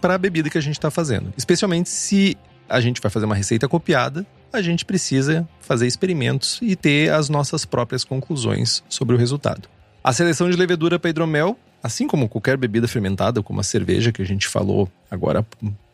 para 0.00 0.16
a 0.16 0.18
bebida 0.18 0.50
que 0.50 0.58
a 0.58 0.60
gente 0.60 0.74
está 0.74 0.90
fazendo. 0.90 1.32
Especialmente 1.36 1.88
se 1.88 2.36
a 2.68 2.80
gente 2.80 3.00
vai 3.00 3.08
fazer 3.08 3.26
uma 3.26 3.36
receita 3.36 3.68
copiada, 3.68 4.26
a 4.52 4.60
gente 4.60 4.84
precisa 4.84 5.48
fazer 5.60 5.86
experimentos 5.86 6.58
e 6.60 6.74
ter 6.74 7.12
as 7.12 7.28
nossas 7.28 7.64
próprias 7.64 8.02
conclusões 8.02 8.82
sobre 8.88 9.14
o 9.14 9.18
resultado. 9.18 9.68
A 10.02 10.12
seleção 10.12 10.50
de 10.50 10.56
levedura 10.56 10.98
para 10.98 11.10
hidromel, 11.10 11.56
assim 11.80 12.08
como 12.08 12.28
qualquer 12.28 12.56
bebida 12.56 12.88
fermentada, 12.88 13.40
como 13.44 13.60
a 13.60 13.62
cerveja 13.62 14.10
que 14.10 14.22
a 14.22 14.26
gente 14.26 14.48
falou 14.48 14.90
agora 15.08 15.46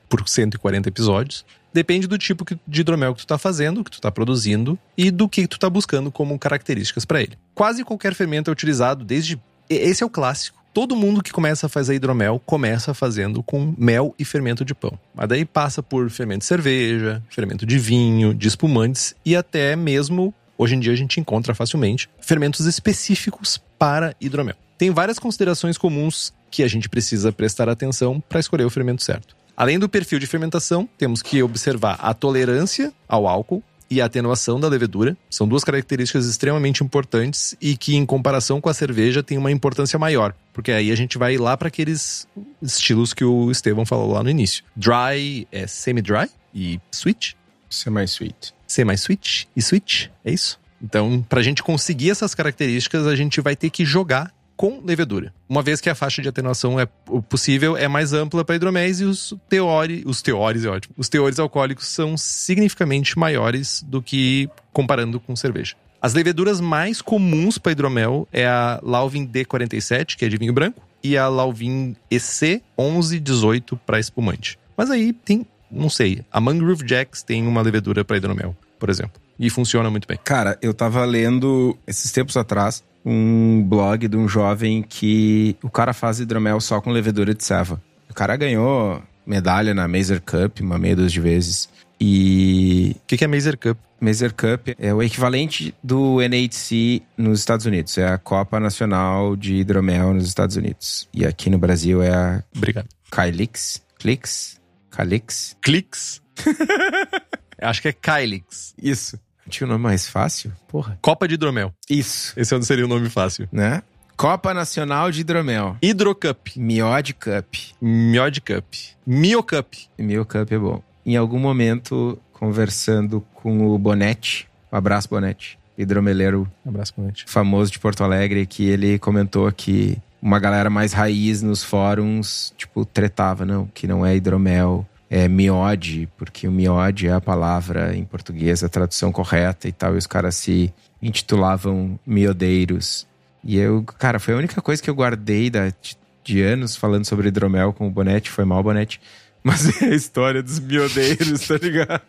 por 0.09 0.27
140 0.27 0.89
episódios, 0.89 1.45
depende 1.77 2.07
do 2.07 2.17
tipo 2.17 2.43
de 2.67 2.81
hidromel 2.81 3.15
que 3.15 3.21
tu 3.21 3.27
tá 3.27 3.37
fazendo, 3.37 3.85
que 3.85 3.91
tu 3.91 4.01
tá 4.01 4.11
produzindo 4.11 4.79
e 4.97 5.11
do 5.11 5.29
que 5.29 5.47
tu 5.47 5.59
tá 5.59 5.69
buscando 5.69 6.11
como 6.11 6.39
características 6.39 7.05
para 7.05 7.21
ele. 7.21 7.37
Quase 7.55 7.85
qualquer 7.85 8.15
fermento 8.15 8.51
é 8.51 8.53
utilizado 8.53 9.05
desde 9.05 9.39
esse 9.69 10.03
é 10.03 10.07
o 10.07 10.09
clássico. 10.09 10.57
Todo 10.73 10.97
mundo 10.97 11.23
que 11.23 11.33
começa 11.33 11.67
a 11.67 11.69
fazer 11.69 11.95
hidromel 11.95 12.41
começa 12.47 12.95
fazendo 12.95 13.43
com 13.43 13.75
mel 13.77 14.15
e 14.19 14.25
fermento 14.25 14.65
de 14.65 14.75
pão. 14.75 14.99
Mas 15.15 15.29
daí 15.29 15.45
passa 15.45 15.83
por 15.83 16.09
fermento 16.09 16.41
de 16.41 16.47
cerveja, 16.47 17.23
fermento 17.29 17.67
de 17.67 17.79
vinho, 17.79 18.33
de 18.33 18.49
espumantes 18.49 19.15
e 19.23 19.37
até 19.37 19.77
mesmo 19.77 20.33
hoje 20.57 20.77
em 20.77 20.81
dia 20.81 20.93
a 20.95 20.97
gente 20.97 21.21
encontra 21.21 21.55
facilmente 21.55 22.09
fermentos 22.23 22.65
específicos 22.65 23.61
para 23.79 24.17
hidromel. 24.19 24.57
Tem 24.79 24.91
várias 24.91 25.19
considerações 25.19 25.77
comuns 25.77 26.33
que 26.51 26.63
a 26.63 26.69
gente 26.69 26.89
precisa 26.89 27.31
prestar 27.33 27.69
atenção 27.69 28.19
para 28.19 28.41
escolher 28.41 28.65
o 28.65 28.71
fermento 28.71 29.03
certo. 29.03 29.37
Além 29.57 29.79
do 29.79 29.89
perfil 29.89 30.19
de 30.19 30.27
fermentação, 30.27 30.87
temos 30.99 31.23
que 31.23 31.43
observar 31.43 31.99
a 32.01 32.13
tolerância 32.13 32.93
ao 33.09 33.27
álcool 33.27 33.63
e 33.91 34.01
a 34.01 34.05
atenuação 34.05 34.61
da 34.61 34.69
levedura. 34.69 35.17
São 35.31 35.49
duas 35.49 35.65
características 35.65 36.27
extremamente 36.27 36.85
importantes 36.85 37.57
e 37.61 37.77
que, 37.77 37.97
em 37.97 38.05
comparação 38.05 38.61
com 38.61 38.69
a 38.69 38.75
cerveja, 38.75 39.23
tem 39.23 39.39
uma 39.39 39.51
importância 39.51 39.99
maior. 39.99 40.35
Porque 40.53 40.73
aí 40.73 40.93
a 40.93 40.95
gente 40.95 41.17
vai 41.17 41.39
lá 41.39 41.57
para 41.57 41.69
aqueles 41.69 42.29
estilos 42.61 43.15
que 43.15 43.25
o 43.25 43.51
Estevão 43.51 43.87
falou 43.87 44.13
lá 44.13 44.23
no 44.23 44.29
início. 44.29 44.63
Dry 44.75 45.47
é 45.51 45.67
semi-dry 45.67 46.29
e 46.55 46.79
Switch. 46.91 47.33
Semi-sweet. 47.71 48.55
Switch 48.99 49.45
e 49.57 49.63
Switch, 49.63 50.09
é 50.25 50.33
isso? 50.33 50.59
Então, 50.83 51.25
pra 51.29 51.43
gente 51.43 51.63
conseguir 51.63 52.11
essas 52.11 52.35
características, 52.35 53.07
a 53.07 53.17
gente 53.17 53.41
vai 53.41 53.57
ter 53.57 53.71
que 53.71 53.85
jogar 53.85 54.33
com 54.57 54.81
levedura. 54.85 55.33
Uma 55.49 55.63
vez 55.63 55.81
que 55.81 55.91
a 55.91 55.95
faixa 55.95 56.23
de 56.23 56.29
atenuação 56.29 56.81
é 56.81 56.87
possível 57.29 57.77
é 57.77 57.87
mais 57.87 58.13
ampla 58.13 58.45
para 58.45 58.57
hidroméis 58.57 59.01
e 59.01 59.05
os 59.05 59.35
teores, 59.49 60.03
os 60.07 60.23
teores 60.23 60.65
é 60.65 60.69
ótimo. 60.69 60.95
Os 60.97 61.09
teores 61.09 61.39
alcoólicos 61.39 61.87
são 61.87 62.17
significativamente 62.17 63.19
maiores 63.19 63.83
do 63.87 64.03
que 64.03 64.49
comparando 64.73 65.21
com 65.21 65.37
cerveja. 65.37 65.77
As 66.01 66.15
leveduras 66.15 66.61
mais 66.61 67.03
comuns 67.03 67.59
para 67.59 67.73
hidromel 67.73 68.29
é 68.33 68.47
a 68.47 68.79
Lauvin 68.83 69.27
D47, 69.27 70.17
que 70.17 70.25
é 70.25 70.29
de 70.29 70.37
vinho 70.37 70.53
branco, 70.53 70.83
e 71.03 71.17
a 71.17 71.29
Lauvin 71.29 71.97
EC 72.11 72.63
1118 72.79 73.77
para 73.79 73.99
espumante. 73.99 74.59
Mas 74.77 74.91
aí 74.91 75.13
tem, 75.13 75.47
não 75.71 75.89
sei, 75.89 76.23
a 76.31 76.41
Mangrove 76.41 76.87
Jacks 76.87 77.23
tem 77.23 77.47
uma 77.47 77.63
levedura 77.63 78.05
para 78.05 78.17
hidromel, 78.17 78.57
por 78.79 78.91
exemplo, 78.91 79.21
e 79.39 79.49
funciona 79.49 79.91
muito 79.91 80.07
bem. 80.07 80.19
Cara, 80.23 80.59
eu 80.61 80.75
tava 80.75 81.05
lendo 81.05 81.77
esses 81.87 82.13
tempos 82.13 82.37
atrás 82.37 82.85
um 83.07 83.63
blog 83.63 84.09
de 84.09 84.17
um 84.17 84.27
jovem 84.29 84.83
que 84.83 85.57
o 85.63 85.71
cara 85.71 85.93
faz 85.93 86.19
hidromel 86.19 86.61
só 86.61 86.81
com 86.81 86.91
levedura 86.91 87.33
de 87.33 87.45
ceva. 87.45 87.81
O 88.11 88.15
cara 88.15 88.37
ganhou 88.37 89.01
medalha 89.25 89.73
na 89.73 89.87
Mazer 89.87 90.21
Cup 90.21 90.61
uma 90.61 90.77
meia 90.77 90.97
dúzia 90.97 91.11
de 91.11 91.21
vezes. 91.21 91.69
E 92.01 92.97
O 92.97 93.07
que, 93.07 93.17
que 93.17 93.25
é 93.25 93.29
Mazer 93.29 93.57
Cup? 93.57 93.79
Mazer 94.01 94.35
Cup 94.35 94.75
é 94.79 94.93
o 94.93 95.03
equivalente 95.03 95.75
do 95.83 96.21
NHC 96.21 97.01
nos 97.17 97.39
Estados 97.39 97.65
Unidos. 97.65 97.97
É 97.97 98.09
a 98.09 98.19
Copa 98.19 98.59
Nacional 98.61 99.37
de 99.37 99.55
Hidromel 99.55 100.13
nos 100.13 100.27
Estados 100.27 100.57
Unidos. 100.57 101.09
E 101.15 101.25
aqui 101.25 101.49
no 101.49 101.59
Brasil 101.59 102.03
é 102.03 102.13
a 102.13 102.43
Obrigado. 102.55 102.89
Kylix. 103.11 103.83
Clix? 103.99 104.61
Calix? 104.91 105.57
Clix? 105.63 106.21
Acho 107.59 107.81
que 107.81 107.89
é 107.89 107.93
Kylix. 107.93 108.75
Isso. 108.83 109.19
Tinha 109.49 109.67
um 109.67 109.71
nome 109.71 109.83
mais 109.85 110.09
fácil? 110.09 110.53
Porra. 110.69 110.99
Copa 111.01 111.27
de 111.29 111.35
hidromel. 111.35 111.73
Isso. 111.89 112.33
Esse 112.37 112.53
é 112.53 112.57
onde 112.57 112.67
seria 112.67 112.85
o 112.85 112.89
nome 112.89 113.09
fácil. 113.09 113.49
Né? 113.53 113.83
Copa 114.17 114.55
Nacional 114.55 115.11
de 115.11 115.21
Hidromel. 115.21 115.77
Hidrocup. 115.83 116.59
Miod 116.59 117.13
Cup. 117.15 117.55
Miod 117.81 118.41
Cup. 118.41 118.65
Mio 119.07 119.43
Cup. 119.43 119.75
Mio 119.99 120.25
Cup 120.25 120.51
é 120.51 120.59
bom. 120.59 120.83
Em 121.05 121.17
algum 121.17 121.39
momento, 121.39 122.19
conversando 122.33 123.23
com 123.35 123.69
o 123.69 123.79
Bonete, 123.79 124.49
um 124.73 124.77
abraço 124.77 125.09
Bonete, 125.09 125.59
hidromeleiro 125.77 126.51
Um 126.65 126.71
abraço, 126.71 126.95
Ponente. 126.95 127.25
famoso 127.29 127.71
de 127.71 127.79
Porto 127.79 128.03
Alegre, 128.03 128.47
que 128.47 128.65
ele 128.67 128.99
comentou 128.99 129.53
que 129.53 129.99
uma 130.21 130.39
galera 130.41 130.71
mais 130.71 130.93
raiz 130.95 131.43
nos 131.43 131.63
fóruns, 131.63 132.55
tipo, 132.57 132.85
tretava, 132.85 133.45
não, 133.45 133.67
que 133.67 133.87
não 133.87 134.05
é 134.05 134.17
hidromel, 134.17 134.87
é 135.09 135.29
miode, 135.29 136.09
porque 136.17 136.49
o 136.49 136.53
miode 136.53 137.07
é 137.07 137.13
a 137.13 137.21
palavra 137.21 137.97
em 137.97 138.05
português, 138.05 138.65
a 138.65 138.69
tradução 138.69 139.13
correta 139.13 139.69
e 139.69 139.73
tal, 139.73 139.95
e 139.95 139.99
os 139.99 140.07
caras 140.07 140.35
se 140.35 140.73
intitulavam 141.01 141.99
miodeiros. 142.07 143.07
E 143.45 143.57
eu, 143.57 143.85
cara, 143.85 144.19
foi 144.19 144.35
a 144.35 144.39
única 144.39 144.61
coisa 144.61 144.83
que 144.83 144.91
eu 144.91 144.95
guardei 144.95 145.49
da, 145.49 145.69
de, 145.69 145.97
de 146.25 146.43
anos 146.43 146.75
falando 146.75 147.05
sobre 147.05 147.29
hidromel 147.29 147.73
com 147.73 147.87
o 147.87 147.91
Bonete, 147.91 148.31
foi 148.31 148.45
mal 148.45 148.63
Bonete, 148.63 149.01
mas 149.45 149.81
é 149.81 149.87
a 149.87 149.95
história 149.95 150.43
dos 150.43 150.59
miodeiros, 150.59 151.47
tá 151.47 151.57
ligado? 151.57 152.03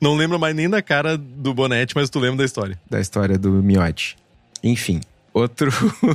Não 0.00 0.16
lembro 0.16 0.38
mais 0.38 0.56
nem 0.56 0.68
da 0.68 0.80
cara 0.80 1.18
do 1.18 1.52
Bonete, 1.52 1.94
mas 1.94 2.08
tu 2.08 2.18
lembra 2.18 2.38
da 2.38 2.44
história. 2.44 2.80
da 2.90 3.00
história 3.00 3.38
do 3.38 3.50
miote. 3.62 4.16
Enfim, 4.62 5.00
outro, 5.34 5.70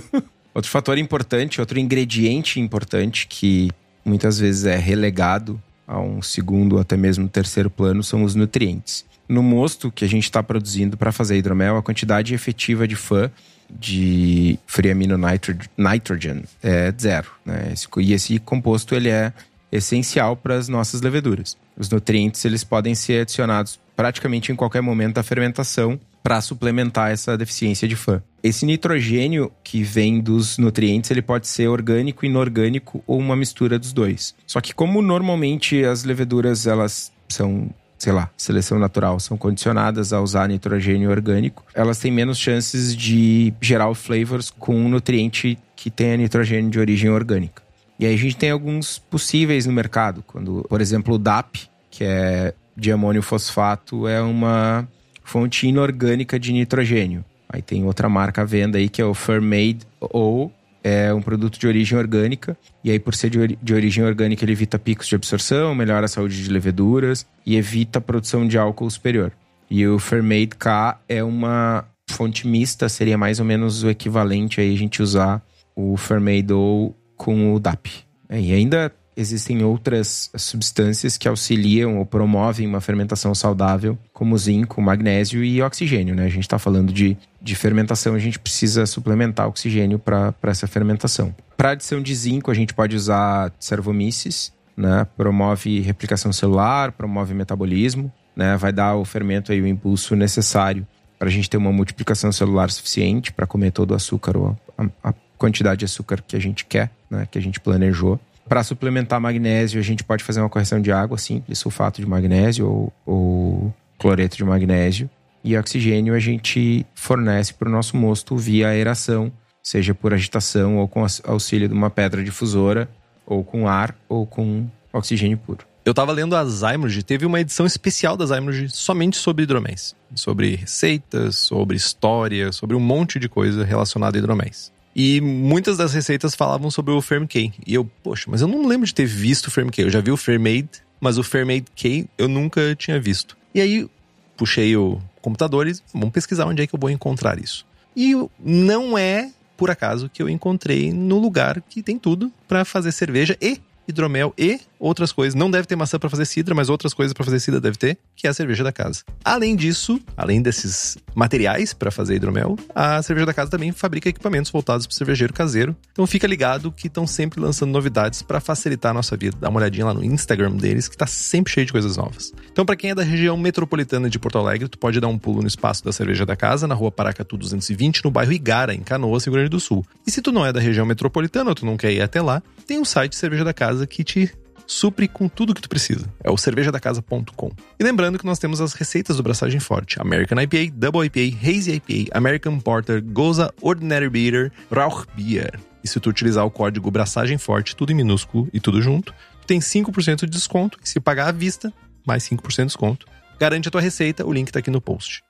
outro 0.53 0.71
fator 0.71 0.97
importante, 0.97 1.61
outro 1.61 1.79
ingrediente 1.79 2.59
importante 2.59 3.27
que 3.27 3.69
muitas 4.03 4.39
vezes 4.39 4.65
é 4.65 4.77
relegado 4.77 5.61
a 5.87 5.99
um 5.99 6.21
segundo, 6.21 6.77
até 6.77 6.97
mesmo 6.97 7.29
terceiro 7.29 7.69
plano, 7.69 8.03
são 8.03 8.23
os 8.23 8.35
nutrientes. 8.35 9.05
No 9.27 9.41
mosto 9.41 9.91
que 9.91 10.05
a 10.05 10.07
gente 10.07 10.23
está 10.23 10.43
produzindo 10.43 10.97
para 10.97 11.11
fazer 11.11 11.37
hidromel, 11.37 11.77
a 11.77 11.83
quantidade 11.83 12.33
efetiva 12.33 12.87
de 12.87 12.95
fã 12.95 13.31
de 13.69 14.57
free 14.65 14.91
amino 14.91 15.17
nitro- 15.17 15.57
nitrogen 15.77 16.43
é 16.63 16.93
zero. 16.99 17.31
Né? 17.45 17.73
E 17.97 18.13
esse 18.13 18.39
composto 18.39 18.95
ele 18.95 19.09
é 19.09 19.33
essencial 19.71 20.37
para 20.37 20.55
as 20.55 20.69
nossas 20.69 21.01
leveduras. 21.01 21.57
Os 21.77 21.89
nutrientes 21.89 22.43
eles 22.45 22.63
podem 22.63 22.95
ser 22.95 23.21
adicionados 23.21 23.79
praticamente 23.95 24.51
em 24.51 24.55
qualquer 24.55 24.81
momento 24.81 25.15
da 25.15 25.23
fermentação 25.23 25.99
para 26.27 26.41
suplementar 26.41 27.09
essa 27.09 27.37
deficiência 27.37 27.87
de 27.87 27.95
fã. 27.95 28.21
Esse 28.43 28.65
nitrogênio 28.65 29.49
que 29.63 29.81
vem 29.81 30.19
dos 30.19 30.57
nutrientes, 30.57 31.09
ele 31.09 31.21
pode 31.21 31.47
ser 31.47 31.69
orgânico, 31.69 32.25
inorgânico 32.25 33.01
ou 33.07 33.17
uma 33.17 33.33
mistura 33.33 33.79
dos 33.79 33.93
dois. 33.93 34.35
Só 34.45 34.59
que 34.59 34.73
como 34.73 35.01
normalmente 35.01 35.85
as 35.85 36.03
leveduras 36.03 36.67
elas 36.67 37.13
são 37.29 37.69
sei 37.97 38.11
lá, 38.11 38.29
seleção 38.37 38.77
natural, 38.77 39.21
são 39.21 39.37
condicionadas 39.37 40.11
a 40.11 40.19
usar 40.19 40.49
nitrogênio 40.49 41.09
orgânico, 41.09 41.63
elas 41.73 41.97
têm 41.97 42.11
menos 42.11 42.37
chances 42.37 42.93
de 42.93 43.53
gerar 43.61 43.91
flavors 43.95 44.49
com 44.49 44.75
um 44.75 44.89
nutriente 44.89 45.57
que 45.77 45.89
tenha 45.89 46.17
nitrogênio 46.17 46.69
de 46.69 46.77
origem 46.77 47.09
orgânica. 47.09 47.63
E 47.97 48.05
aí 48.05 48.13
a 48.13 48.17
gente 48.17 48.35
tem 48.35 48.51
alguns 48.51 48.99
possíveis 48.99 49.65
no 49.65 49.71
mercado, 49.71 50.21
quando, 50.27 50.65
por 50.69 50.81
exemplo, 50.81 51.15
o 51.15 51.17
DAP, 51.17 51.69
que 51.89 52.03
é 52.03 52.53
diamônio 52.75 53.23
fosfato, 53.23 54.09
é 54.09 54.21
uma 54.21 54.87
fonte 55.27 55.67
inorgânica 55.67 56.39
de 56.39 56.53
nitrogênio. 56.53 57.23
Aí 57.49 57.61
tem 57.61 57.83
outra 57.83 58.07
marca 58.07 58.41
à 58.41 58.45
venda 58.45 58.77
aí 58.77 58.87
que 58.87 59.01
é 59.01 59.05
o 59.05 59.13
Fermade 59.13 59.79
ou 59.99 60.51
é 60.83 61.13
um 61.13 61.21
produto 61.21 61.59
de 61.59 61.67
origem 61.67 61.97
orgânica. 61.97 62.57
E 62.81 62.89
aí, 62.91 62.97
por 62.97 63.13
ser 63.13 63.29
de, 63.29 63.39
ori- 63.39 63.59
de 63.61 63.73
origem 63.73 64.05
orgânica, 64.05 64.45
ele 64.45 64.53
evita 64.53 64.79
picos 64.79 65.05
de 65.07 65.15
absorção, 65.15 65.75
melhora 65.75 66.05
a 66.05 66.07
saúde 66.07 66.41
de 66.41 66.49
leveduras 66.49 67.25
e 67.45 67.57
evita 67.57 67.99
a 67.99 68.01
produção 68.01 68.47
de 68.47 68.57
álcool 68.57 68.89
superior. 68.89 69.33
E 69.69 69.85
o 69.85 69.99
Fermade 69.99 70.55
K 70.57 70.97
é 71.09 71.21
uma 71.21 71.83
fonte 72.09 72.47
mista, 72.47 72.87
seria 72.87 73.17
mais 73.17 73.39
ou 73.39 73.45
menos 73.45 73.83
o 73.83 73.89
equivalente 73.89 74.61
aí 74.61 74.73
a 74.73 74.77
gente 74.77 75.01
usar 75.01 75.41
o 75.75 75.97
Fermade 75.97 76.53
ou 76.53 76.95
com 77.17 77.53
o 77.53 77.59
DAP. 77.59 77.87
É, 78.29 78.39
e 78.39 78.53
ainda 78.53 78.93
existem 79.17 79.63
outras 79.63 80.29
substâncias 80.35 81.17
que 81.17 81.27
auxiliam 81.27 81.97
ou 81.97 82.05
promovem 82.05 82.67
uma 82.67 82.79
fermentação 82.79 83.33
saudável, 83.33 83.97
como 84.13 84.37
zinco, 84.37 84.79
magnésio 84.79 85.43
e 85.43 85.59
oxigênio. 85.61 86.13
Né? 86.13 86.25
A 86.25 86.29
gente 86.29 86.43
está 86.43 86.59
falando 86.59 86.93
de, 86.93 87.17
de 87.41 87.55
fermentação, 87.55 88.13
a 88.13 88.19
gente 88.19 88.37
precisa 88.37 88.85
suplementar 88.85 89.47
oxigênio 89.47 89.97
para 89.97 90.35
essa 90.43 90.67
fermentação. 90.67 91.35
Para 91.57 91.71
adição 91.71 91.99
de 91.99 92.13
zinco, 92.13 92.51
a 92.51 92.53
gente 92.53 92.75
pode 92.75 92.95
usar 92.95 93.51
cervomyces, 93.59 94.53
né? 94.77 95.07
promove 95.17 95.79
replicação 95.79 96.31
celular, 96.31 96.91
promove 96.91 97.33
metabolismo, 97.33 98.13
né? 98.35 98.55
vai 98.55 98.71
dar 98.71 98.89
ao 98.89 99.03
fermento 99.03 99.51
aí 99.51 99.59
o 99.59 99.67
impulso 99.67 100.15
necessário 100.15 100.85
para 101.17 101.27
a 101.27 101.31
gente 101.31 101.49
ter 101.49 101.57
uma 101.57 101.71
multiplicação 101.71 102.31
celular 102.31 102.69
suficiente 102.69 103.33
para 103.33 103.47
comer 103.47 103.71
todo 103.71 103.91
o 103.91 103.95
açúcar 103.95 104.37
ou 104.37 104.55
a, 104.77 105.09
a 105.09 105.13
quantidade 105.37 105.79
de 105.79 105.85
açúcar 105.85 106.21
que 106.21 106.35
a 106.35 106.39
gente 106.39 106.65
quer, 106.65 106.91
né? 107.09 107.27
que 107.29 107.39
a 107.39 107.41
gente 107.41 107.59
planejou. 107.59 108.19
Para 108.47 108.63
suplementar 108.63 109.19
magnésio, 109.19 109.79
a 109.79 109.83
gente 109.83 110.03
pode 110.03 110.23
fazer 110.23 110.39
uma 110.39 110.49
correção 110.49 110.81
de 110.81 110.91
água 110.91 111.17
simples, 111.17 111.59
sulfato 111.59 112.01
de 112.01 112.07
magnésio 112.07 112.65
ou, 112.67 112.93
ou 113.05 113.73
cloreto 113.99 114.37
de 114.37 114.43
magnésio. 114.43 115.09
E 115.43 115.57
oxigênio 115.57 116.13
a 116.13 116.19
gente 116.19 116.85
fornece 116.95 117.53
para 117.53 117.67
o 117.69 117.71
nosso 117.71 117.95
mosto 117.95 118.35
via 118.35 118.69
aeração, 118.69 119.31
seja 119.61 119.93
por 119.93 120.13
agitação 120.13 120.77
ou 120.77 120.87
com 120.87 121.01
aux- 121.03 121.21
auxílio 121.25 121.67
de 121.67 121.73
uma 121.73 121.89
pedra 121.89 122.23
difusora, 122.23 122.89
ou 123.25 123.43
com 123.43 123.67
ar, 123.67 123.95
ou 124.07 124.25
com 124.25 124.67
oxigênio 124.93 125.37
puro. 125.37 125.65
Eu 125.85 125.93
tava 125.93 126.11
lendo 126.11 126.35
a 126.35 126.43
Zymergy, 126.43 127.01
teve 127.01 127.25
uma 127.25 127.39
edição 127.39 127.65
especial 127.65 128.17
da 128.17 128.25
Zymergy 128.25 128.69
somente 128.69 129.15
sobre 129.15 129.43
hidroméis. 129.43 129.95
Sobre 130.15 130.55
receitas, 130.55 131.37
sobre 131.37 131.77
história, 131.77 132.51
sobre 132.51 132.75
um 132.75 132.79
monte 132.79 133.19
de 133.19 133.29
coisa 133.29 133.63
relacionada 133.63 134.17
a 134.17 134.19
hidroméis. 134.19 134.71
E 134.99 135.21
muitas 135.21 135.77
das 135.77 135.93
receitas 135.93 136.33
falavam 136.33 136.71
sobre 136.71 136.91
o 136.91 136.99
Ferm 137.03 137.27
K. 137.27 137.53
E 137.67 137.75
eu, 137.75 137.85
poxa, 138.01 138.25
mas 138.31 138.41
eu 138.41 138.47
não 138.47 138.65
lembro 138.65 138.87
de 138.87 138.95
ter 138.95 139.05
visto 139.05 139.45
o 139.45 139.51
Ferm 139.51 139.69
K. 139.69 139.83
Eu 139.83 139.91
já 139.91 140.01
vi 140.01 140.09
o 140.09 140.17
Fermade, 140.17 140.69
mas 140.99 141.19
o 141.19 141.23
Fermade 141.23 141.65
K 141.75 142.07
eu 142.17 142.27
nunca 142.27 142.75
tinha 142.75 142.99
visto. 142.99 143.37
E 143.53 143.61
aí, 143.61 143.87
puxei 144.35 144.75
o 144.75 144.99
computador 145.21 145.67
e 145.67 145.73
vamos 145.93 146.09
pesquisar 146.09 146.47
onde 146.47 146.63
é 146.63 146.67
que 146.67 146.73
eu 146.73 146.79
vou 146.79 146.89
encontrar 146.89 147.37
isso. 147.37 147.63
E 147.95 148.13
não 148.39 148.97
é 148.97 149.29
por 149.55 149.69
acaso 149.69 150.09
que 150.09 150.19
eu 150.19 150.27
encontrei 150.27 150.91
no 150.91 151.19
lugar 151.19 151.61
que 151.61 151.83
tem 151.83 151.99
tudo 151.99 152.31
para 152.47 152.65
fazer 152.65 152.91
cerveja 152.91 153.37
e 153.39 153.61
hidromel 153.87 154.33
e 154.37 154.59
outras 154.79 155.11
coisas. 155.11 155.35
Não 155.35 155.49
deve 155.49 155.67
ter 155.67 155.75
maçã 155.75 155.97
para 155.97 156.09
fazer 156.09 156.25
cidra, 156.25 156.53
mas 156.53 156.69
outras 156.69 156.93
coisas 156.93 157.13
para 157.13 157.23
fazer 157.23 157.39
cidra 157.39 157.59
deve 157.59 157.77
ter, 157.77 157.97
que 158.15 158.27
é 158.27 158.29
a 158.29 158.33
cerveja 158.33 158.63
da 158.63 158.71
casa. 158.71 159.03
Além 159.23 159.55
disso, 159.55 159.99
além 160.15 160.41
desses 160.41 160.97
materiais 161.15 161.73
para 161.73 161.91
fazer 161.91 162.15
hidromel, 162.15 162.57
a 162.75 163.01
cerveja 163.01 163.25
da 163.25 163.33
casa 163.33 163.51
também 163.51 163.71
fabrica 163.71 164.09
equipamentos 164.09 164.51
voltados 164.51 164.85
para 164.85 164.93
o 164.93 164.95
cervejeiro 164.95 165.33
caseiro. 165.33 165.75
Então 165.91 166.05
fica 166.05 166.27
ligado 166.27 166.71
que 166.71 166.87
estão 166.87 167.07
sempre 167.07 167.39
lançando 167.39 167.71
novidades 167.71 168.21
para 168.21 168.39
facilitar 168.39 168.91
a 168.91 168.93
nossa 168.93 169.17
vida. 169.17 169.37
Dá 169.39 169.49
uma 169.49 169.59
olhadinha 169.59 169.85
lá 169.85 169.93
no 169.93 170.03
Instagram 170.03 170.51
deles, 170.55 170.87
que 170.87 170.97
tá 170.97 171.07
sempre 171.07 171.51
cheio 171.51 171.65
de 171.65 171.71
coisas 171.71 171.97
novas. 171.97 172.31
Então 172.51 172.65
para 172.65 172.75
quem 172.75 172.91
é 172.91 172.95
da 172.95 173.03
região 173.03 173.37
metropolitana 173.37 174.09
de 174.09 174.19
Porto 174.19 174.37
Alegre, 174.37 174.67
tu 174.67 174.77
pode 174.77 174.99
dar 174.99 175.07
um 175.07 175.17
pulo 175.17 175.41
no 175.41 175.47
espaço 175.47 175.83
da 175.83 175.91
cerveja 175.91 176.25
da 176.25 176.35
casa, 176.35 176.67
na 176.67 176.75
rua 176.75 176.91
Paracatu 176.91 177.37
220, 177.37 178.03
no 178.03 178.11
bairro 178.11 178.31
Igara, 178.31 178.73
em 178.73 178.81
Canoas, 178.81 179.25
Rio 179.25 179.33
Grande 179.33 179.49
do 179.49 179.59
Sul. 179.59 179.85
E 180.05 180.11
se 180.11 180.21
tu 180.21 180.31
não 180.31 180.45
é 180.45 180.53
da 180.53 180.59
região 180.59 180.85
metropolitana 180.85 181.49
ou 181.49 181.55
tu 181.55 181.65
não 181.65 181.77
quer 181.77 181.91
ir 181.91 182.01
até 182.01 182.21
lá, 182.21 182.41
tem 182.67 182.79
um 182.79 182.85
site 182.85 183.15
Cerveja 183.15 183.45
da 183.45 183.53
Casa 183.53 183.87
que 183.87 184.03
te 184.03 184.31
supre 184.67 185.07
com 185.07 185.29
tudo 185.29 185.55
que 185.55 185.61
tu 185.61 185.69
precisa. 185.69 186.05
É 186.21 186.29
o 186.29 186.37
cervejadacasa.com. 186.37 187.51
E 187.79 187.83
lembrando 187.83 188.19
que 188.19 188.25
nós 188.25 188.37
temos 188.37 188.59
as 188.59 188.73
receitas 188.73 189.15
do 189.15 189.23
Braçagem 189.23 189.59
Forte: 189.59 189.99
American 189.99 190.39
IPA, 190.39 190.73
Double 190.73 191.05
IPA, 191.05 191.37
Hazy 191.41 191.75
IPA, 191.75 192.17
American 192.17 192.59
Porter, 192.59 193.01
Goza, 193.01 193.51
Ordinary 193.61 194.09
Beer, 194.09 194.51
Rauch 194.69 195.07
Beer. 195.15 195.57
E 195.83 195.87
se 195.87 195.99
tu 195.99 196.09
utilizar 196.09 196.45
o 196.45 196.51
código 196.51 196.91
Braçagem 196.91 197.37
Forte, 197.37 197.75
tudo 197.75 197.93
em 197.93 197.95
minúsculo 197.95 198.49
e 198.51 198.59
tudo 198.59 198.81
junto, 198.81 199.15
tem 199.47 199.59
5% 199.59 200.25
de 200.25 200.27
desconto. 200.27 200.77
E 200.83 200.89
se 200.89 200.99
pagar 200.99 201.29
à 201.29 201.31
vista, 201.31 201.73
mais 202.05 202.23
5% 202.23 202.57
de 202.57 202.65
desconto. 202.65 203.07
Garante 203.39 203.69
a 203.69 203.71
tua 203.71 203.81
receita, 203.81 204.25
o 204.25 204.33
link 204.33 204.51
tá 204.51 204.59
aqui 204.59 204.69
no 204.69 204.81
post. 204.81 205.23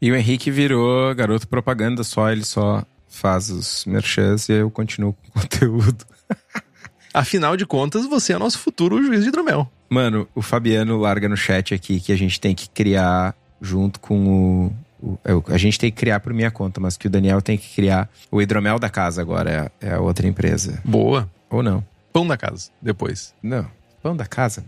E 0.00 0.10
o 0.10 0.16
Henrique 0.16 0.50
virou 0.50 1.14
garoto 1.14 1.46
propaganda 1.46 2.02
só, 2.02 2.30
ele 2.30 2.44
só 2.44 2.82
faz 3.08 3.50
os 3.50 3.84
merchans 3.84 4.48
e 4.48 4.54
eu 4.54 4.70
continuo 4.70 5.12
com 5.12 5.28
o 5.28 5.42
conteúdo. 5.42 6.04
Afinal 7.14 7.56
de 7.56 7.66
contas, 7.66 8.06
você 8.06 8.32
é 8.32 8.38
nosso 8.38 8.58
futuro 8.58 9.02
juiz 9.02 9.22
de 9.22 9.28
hidromel. 9.28 9.70
Mano, 9.88 10.26
o 10.34 10.40
Fabiano 10.40 10.96
larga 10.96 11.28
no 11.28 11.36
chat 11.36 11.74
aqui 11.74 12.00
que 12.00 12.12
a 12.12 12.16
gente 12.16 12.40
tem 12.40 12.54
que 12.54 12.68
criar 12.70 13.34
junto 13.60 14.00
com 14.00 14.72
o. 14.98 15.16
o 15.18 15.18
é 15.22 15.54
a 15.54 15.58
gente 15.58 15.78
tem 15.78 15.90
que 15.90 15.96
criar 15.98 16.20
por 16.20 16.32
minha 16.32 16.50
conta, 16.50 16.80
mas 16.80 16.96
que 16.96 17.06
o 17.06 17.10
Daniel 17.10 17.42
tem 17.42 17.58
que 17.58 17.74
criar 17.74 18.08
o 18.30 18.40
hidromel 18.40 18.78
da 18.78 18.88
casa 18.88 19.20
agora, 19.20 19.70
é, 19.80 19.88
é 19.88 19.94
a 19.94 20.00
outra 20.00 20.26
empresa. 20.26 20.80
Boa. 20.84 21.30
Ou 21.50 21.62
não? 21.62 21.84
Pão 22.12 22.26
da 22.26 22.36
casa, 22.36 22.70
depois. 22.80 23.34
Não. 23.42 23.66
Pão 24.02 24.16
da 24.16 24.26
casa. 24.26 24.64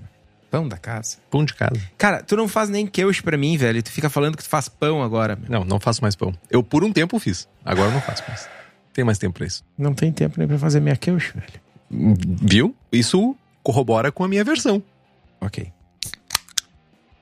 Pão 0.51 0.69
da 0.69 0.77
casa. 0.77 1.17
Pão 1.31 1.45
de 1.45 1.55
casa. 1.55 1.81
Cara, 1.99 2.23
tu 2.23 2.37
não 2.37 2.47
faz 2.47 2.69
nem 2.69 2.87
queijo 2.87 3.25
pra 3.25 3.37
mim, 3.37 3.57
velho. 3.57 3.83
Tu 3.83 3.91
fica 3.91 4.09
falando 4.09 4.37
que 4.37 4.45
tu 4.45 4.49
faz 4.49 4.69
pão 4.69 5.03
agora. 5.03 5.35
Meu. 5.35 5.51
Não, 5.51 5.65
não 5.65 5.81
faço 5.81 6.01
mais 6.01 6.15
pão. 6.15 6.33
Eu 6.49 6.63
por 6.63 6.85
um 6.85 6.93
tempo 6.93 7.19
fiz. 7.19 7.49
Agora 7.65 7.89
eu 7.89 7.93
não 7.93 8.01
faço 8.01 8.23
mais. 8.29 8.49
Tem 8.95 9.05
mais 9.05 9.19
tempo 9.19 9.35
pra 9.35 9.47
isso. 9.47 9.65
Não 9.77 9.93
tem 9.93 10.13
tempo 10.13 10.37
nem 10.39 10.47
pra 10.47 10.57
fazer 10.57 10.81
minha 10.81 10.97
queijo, 10.97 11.35
velho. 11.35 11.61
Viu? 12.41 12.75
Isso 12.91 13.37
corrobora 13.63 14.13
com 14.13 14.23
a 14.23 14.29
minha 14.29 14.45
versão. 14.45 14.83
Ok. 15.41 15.71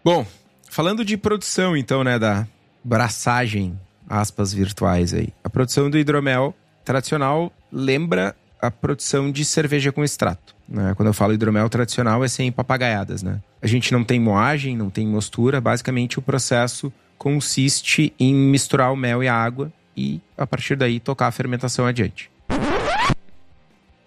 Bom, 0.05 0.27
falando 0.71 1.05
de 1.05 1.17
produção, 1.17 1.77
então, 1.77 2.05
né, 2.05 2.19
da 2.19 2.47
braçagem, 2.85 3.79
aspas 4.09 4.53
virtuais 4.53 5.15
aí. 5.15 5.31
A 5.43 5.49
produção 5.49 5.89
do 5.89 5.99
hidromel 5.99 6.55
tradicional 6.85 7.51
lembra 7.73 8.37
a 8.61 8.71
produção 8.71 9.33
de 9.33 9.45
cerveja 9.45 9.91
com 9.91 10.05
extrato. 10.05 10.55
Né? 10.69 10.95
Quando 10.95 11.09
eu 11.09 11.15
falo 11.15 11.33
hidromel 11.33 11.69
tradicional, 11.69 12.23
é 12.23 12.29
sem 12.29 12.53
papagaiadas, 12.53 13.23
né? 13.23 13.41
A 13.61 13.67
gente 13.67 13.93
não 13.93 14.05
tem 14.05 14.21
moagem, 14.21 14.77
não 14.77 14.91
tem 14.91 15.07
mostura. 15.07 15.61
Basicamente, 15.61 16.19
o 16.19 16.23
processo 16.23 16.93
consiste 17.17 18.13
em 18.19 18.35
misturar 18.35 18.93
o 18.93 18.97
mel 18.97 19.23
e 19.23 19.29
a 19.29 19.35
água 19.35 19.73
e, 19.97 20.21
a 20.37 20.47
partir 20.47 20.77
daí, 20.77 21.01
tocar 21.01 21.29
a 21.29 21.33
fermentação 21.33 21.87
adiante. 21.87 22.31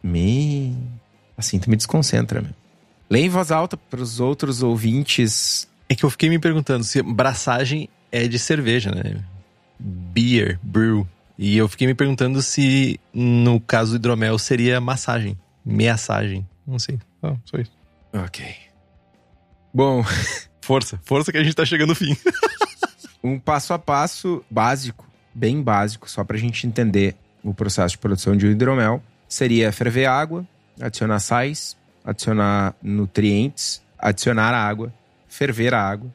Me. 0.01 0.75
Assim 1.37 1.59
tu 1.59 1.69
me 1.69 1.75
desconcentra, 1.75 2.41
meu. 2.41 2.51
Leia 3.09 3.25
em 3.25 3.29
voz 3.29 3.51
alta 3.51 3.77
para 3.77 4.01
os 4.01 4.19
outros 4.19 4.63
ouvintes. 4.63 5.67
É 5.87 5.95
que 5.95 6.03
eu 6.03 6.09
fiquei 6.09 6.29
me 6.29 6.39
perguntando 6.39 6.83
se 6.83 7.01
braçagem 7.01 7.89
é 8.11 8.27
de 8.27 8.39
cerveja, 8.39 8.91
né? 8.91 9.23
Beer, 9.77 10.59
brew. 10.63 11.07
E 11.37 11.57
eu 11.57 11.67
fiquei 11.67 11.85
me 11.85 11.93
perguntando 11.93 12.41
se, 12.41 12.99
no 13.13 13.59
caso 13.59 13.91
do 13.91 13.95
hidromel, 13.97 14.39
seria 14.39 14.79
massagem, 14.79 15.37
meaçagem. 15.65 16.47
Não 16.65 16.79
sei. 16.79 16.97
Ah, 17.21 17.35
só 17.43 17.57
isso. 17.57 17.73
Ok. 18.13 18.45
Bom, 19.73 20.03
força. 20.61 20.99
Força 21.03 21.31
que 21.31 21.37
a 21.37 21.43
gente 21.43 21.55
tá 21.55 21.65
chegando 21.65 21.89
no 21.89 21.95
fim. 21.95 22.15
um 23.21 23.37
passo 23.37 23.73
a 23.73 23.79
passo 23.79 24.43
básico, 24.49 25.05
bem 25.35 25.61
básico, 25.61 26.09
só 26.09 26.23
pra 26.23 26.37
gente 26.37 26.65
entender 26.65 27.15
o 27.43 27.53
processo 27.53 27.91
de 27.91 27.97
produção 27.99 28.35
de 28.35 28.47
um 28.47 28.51
hidromel 28.51 29.03
seria 29.27 29.71
ferver 29.71 30.05
água, 30.05 30.47
adicionar 30.79 31.19
sais, 31.19 31.77
adicionar 32.03 32.73
nutrientes, 32.81 33.81
adicionar 33.99 34.53
a 34.53 34.65
água, 34.65 34.93
ferver 35.27 35.73
a 35.73 35.81
água, 35.81 36.09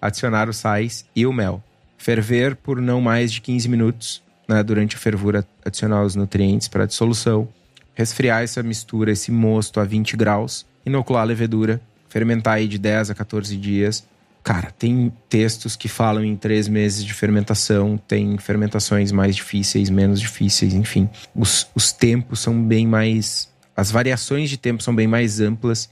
adicionar 0.00 0.48
os 0.48 0.56
sais 0.56 1.06
e 1.14 1.24
o 1.24 1.32
mel. 1.32 1.62
Ferver 1.96 2.56
por 2.56 2.80
não 2.80 3.00
mais 3.00 3.32
de 3.32 3.40
15 3.40 3.68
minutos, 3.68 4.22
né, 4.48 4.62
durante 4.62 4.96
a 4.96 4.98
fervura 4.98 5.46
adicionar 5.64 6.02
os 6.02 6.14
nutrientes 6.14 6.68
para 6.68 6.82
a 6.82 6.86
dissolução, 6.86 7.48
resfriar 7.94 8.42
essa 8.42 8.62
mistura, 8.62 9.12
esse 9.12 9.30
mosto 9.30 9.80
a 9.80 9.84
20 9.84 10.16
graus, 10.16 10.66
inocular 10.84 11.22
a 11.22 11.26
levedura, 11.26 11.80
fermentar 12.08 12.54
aí 12.54 12.68
de 12.68 12.78
10 12.78 13.10
a 13.10 13.14
14 13.14 13.56
dias, 13.56 14.04
Cara, 14.44 14.70
tem 14.70 15.10
textos 15.26 15.74
que 15.74 15.88
falam 15.88 16.22
em 16.22 16.36
três 16.36 16.68
meses 16.68 17.02
de 17.02 17.14
fermentação, 17.14 17.96
tem 17.96 18.36
fermentações 18.36 19.10
mais 19.10 19.34
difíceis, 19.34 19.88
menos 19.88 20.20
difíceis, 20.20 20.74
enfim. 20.74 21.08
Os, 21.34 21.66
os 21.74 21.92
tempos 21.92 22.40
são 22.40 22.62
bem 22.62 22.86
mais. 22.86 23.50
As 23.74 23.90
variações 23.90 24.50
de 24.50 24.58
tempo 24.58 24.82
são 24.82 24.94
bem 24.94 25.06
mais 25.06 25.40
amplas 25.40 25.88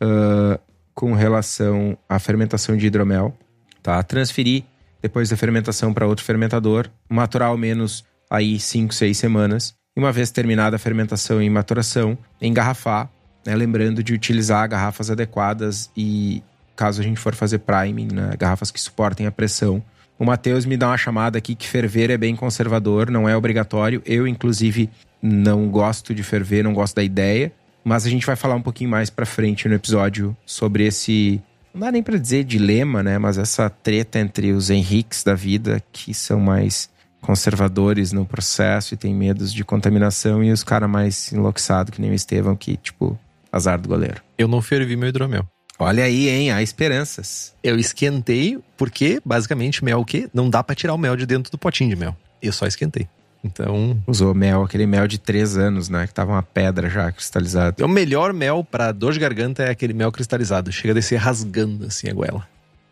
uh, 0.00 0.56
com 0.94 1.14
relação 1.14 1.98
à 2.08 2.20
fermentação 2.20 2.76
de 2.76 2.86
hidromel. 2.86 3.36
Tá? 3.82 4.00
Transferir 4.04 4.62
depois 5.02 5.28
da 5.30 5.36
fermentação 5.36 5.92
para 5.92 6.06
outro 6.06 6.24
fermentador, 6.24 6.88
maturar 7.08 7.48
ao 7.48 7.58
menos 7.58 8.04
aí 8.30 8.60
5, 8.60 8.94
6 8.94 9.18
semanas. 9.18 9.74
E 9.96 10.00
uma 10.00 10.12
vez 10.12 10.30
terminada 10.30 10.76
a 10.76 10.78
fermentação 10.78 11.42
e 11.42 11.50
maturação, 11.50 12.16
engarrafar, 12.40 13.10
né? 13.44 13.56
lembrando 13.56 14.00
de 14.00 14.14
utilizar 14.14 14.68
garrafas 14.68 15.10
adequadas 15.10 15.90
e 15.96 16.40
caso 16.76 17.00
a 17.00 17.04
gente 17.04 17.18
for 17.18 17.34
fazer 17.34 17.58
priming, 17.58 18.08
né? 18.12 18.34
Garrafas 18.38 18.70
que 18.70 18.80
suportem 18.80 19.26
a 19.26 19.32
pressão. 19.32 19.82
O 20.18 20.24
Matheus 20.24 20.64
me 20.64 20.76
dá 20.76 20.88
uma 20.88 20.96
chamada 20.96 21.38
aqui 21.38 21.54
que 21.54 21.68
ferver 21.68 22.10
é 22.10 22.16
bem 22.16 22.36
conservador, 22.36 23.10
não 23.10 23.28
é 23.28 23.36
obrigatório. 23.36 24.02
Eu, 24.06 24.26
inclusive, 24.26 24.88
não 25.20 25.68
gosto 25.68 26.14
de 26.14 26.22
ferver, 26.22 26.64
não 26.64 26.72
gosto 26.72 26.96
da 26.96 27.02
ideia. 27.02 27.52
Mas 27.84 28.06
a 28.06 28.10
gente 28.10 28.26
vai 28.26 28.34
falar 28.34 28.54
um 28.54 28.62
pouquinho 28.62 28.90
mais 28.90 29.10
pra 29.10 29.26
frente 29.26 29.68
no 29.68 29.74
episódio 29.74 30.36
sobre 30.44 30.86
esse. 30.86 31.40
Não 31.72 31.82
dá 31.82 31.92
nem 31.92 32.02
pra 32.02 32.18
dizer 32.18 32.44
dilema, 32.44 33.02
né? 33.02 33.18
Mas 33.18 33.38
essa 33.38 33.68
treta 33.68 34.18
entre 34.18 34.52
os 34.52 34.70
Henriques 34.70 35.22
da 35.22 35.34
vida, 35.34 35.82
que 35.92 36.12
são 36.14 36.40
mais 36.40 36.88
conservadores 37.20 38.12
no 38.12 38.24
processo 38.24 38.94
e 38.94 38.96
têm 38.96 39.14
medos 39.14 39.52
de 39.52 39.64
contaminação, 39.64 40.42
e 40.42 40.50
os 40.50 40.62
caras 40.64 40.88
mais 40.88 41.32
enlouçados, 41.32 41.92
que 41.92 42.00
nem 42.00 42.10
o 42.10 42.14
Estevão, 42.14 42.56
que, 42.56 42.76
tipo, 42.76 43.18
azar 43.52 43.80
do 43.80 43.88
goleiro. 43.88 44.22
Eu 44.38 44.48
não 44.48 44.62
fervi 44.62 44.96
meu 44.96 45.08
hidromel. 45.08 45.46
Olha 45.78 46.04
aí, 46.04 46.28
hein? 46.28 46.50
Há 46.50 46.62
esperanças. 46.62 47.52
Eu 47.62 47.78
esquentei 47.78 48.58
porque, 48.76 49.20
basicamente, 49.24 49.84
mel 49.84 50.00
o 50.00 50.04
quê? 50.04 50.28
Não 50.32 50.48
dá 50.48 50.62
para 50.62 50.74
tirar 50.74 50.94
o 50.94 50.98
mel 50.98 51.16
de 51.16 51.26
dentro 51.26 51.50
do 51.50 51.58
potinho 51.58 51.90
de 51.90 51.96
mel. 51.96 52.16
Eu 52.40 52.52
só 52.52 52.66
esquentei. 52.66 53.06
Então. 53.44 54.02
Usou 54.06 54.34
mel, 54.34 54.62
aquele 54.62 54.86
mel 54.86 55.06
de 55.06 55.18
três 55.18 55.56
anos, 55.56 55.88
né? 55.88 56.06
Que 56.06 56.14
tava 56.14 56.32
uma 56.32 56.42
pedra 56.42 56.90
já 56.90 57.12
cristalizada. 57.12 57.84
O 57.84 57.88
melhor 57.88 58.32
mel 58.32 58.64
para 58.64 58.90
dor 58.90 59.12
de 59.12 59.20
garganta 59.20 59.62
é 59.62 59.70
aquele 59.70 59.92
mel 59.92 60.10
cristalizado. 60.10 60.72
Chega 60.72 60.92
a 60.92 60.94
descer 60.94 61.16
rasgando 61.16 61.86
assim 61.86 62.08
a 62.08 62.14
goela. 62.14 62.46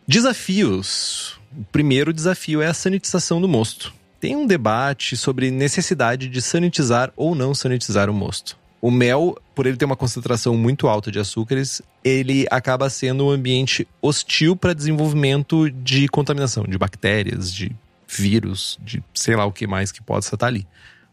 Desafios. 0.07 1.39
O 1.57 1.63
primeiro 1.71 2.13
desafio 2.13 2.61
é 2.61 2.67
a 2.67 2.73
sanitização 2.73 3.41
do 3.41 3.47
mosto. 3.47 3.93
Tem 4.19 4.35
um 4.35 4.47
debate 4.47 5.17
sobre 5.17 5.51
necessidade 5.51 6.29
de 6.29 6.41
sanitizar 6.41 7.11
ou 7.15 7.35
não 7.35 7.53
sanitizar 7.53 8.09
o 8.09 8.13
mosto. 8.13 8.57
O 8.85 8.91
mel, 8.91 9.35
por 9.55 9.65
ele 9.65 9.77
ter 9.77 9.85
uma 9.85 9.95
concentração 9.95 10.55
muito 10.55 10.87
alta 10.87 11.11
de 11.11 11.17
açúcares, 11.17 11.81
ele 12.03 12.45
acaba 12.51 12.87
sendo 12.87 13.25
um 13.25 13.31
ambiente 13.31 13.87
hostil 13.99 14.55
para 14.55 14.75
desenvolvimento 14.75 15.71
de 15.71 16.07
contaminação, 16.07 16.63
de 16.65 16.77
bactérias, 16.77 17.51
de 17.51 17.75
vírus, 18.07 18.77
de 18.83 19.03
sei 19.11 19.35
lá 19.35 19.43
o 19.43 19.51
que 19.51 19.65
mais 19.65 19.91
que 19.91 20.03
possa 20.03 20.35
estar 20.35 20.45
ali. 20.45 20.67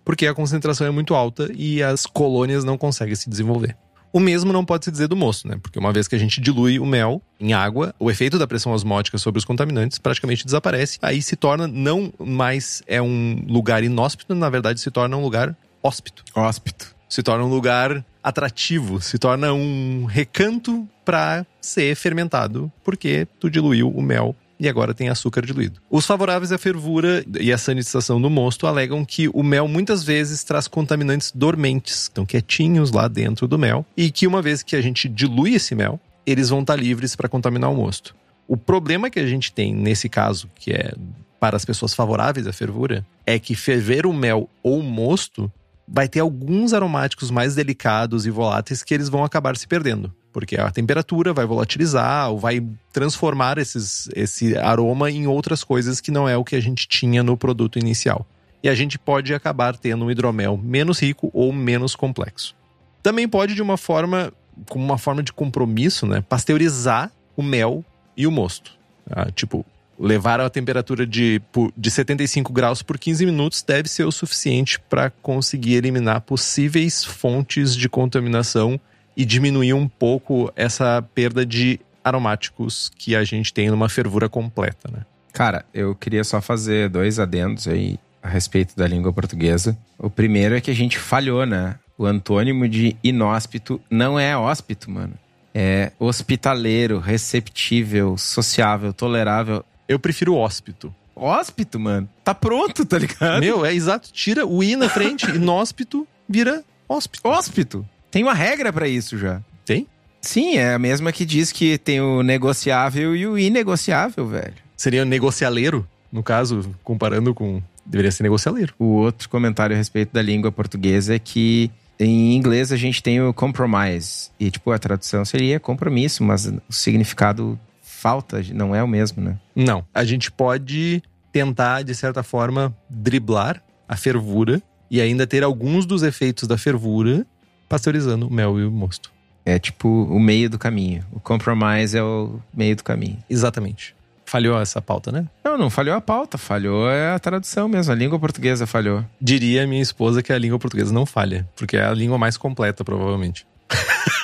Porque 0.05 0.27
a 0.27 0.35
concentração 0.35 0.87
é 0.87 0.91
muito 0.91 1.15
alta 1.15 1.51
e 1.55 1.83
as 1.83 2.05
colônias 2.05 2.63
não 2.63 2.77
conseguem 2.77 3.15
se 3.15 3.31
desenvolver. 3.31 3.75
O 4.13 4.21
mesmo 4.21 4.53
não 4.53 4.67
pode 4.67 4.85
se 4.85 4.91
dizer 4.91 5.09
do 5.09 5.17
moço, 5.17 5.49
né? 5.49 5.59
Porque 5.63 5.79
uma 5.79 5.95
vez 5.95 6.07
que 6.07 6.15
a 6.15 6.19
gente 6.19 6.43
dilui 6.43 6.79
o 6.79 6.85
mel 6.85 7.23
em 7.41 7.55
água, 7.55 7.95
o 7.99 8.11
efeito 8.11 8.39
da 8.39 8.47
pressão 8.47 8.73
osmótica 8.73 9.17
sobre 9.17 9.39
os 9.39 9.47
contaminantes 9.47 9.97
praticamente 9.97 10.45
desaparece. 10.45 10.99
Aí 11.01 11.23
se 11.23 11.37
torna 11.37 11.67
não 11.67 12.13
mais 12.19 12.83
é 12.87 13.01
um 13.01 13.43
lugar 13.49 13.83
inóspito, 13.83 14.35
na 14.35 14.51
verdade 14.51 14.79
se 14.79 14.91
torna 14.91 15.17
um 15.17 15.23
lugar 15.23 15.57
hóspito. 15.83 16.23
Hóspito 16.35 16.95
se 17.13 17.23
torna 17.23 17.45
um 17.45 17.49
lugar 17.49 18.03
atrativo, 18.25 18.99
se 18.99 19.19
torna 19.19 19.53
um 19.53 20.07
recanto 20.07 20.89
para 21.05 21.45
ser 21.61 21.95
fermentado, 21.95 22.73
porque 22.83 23.29
tu 23.39 23.51
diluiu 23.51 23.91
o 23.91 24.01
mel 24.01 24.35
e 24.59 24.67
agora 24.67 24.95
tem 24.95 25.11
açúcar 25.11 25.45
diluído. 25.45 25.79
Os 25.91 26.07
favoráveis 26.07 26.53
à 26.53 26.57
fervura 26.57 27.23
e 27.39 27.53
à 27.53 27.59
sanitização 27.59 28.19
do 28.19 28.31
mosto 28.31 28.67
alegam 28.67 29.05
que 29.05 29.29
o 29.29 29.43
mel 29.43 29.69
muitas 29.69 30.03
vezes 30.03 30.43
traz 30.43 30.67
contaminantes 30.67 31.31
dormentes, 31.35 32.05
estão 32.05 32.25
quietinhos 32.25 32.91
lá 32.91 33.09
dentro 33.09 33.47
do 33.47 33.59
mel, 33.59 33.85
e 33.95 34.11
que 34.11 34.27
uma 34.27 34.41
vez 34.41 34.63
que 34.63 34.75
a 34.75 34.81
gente 34.81 35.07
dilui 35.07 35.55
esse 35.55 35.75
mel, 35.75 36.01
eles 36.25 36.49
vão 36.49 36.63
estar 36.63 36.77
livres 36.77 37.15
para 37.15 37.29
contaminar 37.29 37.71
o 37.71 37.77
mosto. 37.77 38.17
O 38.49 38.57
problema 38.57 39.11
que 39.11 39.21
a 39.21 39.27
gente 39.27 39.53
tem 39.53 39.75
nesse 39.75 40.09
caso, 40.09 40.49
que 40.55 40.73
é 40.73 40.95
para 41.39 41.59
as 41.59 41.65
pessoas 41.67 41.93
favoráveis 41.93 42.47
à 42.47 42.55
fervura, 42.55 43.05
é 43.27 43.39
que 43.39 43.55
ferver 43.55 44.07
o 44.07 44.15
mel 44.15 44.49
ou 44.63 44.79
o 44.79 44.83
mosto 44.83 45.53
vai 45.87 46.09
ter 46.09 46.21
alguns 46.21 46.73
aromáticos 46.73 47.31
mais 47.31 47.55
delicados 47.55 48.27
e 48.27 48.31
voláteis 48.31 48.83
que 48.83 48.95
eles 48.95 49.09
vão 49.09 49.25
acabar 49.25 49.57
se 49.57 49.67
perdendo. 49.67 50.13
Porque 50.33 50.57
a 50.57 50.71
temperatura 50.71 51.33
vai 51.33 51.45
volatilizar 51.45 52.31
ou 52.31 52.39
vai 52.39 52.65
transformar 52.93 53.59
esses, 53.59 54.09
esse 54.15 54.57
aroma 54.57 55.11
em 55.11 55.27
outras 55.27 55.63
coisas 55.63 56.01
que 56.01 56.11
não 56.11 56.29
é 56.29 56.37
o 56.37 56.45
que 56.45 56.57
a 56.57 56.61
gente 56.61 56.89
tinha 56.89 57.23
no 57.23 57.37
produto 57.37 57.79
inicial. 57.79 58.27
E 58.63 58.69
a 58.69 58.75
gente 58.75 58.99
pode 58.99 59.35
acabar 59.35 59.77
tendo 59.77 60.05
um 60.05 60.11
hidromel 60.11 60.57
menos 60.57 61.01
rico 61.01 61.31
ou 61.35 61.53
menos 61.53 61.95
complexo. 61.95 62.55
Também 63.03 63.29
pode, 63.29 63.55
de 63.55 63.61
uma 63.61 63.77
forma 63.77 64.33
como 64.69 64.85
uma 64.85 64.99
forma 64.99 65.23
de 65.23 65.33
compromisso, 65.33 66.07
né, 66.07 66.23
pasteurizar 66.29 67.11
o 67.37 67.43
mel 67.43 67.85
e 68.17 68.27
o 68.27 68.31
mosto. 68.31 68.73
Ah, 69.11 69.31
tipo, 69.31 69.65
levar 70.03 70.41
a 70.41 70.51
temperatura 70.51 71.07
de, 71.07 71.41
de 71.77 71.91
75 71.91 72.53
graus 72.53 72.83
por 72.83 72.99
15 72.99 73.25
minutos 73.25 73.63
deve 73.63 73.89
ser 73.89 74.05
o 74.05 74.11
suficiente 74.11 74.81
para 74.81 75.11
conseguir 75.11 75.75
eliminar 75.75 76.23
possíveis 76.23 77.05
fontes 77.05 77.77
de 77.77 77.89
contaminação 77.89 78.81
e 79.17 79.25
diminuir 79.25 79.75
um 79.75 79.87
pouco 79.87 80.53
essa 80.57 81.01
perda 81.15 81.47
de 81.47 81.79
aromáticos 82.03 82.91
que 82.99 83.15
a 83.15 83.23
gente 83.23 83.55
tem 83.55 83.71
numa 83.71 83.89
fervura 83.89 84.29
completa, 84.29 84.91
né? 84.91 85.07
Cara, 85.33 85.65
eu 85.73 85.95
queria 85.95 86.25
só 86.25 86.41
fazer 86.41 86.89
dois 86.89 87.21
adendos 87.21 87.69
aí 87.69 87.97
a 88.21 88.29
respeito 88.29 88.77
da 88.77 88.89
língua 88.89 89.13
portuguesa. 89.13 89.79
O 89.97 90.11
primeiro 90.11 90.57
é 90.57 90.61
que 90.61 90.71
a 90.71 90.75
gente 90.75 90.99
falhou, 90.99 91.47
né? 91.47 91.77
O 91.97 92.05
antônimo 92.05 92.69
de 92.69 92.97
inóspito 93.05 93.81
não 93.89 94.19
é 94.19 94.37
hóspito, 94.37 94.91
mano. 94.91 95.15
É 95.55 95.93
hospitaleiro, 95.99 96.99
receptível, 96.99 98.17
sociável, 98.19 98.93
tolerável. 98.93 99.65
Eu 99.89 99.99
prefiro 99.99 100.35
hóspito. 100.35 100.95
Hóspito, 101.15 101.79
mano? 101.79 102.09
Tá 102.25 102.35
pronto, 102.35 102.85
tá 102.85 102.99
ligado? 102.99 103.41
Meu, 103.41 103.65
é 103.65 103.75
exato. 103.75 104.11
Tira 104.13 104.47
o 104.47 104.63
i 104.63 104.77
na 104.77 104.89
frente, 104.89 105.29
inóspito 105.35 106.07
vira 106.29 106.65
hóspito. 106.89 107.29
Hóspito. 107.29 107.89
Tem 108.11 108.23
uma 108.23 108.35
regra 108.35 108.73
para 108.73 108.89
isso 108.89 109.19
já. 109.19 109.41
Tem? 109.65 109.87
Sim, 110.21 110.57
é 110.57 110.75
a 110.75 110.79
mesma 110.79 111.13
que 111.13 111.25
diz 111.25 111.53
que 111.53 111.77
tem 111.79 112.01
o 112.01 112.23
negociável 112.23 113.15
e 113.15 113.27
o 113.27 113.39
inegociável, 113.39 114.27
velho. 114.27 114.55
Seria 114.77 115.05
negocialeiro, 115.05 115.87
no 116.11 116.23
caso, 116.23 116.75
comparando 116.83 117.35
com. 117.35 117.63
Deveria 117.85 118.13
ser 118.13 118.23
negocialeiro. 118.23 118.73
O 118.79 118.85
outro 118.85 119.29
comentário 119.29 119.75
a 119.75 119.77
respeito 119.77 120.13
da 120.13 120.23
língua 120.23 120.53
portuguesa 120.53 121.17
é 121.17 121.19
que 121.19 121.71
em 121.99 122.37
inglês 122.37 122.71
a 122.71 122.77
gente 122.77 123.03
tem 123.03 123.21
o 123.21 123.35
compromise. 123.35 124.31
E, 124.39 124.51
tipo, 124.51 124.71
a 124.71 124.79
tradução 124.79 125.25
seria 125.25 125.59
compromisso, 125.59 126.23
mas 126.23 126.47
o 126.47 126.73
significado 126.73 127.59
falta, 128.03 128.43
não 128.53 128.75
é 128.75 128.83
o 128.83 128.89
mesmo, 128.89 129.23
né? 129.23 129.39
Não. 129.55 129.87
A 129.95 130.03
gente 130.05 130.29
pode 130.33 131.01
tentar, 131.33 131.83
de 131.83 131.95
certa 131.95 132.25
forma, 132.25 132.77
driblar 132.91 133.63
a 133.89 133.97
fervura 133.97 134.61
e 134.91 135.01
ainda 135.01 135.25
ter 135.25 135.45
alguns 135.45 135.87
dos 135.87 136.03
efeitos 136.03 136.49
da 136.49 136.59
fervura 136.59 137.25
pasteurizando 137.69 138.27
o 138.27 138.33
mel 138.33 138.59
e 138.59 138.65
o 138.65 138.73
mosto. 138.73 139.13
É 139.47 139.57
tipo 139.57 139.89
o 139.89 140.19
meio 140.19 140.51
do 140.51 140.59
caminho. 140.59 141.05
O 141.13 141.21
compromise 141.21 141.97
é 141.97 142.03
o 142.03 142.41
meio 142.53 142.75
do 142.75 142.83
caminho. 142.83 143.19
Exatamente. 143.31 143.95
Falhou 144.27 144.61
essa 144.61 144.83
pauta, 144.83 145.13
né? 145.13 145.27
Não, 145.45 145.57
não 145.57 145.71
falhou 145.71 145.95
a 145.95 146.01
pauta, 146.01 146.37
falhou 146.37 146.89
a 146.89 147.19
tradução 147.21 147.69
mesmo. 147.69 147.93
A 147.93 147.97
língua 147.97 148.19
portuguesa 148.19 148.67
falhou. 148.67 149.05
Diria 149.21 149.65
minha 149.65 149.83
esposa 149.83 150.23
que 150.23 150.33
a 150.33 150.39
língua 150.39 150.59
portuguesa 150.59 150.93
não 150.93 151.07
falha, 151.07 151.49
porque 151.55 151.77
é 151.77 151.85
a 151.85 151.93
língua 151.93 152.19
mais 152.19 152.37
completa, 152.37 152.85
provavelmente. 152.85 153.47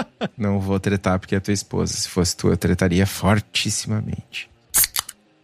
não 0.36 0.60
vou 0.60 0.78
tretar 0.80 1.18
porque 1.18 1.34
é 1.34 1.40
tua 1.40 1.54
esposa. 1.54 1.92
Se 1.94 2.08
fosse 2.08 2.36
tu, 2.36 2.48
eu 2.48 2.56
tretaria 2.56 3.06
fortissimamente. 3.06 4.50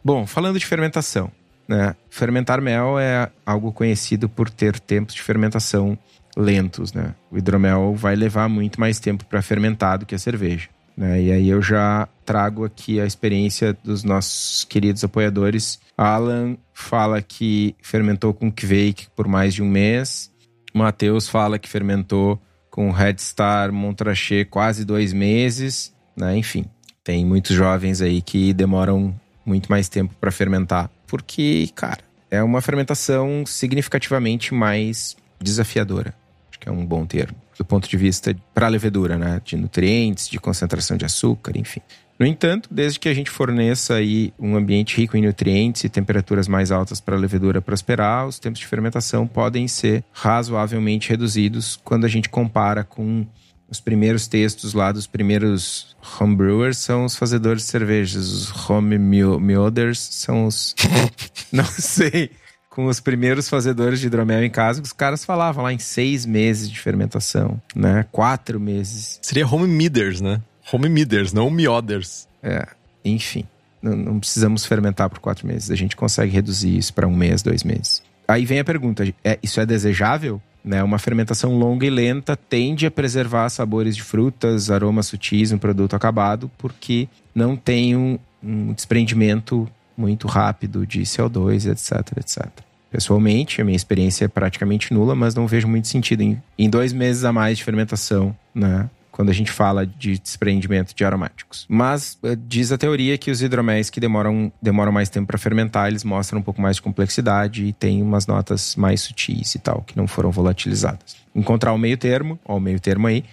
Bom, 0.05 0.27
falando 0.27 0.59
de 0.59 0.67
fermentação, 0.67 1.31
né? 1.69 1.95
Fermentar 2.11 2.61
mel 2.61 2.99
é 2.99 3.31
algo 3.47 3.73
conhecido 3.73 4.29
por 4.29 4.51
ter 4.51 4.79
tempos 4.81 5.15
de 5.15 5.23
fermentação 5.23 5.97
lentos, 6.37 6.93
né? 6.93 7.15
O 7.31 7.39
hidromel 7.39 7.95
vai 7.95 8.17
levar 8.17 8.49
muito 8.49 8.81
mais 8.81 8.99
tempo 8.99 9.25
para 9.25 9.43
fermentar 9.43 9.99
do 9.99 10.07
que 10.07 10.15
a 10.15 10.19
cerveja. 10.19 10.69
Né? 10.97 11.23
E 11.23 11.33
aí 11.33 11.49
eu 11.49 11.63
já 11.63 12.09
trago 12.25 12.65
aqui 12.65 13.01
a 13.01 13.07
experiência 13.07 13.77
dos 13.85 14.05
nossos 14.05 14.65
queridos 14.65 15.03
apoiadores. 15.05 15.81
Alan 15.97 16.57
fala 16.73 17.23
que 17.23 17.75
fermentou 17.83 18.35
com 18.35 18.51
Kvake 18.51 19.07
por 19.15 19.27
mais 19.27 19.55
de 19.55 19.63
um 19.63 19.69
mês. 19.69 20.31
Matheus 20.75 21.29
fala 21.29 21.59
que 21.59 21.69
fermentou 21.69 22.41
com 22.73 22.91
Red 22.91 23.18
Star 23.18 23.70
Montrachet 23.70 24.47
quase 24.47 24.85
dois 24.85 25.12
meses. 25.12 25.95
Né? 26.16 26.37
Enfim, 26.37 26.64
tem 27.05 27.25
muitos 27.25 27.55
jovens 27.55 28.03
aí 28.03 28.20
que 28.20 28.53
demoram 28.53 29.14
muito 29.47 29.70
mais 29.70 29.89
tempo 29.89 30.12
para 30.20 30.33
fermentar. 30.33 30.91
Porque, 31.07 31.70
cara, 31.77 32.01
é 32.29 32.43
uma 32.43 32.61
fermentação 32.61 33.45
significativamente 33.47 34.53
mais 34.53 35.16
desafiadora 35.41 36.14
que 36.62 36.68
é 36.68 36.73
um 36.73 36.87
bom 36.87 37.05
termo, 37.05 37.37
do 37.59 37.65
ponto 37.65 37.89
de 37.89 37.97
vista 37.97 38.35
para 38.55 38.67
a 38.67 38.71
levedura, 38.71 39.19
né? 39.19 39.41
De 39.45 39.57
nutrientes, 39.57 40.29
de 40.29 40.39
concentração 40.39 40.97
de 40.97 41.05
açúcar, 41.05 41.57
enfim. 41.57 41.81
No 42.19 42.27
entanto, 42.27 42.69
desde 42.71 43.01
que 43.01 43.09
a 43.09 43.15
gente 43.15 43.31
forneça 43.31 43.95
aí 43.95 44.33
um 44.39 44.55
ambiente 44.55 44.97
rico 44.97 45.17
em 45.17 45.23
nutrientes 45.23 45.83
e 45.83 45.89
temperaturas 45.89 46.47
mais 46.47 46.71
altas 46.71 47.01
para 47.01 47.17
a 47.17 47.19
levedura 47.19 47.61
prosperar, 47.61 48.27
os 48.27 48.39
tempos 48.39 48.61
de 48.61 48.67
fermentação 48.67 49.27
podem 49.27 49.67
ser 49.67 50.05
razoavelmente 50.13 51.09
reduzidos 51.09 51.81
quando 51.83 52.05
a 52.05 52.09
gente 52.09 52.29
compara 52.29 52.85
com 52.85 53.27
os 53.69 53.81
primeiros 53.81 54.29
textos 54.29 54.75
lá 54.75 54.93
dos 54.93 55.07
primeiros 55.07 55.97
homebrewers 56.21 56.77
são 56.77 57.07
os 57.07 57.17
fazedores 57.17 57.63
de 57.63 57.71
cervejas, 57.71 58.29
os 58.29 58.71
home 58.71 58.99
meoders 58.99 59.99
são 59.99 60.47
os 60.47 60.75
não 61.51 61.65
sei 61.65 62.31
com 62.73 62.87
os 62.87 63.01
primeiros 63.01 63.51
fazedores 63.51 64.01
de 64.01 64.07
hidromel 64.07 64.43
em 64.43 64.49
casa, 64.49 64.81
os 64.81 64.95
caras 64.95 65.27
falavam 65.27 65.62
lá 65.62 65.75
em 65.75 65.79
seis 65.79 66.25
meses 66.25 66.70
de 66.70 66.81
fermentação, 66.81 67.61
né? 67.77 68.07
Quatro 68.11 68.59
meses. 68.59 69.18
Seria 69.20 69.47
home 69.47 69.68
miders, 69.68 70.23
né? 70.23 70.41
Home 70.73 70.89
miders, 70.89 71.35
não 71.35 71.51
mioders. 71.51 72.27
É, 72.43 72.66
enfim. 73.05 73.45
Não, 73.83 73.95
não, 73.95 74.18
precisamos 74.18 74.64
fermentar 74.64 75.11
por 75.11 75.18
quatro 75.18 75.47
meses. 75.47 75.70
A 75.70 75.75
gente 75.75 75.95
consegue 75.95 76.33
reduzir 76.33 76.75
isso 76.75 76.95
para 76.95 77.07
um 77.07 77.14
mês, 77.14 77.43
dois 77.43 77.62
meses. 77.62 78.03
Aí 78.27 78.47
vem 78.47 78.61
a 78.61 78.64
pergunta: 78.64 79.05
é, 79.23 79.39
isso 79.43 79.61
é 79.61 79.66
desejável? 79.66 80.41
Né? 80.64 80.83
Uma 80.83 80.99
fermentação 80.99 81.59
longa 81.59 81.85
e 81.85 81.91
lenta 81.91 82.37
tende 82.37 82.87
a 82.87 82.91
preservar 82.91 83.51
sabores 83.51 83.95
de 83.95 84.03
frutas, 84.03 84.70
aromas 84.70 85.07
sutis 85.09 85.51
no 85.51 85.59
produto 85.59 85.95
acabado, 85.95 86.51
porque 86.57 87.07
não 87.35 87.55
tem 87.55 87.95
um, 87.95 88.18
um 88.43 88.73
desprendimento 88.73 89.68
muito 89.97 90.26
rápido 90.26 90.86
de 90.86 91.03
CO2, 91.03 91.70
etc, 91.70 92.18
etc. 92.18 92.49
Pessoalmente, 92.93 93.62
a 93.62 93.64
minha 93.64 93.74
experiência 93.74 94.26
é 94.26 94.28
praticamente 94.28 94.93
nula, 94.93 95.14
mas 95.14 95.34
não 95.34 95.47
vejo 95.47 95.66
muito 95.66 95.88
sentido 95.88 96.20
em, 96.20 96.43
em 96.59 96.68
dois 96.68 96.93
meses 96.93 97.24
a 97.24 97.32
mais 97.32 97.57
de 97.57 97.64
fermentação, 97.64 98.36
né? 98.55 98.88
Quando 99.11 99.30
a 99.30 99.32
gente 99.32 99.51
fala 99.51 99.86
de 99.86 100.18
desprendimento 100.18 100.95
de 100.95 101.05
aromáticos. 101.05 101.66
Mas 101.68 102.18
eh, 102.22 102.36
diz 102.47 102.70
a 102.70 102.78
teoria 102.78 103.16
que 103.16 103.30
os 103.30 103.43
hidroméis 103.43 103.88
que 103.88 104.01
demoram, 104.01 104.53
demoram 104.61 104.93
mais 104.93 105.09
tempo 105.09 105.26
para 105.26 105.38
fermentar, 105.38 105.88
eles 105.88 106.05
mostram 106.05 106.40
um 106.40 106.43
pouco 106.43 106.61
mais 106.61 106.76
de 106.76 106.82
complexidade 106.82 107.64
e 107.64 107.72
tem 107.72 108.03
umas 108.03 108.26
notas 108.26 108.76
mais 108.76 109.03
sutis 109.03 109.55
e 109.55 109.59
tal, 109.59 109.82
que 109.82 109.97
não 109.97 110.07
foram 110.07 110.30
volatilizadas. 110.30 111.16
Encontrar 111.34 111.72
o 111.72 111.78
meio 111.78 111.97
termo, 111.97 112.38
ó, 112.45 112.57
o 112.57 112.61
meio 112.61 112.80
termo 112.80 113.07
aí, 113.07 113.24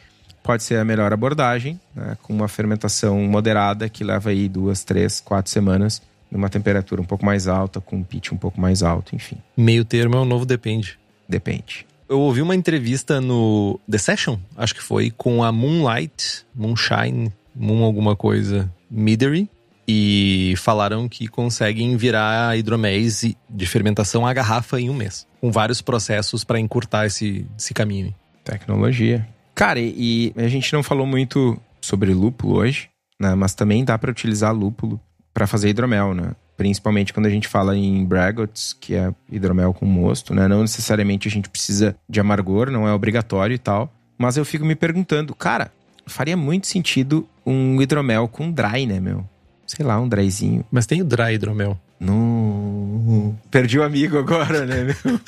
pode 0.42 0.64
ser 0.64 0.78
a 0.78 0.86
melhor 0.86 1.12
abordagem, 1.14 1.80
né? 1.94 2.18
com 2.22 2.34
uma 2.34 2.48
fermentação 2.48 3.22
moderada 3.24 3.90
que 3.90 4.04
leva 4.04 4.30
aí 4.30 4.48
duas, 4.48 4.84
três, 4.84 5.20
quatro 5.20 5.52
semanas 5.52 6.02
numa 6.32 6.50
temperatura 6.50 7.02
um 7.02 7.06
pouco 7.06 7.26
mais 7.26 7.48
alta, 7.48 7.82
com 7.82 7.98
um 7.98 8.04
pitch 8.04 8.32
um 8.32 8.38
pouco 8.38 8.60
mais 8.60 8.84
alto, 8.84 9.16
enfim. 9.16 9.38
Meio 9.56 9.84
termo 9.84 10.16
é 10.16 10.20
um 10.20 10.26
novo 10.26 10.46
depende. 10.46 10.98
Depende. 11.28 11.86
Eu 12.08 12.20
ouvi 12.20 12.42
uma 12.42 12.56
entrevista 12.56 13.22
no 13.22 13.80
The 13.90 13.98
Session, 13.98 14.38
acho 14.58 14.74
que 14.74 14.82
foi, 14.82 15.12
com 15.12 15.44
a 15.44 15.52
Moonlight, 15.52 16.46
Moonshine, 16.56 17.32
Moon 17.56 17.84
alguma 17.84 18.16
coisa, 18.16 18.72
Midery, 18.90 19.48
e 19.88 20.54
falaram 20.58 21.08
que 21.08 21.28
conseguem 21.28 21.96
virar 21.98 22.58
hidroméis 22.58 23.24
de 23.50 23.66
fermentação 23.66 24.26
à 24.26 24.34
garrafa 24.34 24.80
em 24.80 24.90
um 24.90 24.94
mês, 24.94 25.28
com 25.40 25.52
vários 25.52 25.82
processos 25.82 26.44
para 26.44 26.60
encurtar 26.60 27.06
esse, 27.06 27.46
esse 27.58 27.74
caminho. 27.74 28.14
Tecnologia. 28.44 29.28
Cara, 29.54 29.80
e 29.80 30.34
a 30.36 30.48
gente 30.48 30.74
não 30.74 30.82
falou 30.82 31.06
muito 31.06 31.60
sobre 31.82 32.14
lúpulo 32.14 32.58
hoje, 32.58 32.90
né? 33.20 33.36
Mas 33.36 33.54
também 33.54 33.84
dá 33.84 33.98
para 33.98 34.10
utilizar 34.12 34.54
lúpulo 34.54 35.00
para 35.34 35.48
fazer 35.48 35.70
hidromel, 35.70 36.14
né? 36.14 36.32
Principalmente 36.58 37.14
quando 37.14 37.28
a 37.28 37.30
gente 37.30 37.48
fala 37.48 37.78
em 37.78 38.04
braggots, 38.04 38.76
que 38.80 38.96
é 38.96 39.14
hidromel 39.32 39.74
com 39.74 39.86
mosto, 39.86 40.34
né? 40.34 40.48
Não 40.48 40.62
necessariamente 40.62 41.28
a 41.28 41.32
gente 41.32 41.50
precisa 41.50 41.96
de 42.08 42.20
amargor, 42.20 42.70
não 42.70 42.88
é 42.88 42.94
obrigatório 42.94 43.54
e 43.54 43.60
tal. 43.60 43.92
Mas 44.18 44.36
eu 44.36 44.44
fico 44.44 44.66
me 44.66 44.76
perguntando, 44.76 45.34
cara, 45.34 45.72
faria 46.06 46.36
muito 46.36 46.68
sentido 46.68 47.28
um 47.46 47.82
hidromel 47.82 48.28
com 48.28 48.52
dry, 48.52 48.86
né, 48.86 49.00
meu? 49.00 49.26
Sei 49.66 49.86
lá, 49.86 50.00
um 50.00 50.10
dryzinho. 50.10 50.66
Mas 50.70 50.86
tem 50.86 51.02
o 51.02 51.06
dry 51.06 51.36
hidromel. 51.36 51.80
Não. 52.00 53.38
Perdi 53.52 53.80
o 53.80 53.84
amigo 53.84 54.18
agora, 54.18 54.66
né, 54.66 54.84
meu? 54.84 55.20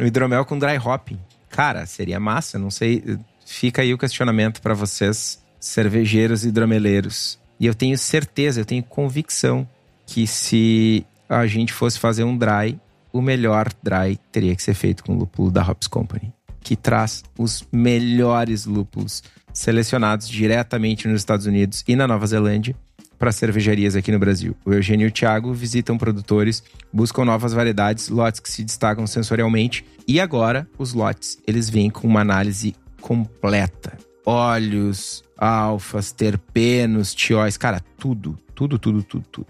o 0.00 0.06
hidromel 0.06 0.44
com 0.44 0.58
dry 0.58 0.78
hopping. 0.78 1.18
Cara, 1.50 1.84
seria 1.84 2.18
massa, 2.18 2.58
não 2.58 2.70
sei. 2.70 3.18
Fica 3.44 3.82
aí 3.82 3.92
o 3.92 3.98
questionamento 3.98 4.62
para 4.62 4.72
vocês, 4.72 5.42
cervejeiros 5.60 6.44
e 6.44 6.48
hidromeleiros. 6.48 7.38
E 7.62 7.66
eu 7.66 7.76
tenho 7.76 7.96
certeza, 7.96 8.60
eu 8.60 8.64
tenho 8.64 8.82
convicção 8.82 9.68
que 10.04 10.26
se 10.26 11.06
a 11.28 11.46
gente 11.46 11.72
fosse 11.72 11.96
fazer 11.96 12.24
um 12.24 12.36
dry, 12.36 12.76
o 13.12 13.22
melhor 13.22 13.68
dry 13.80 14.18
teria 14.32 14.56
que 14.56 14.60
ser 14.60 14.74
feito 14.74 15.04
com 15.04 15.14
o 15.14 15.18
lúpulo 15.20 15.48
da 15.48 15.62
Hops 15.62 15.86
Company, 15.86 16.32
que 16.60 16.74
traz 16.74 17.22
os 17.38 17.64
melhores 17.70 18.66
lúpulos 18.66 19.22
selecionados 19.52 20.28
diretamente 20.28 21.06
nos 21.06 21.20
Estados 21.20 21.46
Unidos 21.46 21.84
e 21.86 21.94
na 21.94 22.08
Nova 22.08 22.26
Zelândia 22.26 22.74
para 23.16 23.30
cervejarias 23.30 23.94
aqui 23.94 24.10
no 24.10 24.18
Brasil. 24.18 24.56
O 24.64 24.72
Eugênio 24.72 25.04
e 25.04 25.08
o 25.08 25.12
Thiago 25.12 25.54
visitam 25.54 25.96
produtores, 25.96 26.64
buscam 26.92 27.24
novas 27.24 27.52
variedades, 27.52 28.08
lotes 28.08 28.40
que 28.40 28.50
se 28.50 28.64
destacam 28.64 29.06
sensorialmente 29.06 29.86
e 30.08 30.18
agora 30.18 30.66
os 30.76 30.94
lotes, 30.94 31.38
eles 31.46 31.70
vêm 31.70 31.90
com 31.90 32.08
uma 32.08 32.22
análise 32.22 32.74
completa 33.00 33.96
óleos, 34.24 35.22
alfas, 35.42 36.12
terpenos, 36.12 37.12
tióis, 37.12 37.56
cara, 37.56 37.80
tudo, 37.98 38.38
tudo, 38.54 38.78
tudo, 38.78 39.02
tudo, 39.02 39.24
tudo. 39.30 39.46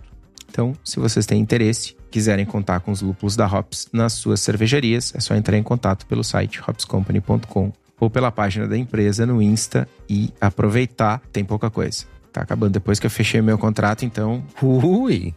Então, 0.49 0.75
se 0.83 0.99
vocês 0.99 1.27
têm 1.27 1.39
interesse, 1.39 1.95
quiserem 2.11 2.47
contar 2.47 2.81
com 2.81 2.91
os 2.91 3.03
lúpulos 3.03 3.37
da 3.37 3.47
Hops 3.47 3.89
nas 3.93 4.15
suas 4.15 4.41
cervejarias, 4.41 5.13
é 5.15 5.21
só 5.21 5.35
entrar 5.35 5.57
em 5.59 5.63
contato 5.63 6.07
pelo 6.07 6.25
site 6.25 6.61
hopscompany.com 6.67 7.73
ou 8.01 8.11
pela 8.11 8.33
página 8.33 8.67
da 8.67 8.77
empresa 8.77 9.27
no 9.27 9.43
Insta 9.43 9.87
e 10.09 10.33
aproveitar. 10.41 11.21
Tem 11.31 11.45
pouca 11.45 11.71
coisa. 11.71 12.07
Tá 12.33 12.41
acabando 12.41 12.73
depois 12.73 12.99
que 12.99 13.07
eu 13.07 13.11
fechei 13.11 13.43
meu 13.43 13.59
contrato, 13.59 14.05
então. 14.05 14.43
Ui! 14.63 15.35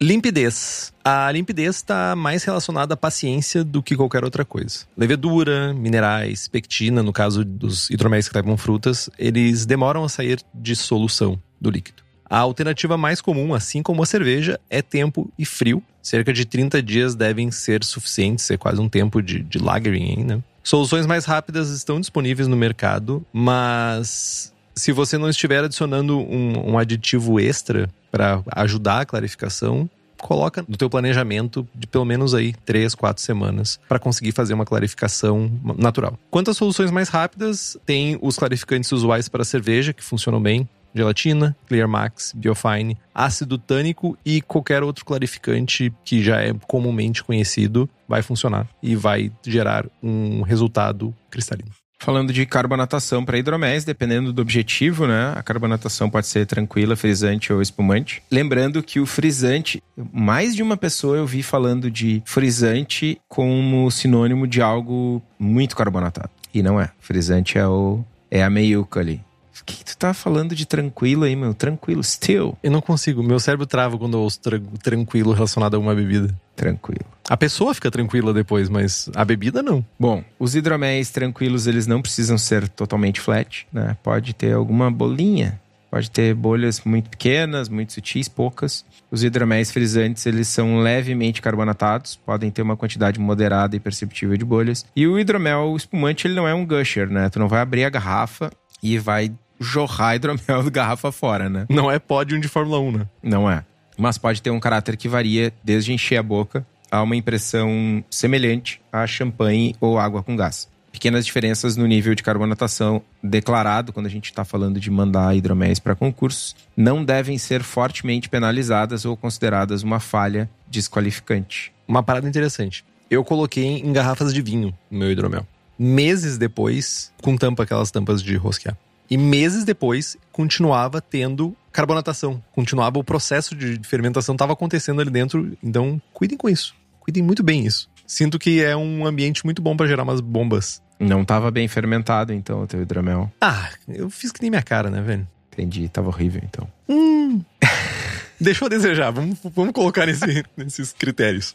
Limpidez. 0.00 0.92
A 1.04 1.28
limpidez 1.32 1.74
está 1.74 2.14
mais 2.14 2.44
relacionada 2.44 2.94
à 2.94 2.96
paciência 2.96 3.64
do 3.64 3.82
que 3.82 3.96
qualquer 3.96 4.22
outra 4.22 4.44
coisa. 4.44 4.86
Levedura, 4.96 5.74
minerais, 5.74 6.46
pectina, 6.46 7.02
no 7.02 7.12
caso 7.12 7.44
dos 7.44 7.90
hidroméis 7.90 8.28
que 8.28 8.36
levam 8.36 8.56
frutas, 8.56 9.10
eles 9.18 9.66
demoram 9.66 10.04
a 10.04 10.08
sair 10.08 10.40
de 10.54 10.76
solução 10.76 11.42
do 11.60 11.68
líquido. 11.68 12.04
A 12.30 12.38
alternativa 12.38 12.96
mais 12.96 13.20
comum, 13.20 13.52
assim 13.52 13.82
como 13.82 14.00
a 14.00 14.06
cerveja, 14.06 14.60
é 14.70 14.80
tempo 14.80 15.32
e 15.36 15.44
frio. 15.44 15.82
Cerca 16.00 16.32
de 16.32 16.44
30 16.44 16.80
dias 16.80 17.16
devem 17.16 17.50
ser 17.50 17.82
suficientes, 17.82 18.48
é 18.52 18.56
quase 18.56 18.80
um 18.80 18.88
tempo 18.88 19.20
de, 19.20 19.40
de 19.40 19.58
lagering, 19.58 20.22
né? 20.22 20.42
Soluções 20.62 21.06
mais 21.06 21.24
rápidas 21.24 21.70
estão 21.70 21.98
disponíveis 21.98 22.46
no 22.46 22.56
mercado, 22.56 23.26
mas 23.32 24.54
se 24.76 24.92
você 24.92 25.18
não 25.18 25.28
estiver 25.28 25.64
adicionando 25.64 26.18
um, 26.20 26.72
um 26.72 26.78
aditivo 26.78 27.40
extra 27.40 27.90
para 28.10 28.42
ajudar 28.52 29.00
a 29.00 29.06
clarificação, 29.06 29.88
coloca 30.18 30.64
no 30.68 30.76
teu 30.76 30.90
planejamento 30.90 31.66
de 31.74 31.86
pelo 31.86 32.04
menos 32.04 32.34
aí 32.34 32.52
três, 32.64 32.94
quatro 32.94 33.22
semanas 33.22 33.78
para 33.88 33.98
conseguir 33.98 34.32
fazer 34.32 34.54
uma 34.54 34.64
clarificação 34.64 35.50
natural. 35.76 36.18
Quanto 36.30 36.50
às 36.50 36.56
soluções 36.56 36.90
mais 36.90 37.08
rápidas, 37.08 37.76
tem 37.86 38.18
os 38.20 38.36
clarificantes 38.36 38.90
usuais 38.92 39.28
para 39.28 39.44
cerveja 39.44 39.92
que 39.92 40.02
funcionam 40.02 40.40
bem, 40.42 40.68
gelatina, 40.94 41.56
Clear 41.66 41.88
Max, 41.88 42.32
Biofine, 42.34 42.96
ácido 43.14 43.58
tânico 43.58 44.18
e 44.24 44.40
qualquer 44.40 44.82
outro 44.82 45.04
clarificante 45.04 45.92
que 46.04 46.22
já 46.22 46.40
é 46.40 46.52
comumente 46.66 47.22
conhecido 47.22 47.88
vai 48.08 48.22
funcionar 48.22 48.66
e 48.82 48.96
vai 48.96 49.30
gerar 49.44 49.86
um 50.02 50.42
resultado 50.42 51.14
cristalino. 51.30 51.77
Falando 52.00 52.32
de 52.32 52.46
carbonatação 52.46 53.24
para 53.24 53.38
hidroméis, 53.38 53.84
dependendo 53.84 54.32
do 54.32 54.40
objetivo, 54.40 55.06
né? 55.06 55.32
A 55.34 55.42
carbonatação 55.42 56.08
pode 56.08 56.28
ser 56.28 56.46
tranquila, 56.46 56.94
frisante 56.94 57.52
ou 57.52 57.60
espumante. 57.60 58.22
Lembrando 58.30 58.82
que 58.82 59.00
o 59.00 59.06
frisante, 59.06 59.82
mais 60.12 60.54
de 60.54 60.62
uma 60.62 60.76
pessoa 60.76 61.16
eu 61.16 61.26
vi 61.26 61.42
falando 61.42 61.90
de 61.90 62.22
frisante 62.24 63.20
como 63.28 63.90
sinônimo 63.90 64.46
de 64.46 64.62
algo 64.62 65.20
muito 65.38 65.74
carbonatado. 65.74 66.30
E 66.54 66.62
não 66.62 66.80
é. 66.80 66.90
Frisante 67.00 67.58
é 67.58 67.66
o 67.66 68.04
é 68.30 68.42
a 68.42 68.50
meiuca 68.50 69.00
ali. 69.00 69.20
O 69.60 69.64
que, 69.64 69.76
que 69.78 69.84
tu 69.84 69.98
tá 69.98 70.14
falando 70.14 70.54
de 70.54 70.64
tranquilo 70.64 71.24
aí, 71.24 71.34
meu? 71.34 71.52
Tranquilo, 71.52 72.02
still. 72.02 72.56
Eu 72.62 72.70
não 72.70 72.80
consigo. 72.80 73.22
Meu 73.22 73.40
cérebro 73.40 73.66
trava 73.66 73.98
quando 73.98 74.16
eu 74.16 74.20
ouço 74.20 74.40
tra 74.40 74.58
tranquilo 74.82 75.32
relacionado 75.32 75.74
a 75.74 75.78
uma 75.78 75.94
bebida. 75.94 76.34
Tranquilo. 76.58 77.04
A 77.28 77.36
pessoa 77.36 77.72
fica 77.72 77.90
tranquila 77.90 78.34
depois, 78.34 78.68
mas 78.68 79.08
a 79.14 79.24
bebida 79.24 79.62
não. 79.62 79.84
Bom, 79.98 80.24
os 80.38 80.56
hidroméis 80.56 81.10
tranquilos, 81.10 81.66
eles 81.68 81.86
não 81.86 82.02
precisam 82.02 82.36
ser 82.36 82.68
totalmente 82.68 83.20
flat, 83.20 83.66
né? 83.72 83.96
Pode 84.02 84.34
ter 84.34 84.54
alguma 84.54 84.90
bolinha. 84.90 85.60
Pode 85.90 86.10
ter 86.10 86.34
bolhas 86.34 86.82
muito 86.84 87.08
pequenas, 87.08 87.68
muito 87.68 87.94
sutis, 87.94 88.28
poucas. 88.28 88.84
Os 89.10 89.22
hidroméis 89.22 89.70
frisantes, 89.70 90.26
eles 90.26 90.48
são 90.48 90.80
levemente 90.80 91.40
carbonatados, 91.40 92.16
podem 92.16 92.50
ter 92.50 92.60
uma 92.60 92.76
quantidade 92.76 93.18
moderada 93.18 93.74
e 93.74 93.80
perceptível 93.80 94.36
de 94.36 94.44
bolhas. 94.44 94.84
E 94.94 95.06
o 95.06 95.18
hidromel 95.18 95.74
espumante, 95.76 96.26
ele 96.26 96.34
não 96.34 96.46
é 96.46 96.52
um 96.52 96.66
gusher, 96.66 97.08
né? 97.08 97.30
Tu 97.30 97.38
não 97.38 97.48
vai 97.48 97.60
abrir 97.60 97.84
a 97.84 97.90
garrafa 97.90 98.50
e 98.82 98.98
vai 98.98 99.32
jorrar 99.60 100.16
hidromel 100.16 100.62
da 100.64 100.70
garrafa 100.70 101.10
fora, 101.10 101.48
né? 101.48 101.66
Não 101.70 101.90
é 101.90 101.98
pódio 101.98 102.38
de 102.38 102.48
Fórmula 102.48 102.80
1, 102.80 102.92
né? 102.92 103.06
Não 103.22 103.50
é. 103.50 103.64
Mas 103.98 104.16
pode 104.16 104.40
ter 104.40 104.50
um 104.50 104.60
caráter 104.60 104.96
que 104.96 105.08
varia 105.08 105.52
desde 105.62 105.92
encher 105.92 106.16
a 106.16 106.22
boca 106.22 106.64
a 106.90 107.02
uma 107.02 107.16
impressão 107.16 108.02
semelhante 108.08 108.80
a 108.92 109.06
champanhe 109.06 109.74
ou 109.80 109.98
água 109.98 110.22
com 110.22 110.36
gás. 110.36 110.68
Pequenas 110.90 111.26
diferenças 111.26 111.76
no 111.76 111.86
nível 111.86 112.14
de 112.14 112.22
carbonatação 112.22 113.02
declarado 113.22 113.92
quando 113.92 114.06
a 114.06 114.10
gente 114.10 114.26
está 114.26 114.44
falando 114.44 114.80
de 114.80 114.90
mandar 114.90 115.36
hidroméis 115.36 115.78
para 115.78 115.94
concursos 115.94 116.56
não 116.76 117.04
devem 117.04 117.36
ser 117.36 117.62
fortemente 117.62 118.28
penalizadas 118.28 119.04
ou 119.04 119.16
consideradas 119.16 119.82
uma 119.82 120.00
falha 120.00 120.48
desqualificante. 120.66 121.72
Uma 121.86 122.02
parada 122.02 122.28
interessante. 122.28 122.84
Eu 123.10 123.24
coloquei 123.24 123.64
em 123.64 123.92
garrafas 123.92 124.32
de 124.32 124.40
vinho 124.40 124.74
no 124.90 124.98
meu 124.98 125.10
hidromel. 125.10 125.46
Meses 125.78 126.36
depois, 126.36 127.12
com 127.22 127.36
tampa, 127.36 127.62
aquelas 127.62 127.90
tampas 127.90 128.22
de 128.22 128.36
rosquear. 128.36 128.76
E 129.10 129.16
meses 129.16 129.64
depois, 129.64 130.16
continuava 130.32 131.00
tendo 131.00 131.56
carbonatação. 131.72 132.42
Continuava 132.52 132.98
o 132.98 133.04
processo 133.04 133.54
de 133.54 133.80
fermentação, 133.82 134.34
estava 134.34 134.52
acontecendo 134.52 135.00
ali 135.00 135.10
dentro. 135.10 135.56
Então, 135.62 136.00
cuidem 136.12 136.36
com 136.36 136.48
isso. 136.48 136.74
Cuidem 137.00 137.22
muito 137.22 137.42
bem 137.42 137.66
isso. 137.66 137.88
Sinto 138.06 138.38
que 138.38 138.62
é 138.62 138.76
um 138.76 139.06
ambiente 139.06 139.44
muito 139.44 139.60
bom 139.60 139.76
para 139.76 139.86
gerar 139.86 140.02
umas 140.02 140.20
bombas. 140.20 140.82
Não 140.98 141.22
estava 141.22 141.50
bem 141.50 141.68
fermentado, 141.68 142.32
então, 142.32 142.62
o 142.62 142.66
teu 142.66 142.82
hidromel. 142.82 143.30
Ah, 143.40 143.70
eu 143.88 144.10
fiz 144.10 144.32
que 144.32 144.40
nem 144.40 144.50
minha 144.50 144.62
cara, 144.62 144.90
né, 144.90 145.00
velho? 145.00 145.28
Entendi, 145.52 145.88
tava 145.88 146.08
horrível, 146.08 146.40
então. 146.44 146.68
Hum. 146.88 147.40
Deixou 148.40 148.66
a 148.66 148.68
desejar. 148.68 149.10
Vamos, 149.10 149.38
vamos 149.54 149.72
colocar 149.72 150.06
nesse, 150.06 150.44
nesses 150.56 150.92
critérios. 150.92 151.54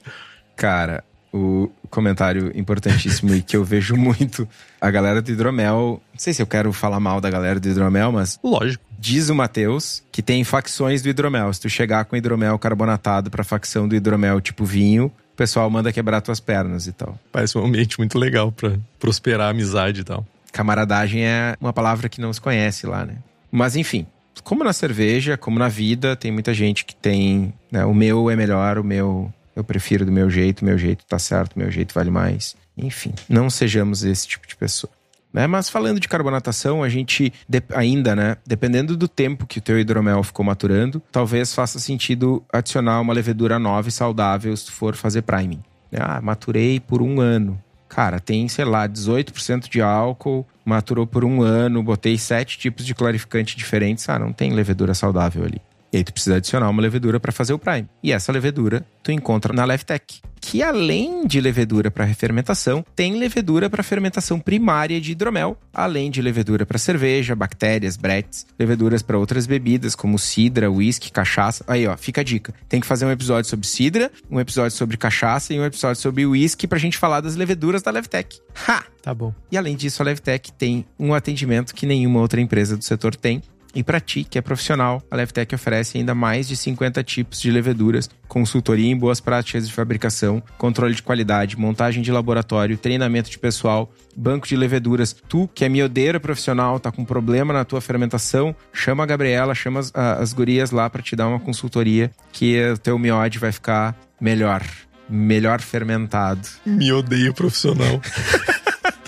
Cara, 0.56 1.04
o 1.34 1.72
comentário 1.90 2.52
importantíssimo 2.56 3.34
e 3.34 3.42
que 3.42 3.58
eu 3.58 3.64
vejo 3.64 3.96
muito. 3.96 4.48
A 4.80 4.92
galera 4.92 5.22
do 5.22 5.32
hidromel. 5.32 6.02
Não 6.12 6.20
sei 6.20 6.34
se 6.34 6.42
eu 6.42 6.48
quero 6.48 6.72
falar 6.72 7.00
mal 7.00 7.20
da 7.20 7.30
galera 7.30 7.60
do 7.60 7.68
hidromel, 7.68 8.12
mas. 8.12 8.40
Lógico. 8.44 8.84
Diz 9.00 9.30
o 9.30 9.36
Matheus 9.36 10.04
que 10.12 10.22
tem 10.22 10.44
facções 10.44 11.02
do 11.02 11.10
hidromel. 11.10 11.52
Se 11.52 11.60
tu 11.60 11.70
chegar 11.70 12.06
com 12.06 12.16
hidromel 12.16 12.58
carbonatado 12.60 13.32
pra 13.32 13.44
facção 13.44 13.88
do 13.88 13.96
hidromel 13.96 14.40
tipo 14.40 14.64
vinho, 14.64 15.08
o 15.08 15.36
pessoal 15.36 15.70
manda 15.70 15.92
quebrar 15.92 16.22
tuas 16.22 16.40
pernas 16.40 16.88
e 16.88 16.94
tal. 16.94 17.18
Parece 17.32 17.58
um 17.58 17.66
ambiente 17.66 17.98
muito 17.98 18.18
legal 18.18 18.52
para 18.52 18.80
prosperar 19.00 19.48
a 19.48 19.50
amizade 19.50 20.02
e 20.02 20.04
tal. 20.04 20.26
Camaradagem 20.54 21.26
é 21.26 21.56
uma 21.60 21.74
palavra 21.74 22.08
que 22.08 22.22
não 22.22 22.32
se 22.32 22.40
conhece 22.40 22.86
lá, 22.86 23.04
né? 23.04 23.16
Mas 23.52 23.76
enfim, 23.76 24.06
como 24.44 24.64
na 24.64 24.72
cerveja, 24.72 25.36
como 25.36 25.60
na 25.60 25.68
vida, 25.68 26.16
tem 26.16 26.32
muita 26.32 26.54
gente 26.54 26.86
que 26.86 26.96
tem. 26.96 27.54
Né, 27.72 27.84
o 27.84 27.94
meu 27.94 28.30
é 28.30 28.36
melhor, 28.36 28.78
o 28.78 28.84
meu 28.84 29.34
eu 29.56 29.64
prefiro 29.64 30.06
do 30.06 30.12
meu 30.12 30.30
jeito, 30.30 30.66
meu 30.66 30.78
jeito 30.78 31.06
tá 31.06 31.20
certo, 31.20 31.58
meu 31.58 31.72
jeito 31.72 31.94
vale 31.94 32.10
mais. 32.10 32.56
Enfim, 32.78 33.14
não 33.30 33.50
sejamos 33.50 34.04
esse 34.04 34.28
tipo 34.28 34.48
de 34.48 34.56
pessoa. 34.56 34.92
Né? 35.34 35.48
Mas 35.48 35.68
falando 35.68 36.00
de 36.00 36.08
carbonatação, 36.08 36.84
a 36.84 36.90
gente 36.90 37.34
ainda, 37.74 38.16
né? 38.16 38.38
Dependendo 38.46 38.96
do 38.96 39.08
tempo 39.08 39.48
que 39.48 39.58
o 39.58 39.62
teu 39.62 39.80
hidromel 39.80 40.22
ficou 40.22 40.46
maturando, 40.46 41.02
talvez 41.12 41.54
faça 41.54 41.80
sentido 41.80 42.44
adicionar 42.52 43.02
uma 43.02 43.14
levedura 43.14 43.58
nova 43.58 43.90
e 43.90 43.92
saudável 43.92 44.56
se 44.56 44.66
tu 44.66 44.72
for 44.72 44.96
fazer 44.96 45.24
priming. 45.24 45.64
Ah, 45.92 46.22
maturei 46.22 46.80
por 46.80 47.02
um 47.02 47.20
ano. 47.20 47.60
Cara, 47.90 48.20
tem, 48.20 48.48
sei 48.48 48.66
lá, 48.66 48.88
18% 48.88 49.70
de 49.70 49.82
álcool, 49.82 50.46
maturou 50.66 51.06
por 51.06 51.24
um 51.24 51.42
ano, 51.42 51.84
botei 51.84 52.18
sete 52.18 52.58
tipos 52.58 52.86
de 52.86 52.96
clarificante 52.96 53.56
diferentes. 53.56 54.08
Ah, 54.10 54.18
não 54.18 54.34
tem 54.34 54.52
levedura 54.52 54.94
saudável 54.94 55.44
ali. 55.44 55.62
E 55.94 55.98
aí 55.98 56.04
tu 56.04 56.12
precisa 56.12 56.38
adicionar 56.38 56.68
uma 56.72 56.82
levedura 56.82 57.20
para 57.20 57.32
fazer 57.32 57.54
o 57.54 57.60
prime. 57.60 57.88
E 58.02 58.12
essa 58.12 58.32
levedura 58.32 58.84
tu 59.04 59.12
encontra 59.12 59.54
na 59.54 59.64
Levtech, 59.64 60.22
que 60.42 60.64
além 60.64 61.28
de 61.28 61.40
levedura 61.40 61.92
para 61.92 62.04
refermentação, 62.04 62.84
tem 62.96 63.16
levedura 63.18 63.70
para 63.70 63.84
fermentação 63.84 64.40
primária 64.40 65.00
de 65.00 65.12
hidromel, 65.12 65.56
além 65.74 66.10
de 66.10 66.22
levedura 66.22 66.66
para 66.66 66.78
cerveja, 66.78 67.36
bactérias, 67.36 67.96
bretes, 67.96 68.46
leveduras 68.58 69.04
para 69.04 69.18
outras 69.18 69.46
bebidas 69.46 69.94
como 69.94 70.18
cidra, 70.18 70.72
whisky, 70.72 71.12
cachaça. 71.12 71.64
Aí, 71.68 71.86
ó, 71.86 71.96
fica 71.96 72.22
a 72.22 72.24
dica. 72.24 72.54
Tem 72.68 72.82
que 72.82 72.88
fazer 72.88 73.06
um 73.06 73.12
episódio 73.12 73.50
sobre 73.50 73.68
cidra, 73.68 74.12
um 74.32 74.40
episódio 74.40 74.76
sobre 74.76 74.98
cachaça 74.98 75.54
e 75.54 75.60
um 75.60 75.66
episódio 75.66 76.02
sobre 76.02 76.26
whisky 76.26 76.66
pra 76.66 76.80
gente 76.80 76.98
falar 76.98 77.22
das 77.22 77.36
leveduras 77.36 77.84
da 77.84 77.92
Levtech. 77.92 78.40
Ha! 78.68 78.84
Tá 79.04 79.14
bom. 79.14 79.34
E 79.52 79.58
além 79.58 79.76
disso, 79.76 80.02
a 80.02 80.06
Levtech 80.06 80.52
tem 80.54 80.86
um 80.98 81.14
atendimento 81.14 81.76
que 81.76 81.86
nenhuma 81.86 82.22
outra 82.22 82.40
empresa 82.40 82.78
do 82.78 82.84
setor 82.84 83.16
tem, 83.16 83.44
e 83.76 83.84
para 83.84 84.00
ti, 84.00 84.24
que 84.24 84.38
é 84.38 84.42
profissional, 84.42 85.02
a 85.10 85.16
Levtech 85.16 85.54
oferece 85.56 85.98
ainda 85.98 86.14
mais 86.14 86.48
de 86.48 86.56
50 86.56 87.04
tipos 87.04 87.42
de 87.42 87.50
leveduras, 87.50 88.10
consultoria 88.28 88.92
em 88.92 88.98
boas 88.98 89.20
práticas 89.20 89.68
de 89.68 89.74
fabricação, 89.74 90.44
controle 90.58 90.94
de 90.94 91.02
qualidade, 91.02 91.58
montagem 91.58 92.04
de 92.04 92.12
laboratório, 92.12 92.78
treinamento 92.78 93.32
de 93.32 93.40
pessoal, 93.40 93.92
banco 94.16 94.48
de 94.48 94.56
leveduras. 94.56 95.16
Tu, 95.28 95.50
que 95.56 95.66
é 95.66 95.70
miodeira 95.70 96.20
profissional, 96.20 96.80
tá 96.80 96.92
com 96.92 97.04
problema 97.04 97.52
na 97.52 97.66
tua 97.66 97.82
fermentação, 97.82 98.56
chama 98.72 99.04
a 99.04 99.08
Gabriela, 99.08 99.56
chama 99.56 99.80
as, 99.80 99.92
as 99.96 100.34
gurias 100.34 100.70
lá 100.70 100.88
para 100.90 101.02
te 101.02 101.16
dar 101.16 101.28
uma 101.28 101.40
consultoria 101.40 102.12
que 102.32 102.62
o 102.72 102.78
teu 102.78 103.00
miode 103.00 103.40
vai 103.40 103.52
ficar 103.52 103.96
melhor, 104.22 104.64
melhor 105.10 105.62
fermentado. 105.62 106.48
Me 106.64 106.92
odeio 106.92 107.34
profissional. 107.34 108.00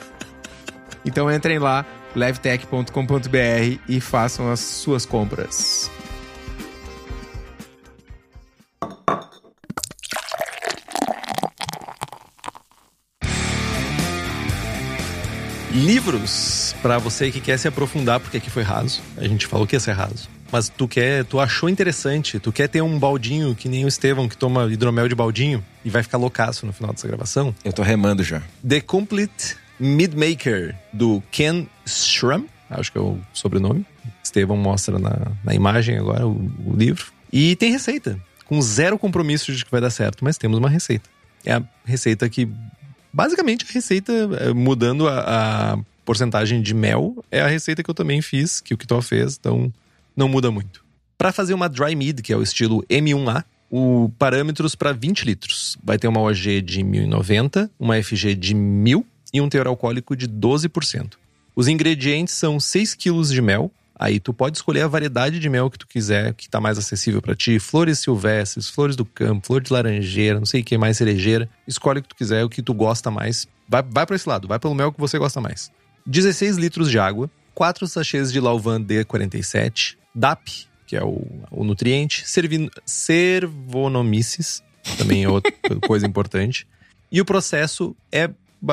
então 1.05 1.31
entrem 1.31 1.59
lá 1.59 1.85
levtech.com.br 2.15 3.79
e 3.87 3.99
façam 3.99 4.51
as 4.51 4.59
suas 4.59 5.05
compras. 5.05 5.91
Livros, 15.71 16.73
para 16.81 16.97
você 16.97 17.29
que 17.29 17.41
quer 17.41 17.59
se 17.59 17.67
aprofundar, 17.67 18.21
porque 18.21 18.37
aqui 18.37 18.49
foi 18.49 18.63
raso. 18.63 19.01
A 19.17 19.27
gente 19.27 19.45
falou 19.45 19.67
que 19.67 19.75
ia 19.75 19.79
ser 19.79 19.91
raso. 19.91 20.29
Mas 20.49 20.69
tu 20.69 20.87
quer, 20.87 21.25
tu 21.25 21.37
achou 21.37 21.67
interessante, 21.67 22.39
tu 22.39 22.49
quer 22.49 22.69
ter 22.69 22.81
um 22.81 22.97
baldinho 22.97 23.53
que 23.53 23.67
nem 23.67 23.83
o 23.83 23.87
Estevão, 23.87 24.29
que 24.29 24.37
toma 24.37 24.71
hidromel 24.71 25.09
de 25.09 25.15
baldinho 25.15 25.61
e 25.83 25.89
vai 25.89 26.01
ficar 26.01 26.17
loucaço 26.17 26.65
no 26.65 26.71
final 26.71 26.93
dessa 26.93 27.07
gravação. 27.07 27.53
Eu 27.63 27.73
tô 27.73 27.81
remando 27.81 28.23
já. 28.23 28.41
The 28.65 28.79
Complete 28.79 29.57
Midmaker, 29.79 30.75
do 30.91 31.21
Ken 31.31 31.67
Schramm, 31.85 32.45
acho 32.69 32.91
que 32.91 32.97
é 32.97 33.01
o 33.01 33.19
sobrenome. 33.33 33.85
Estevão 34.23 34.57
mostra 34.57 34.97
na, 34.97 35.31
na 35.43 35.53
imagem 35.53 35.97
agora 35.97 36.25
o, 36.27 36.51
o 36.65 36.75
livro. 36.75 37.11
E 37.31 37.55
tem 37.55 37.71
receita, 37.71 38.19
com 38.45 38.61
zero 38.61 38.97
compromisso 38.97 39.53
de 39.53 39.65
que 39.65 39.71
vai 39.71 39.81
dar 39.81 39.89
certo, 39.89 40.23
mas 40.23 40.37
temos 40.37 40.57
uma 40.57 40.69
receita. 40.69 41.09
É 41.43 41.53
a 41.53 41.63
receita 41.83 42.27
que, 42.29 42.47
basicamente, 43.11 43.65
a 43.69 43.73
receita, 43.73 44.11
eh, 44.39 44.53
mudando 44.53 45.07
a, 45.07 45.73
a 45.73 45.77
porcentagem 46.03 46.61
de 46.61 46.73
mel, 46.73 47.23
é 47.29 47.41
a 47.41 47.47
receita 47.47 47.83
que 47.83 47.89
eu 47.89 47.93
também 47.93 48.21
fiz, 48.21 48.61
que 48.61 48.73
o 48.73 48.77
Kitó 48.77 49.01
fez, 49.01 49.37
então 49.39 49.71
não 50.15 50.29
muda 50.29 50.49
muito. 50.49 50.83
Para 51.17 51.31
fazer 51.31 51.53
uma 51.53 51.67
dry 51.67 51.95
mid, 51.95 52.21
que 52.21 52.33
é 52.33 52.37
o 52.37 52.41
estilo 52.41 52.83
M1A, 52.89 53.43
o 53.69 54.09
parâmetros 54.17 54.75
para 54.75 54.93
20 54.93 55.23
litros. 55.23 55.77
Vai 55.83 55.97
ter 55.97 56.07
uma 56.07 56.21
OG 56.21 56.61
de 56.61 56.83
1090, 56.83 57.69
uma 57.79 58.01
FG 58.01 58.35
de 58.35 58.53
1000 58.53 59.05
e 59.35 59.41
um 59.41 59.49
teor 59.49 59.67
alcoólico 59.67 60.15
de 60.15 60.29
12%. 60.29 61.15
Os 61.53 61.67
ingredientes 61.67 62.33
são 62.33 62.57
6 62.57 62.95
kg 62.95 63.21
de 63.21 63.41
mel. 63.41 63.69
Aí 63.93 64.17
tu 64.17 64.33
pode 64.33 64.57
escolher 64.57 64.83
a 64.83 64.87
variedade 64.87 65.39
de 65.39 65.49
mel 65.49 65.69
que 65.69 65.77
tu 65.77 65.85
quiser, 65.85 66.33
que 66.33 66.49
tá 66.49 66.61
mais 66.61 66.77
acessível 66.77 67.21
para 67.21 67.35
ti. 67.35 67.59
Flores 67.59 67.99
silvestres, 67.99 68.69
flores 68.69 68.95
do 68.95 69.03
campo, 69.03 69.47
flor 69.47 69.61
de 69.61 69.73
laranjeira, 69.73 70.39
não 70.39 70.45
sei 70.45 70.61
o 70.61 70.63
que 70.63 70.77
mais, 70.77 70.95
cerejeira. 70.95 71.49
Escolhe 71.67 71.99
o 71.99 72.01
que 72.01 72.07
tu 72.07 72.15
quiser, 72.15 72.45
o 72.45 72.49
que 72.49 72.61
tu 72.61 72.73
gosta 72.73 73.11
mais. 73.11 73.45
Vai, 73.67 73.83
vai 73.83 74.05
para 74.05 74.15
esse 74.15 74.27
lado, 74.27 74.47
vai 74.47 74.57
pelo 74.57 74.73
mel 74.73 74.93
que 74.93 74.99
você 75.01 75.19
gosta 75.19 75.41
mais. 75.41 75.69
16 76.05 76.55
litros 76.55 76.89
de 76.89 76.97
água, 76.97 77.29
4 77.53 77.87
sachês 77.87 78.31
de 78.31 78.39
Lauvan 78.39 78.81
D47, 78.81 79.97
DAP, 80.13 80.47
que 80.87 80.95
é 80.95 81.03
o, 81.03 81.21
o 81.51 81.65
nutriente, 81.65 82.25
Servin, 82.25 82.69
Servonomices, 82.85 84.63
também 84.97 85.25
é 85.25 85.29
outra 85.29 85.51
coisa 85.85 86.07
importante. 86.07 86.65
E 87.11 87.19
o 87.19 87.25
processo 87.25 87.95
é 88.11 88.29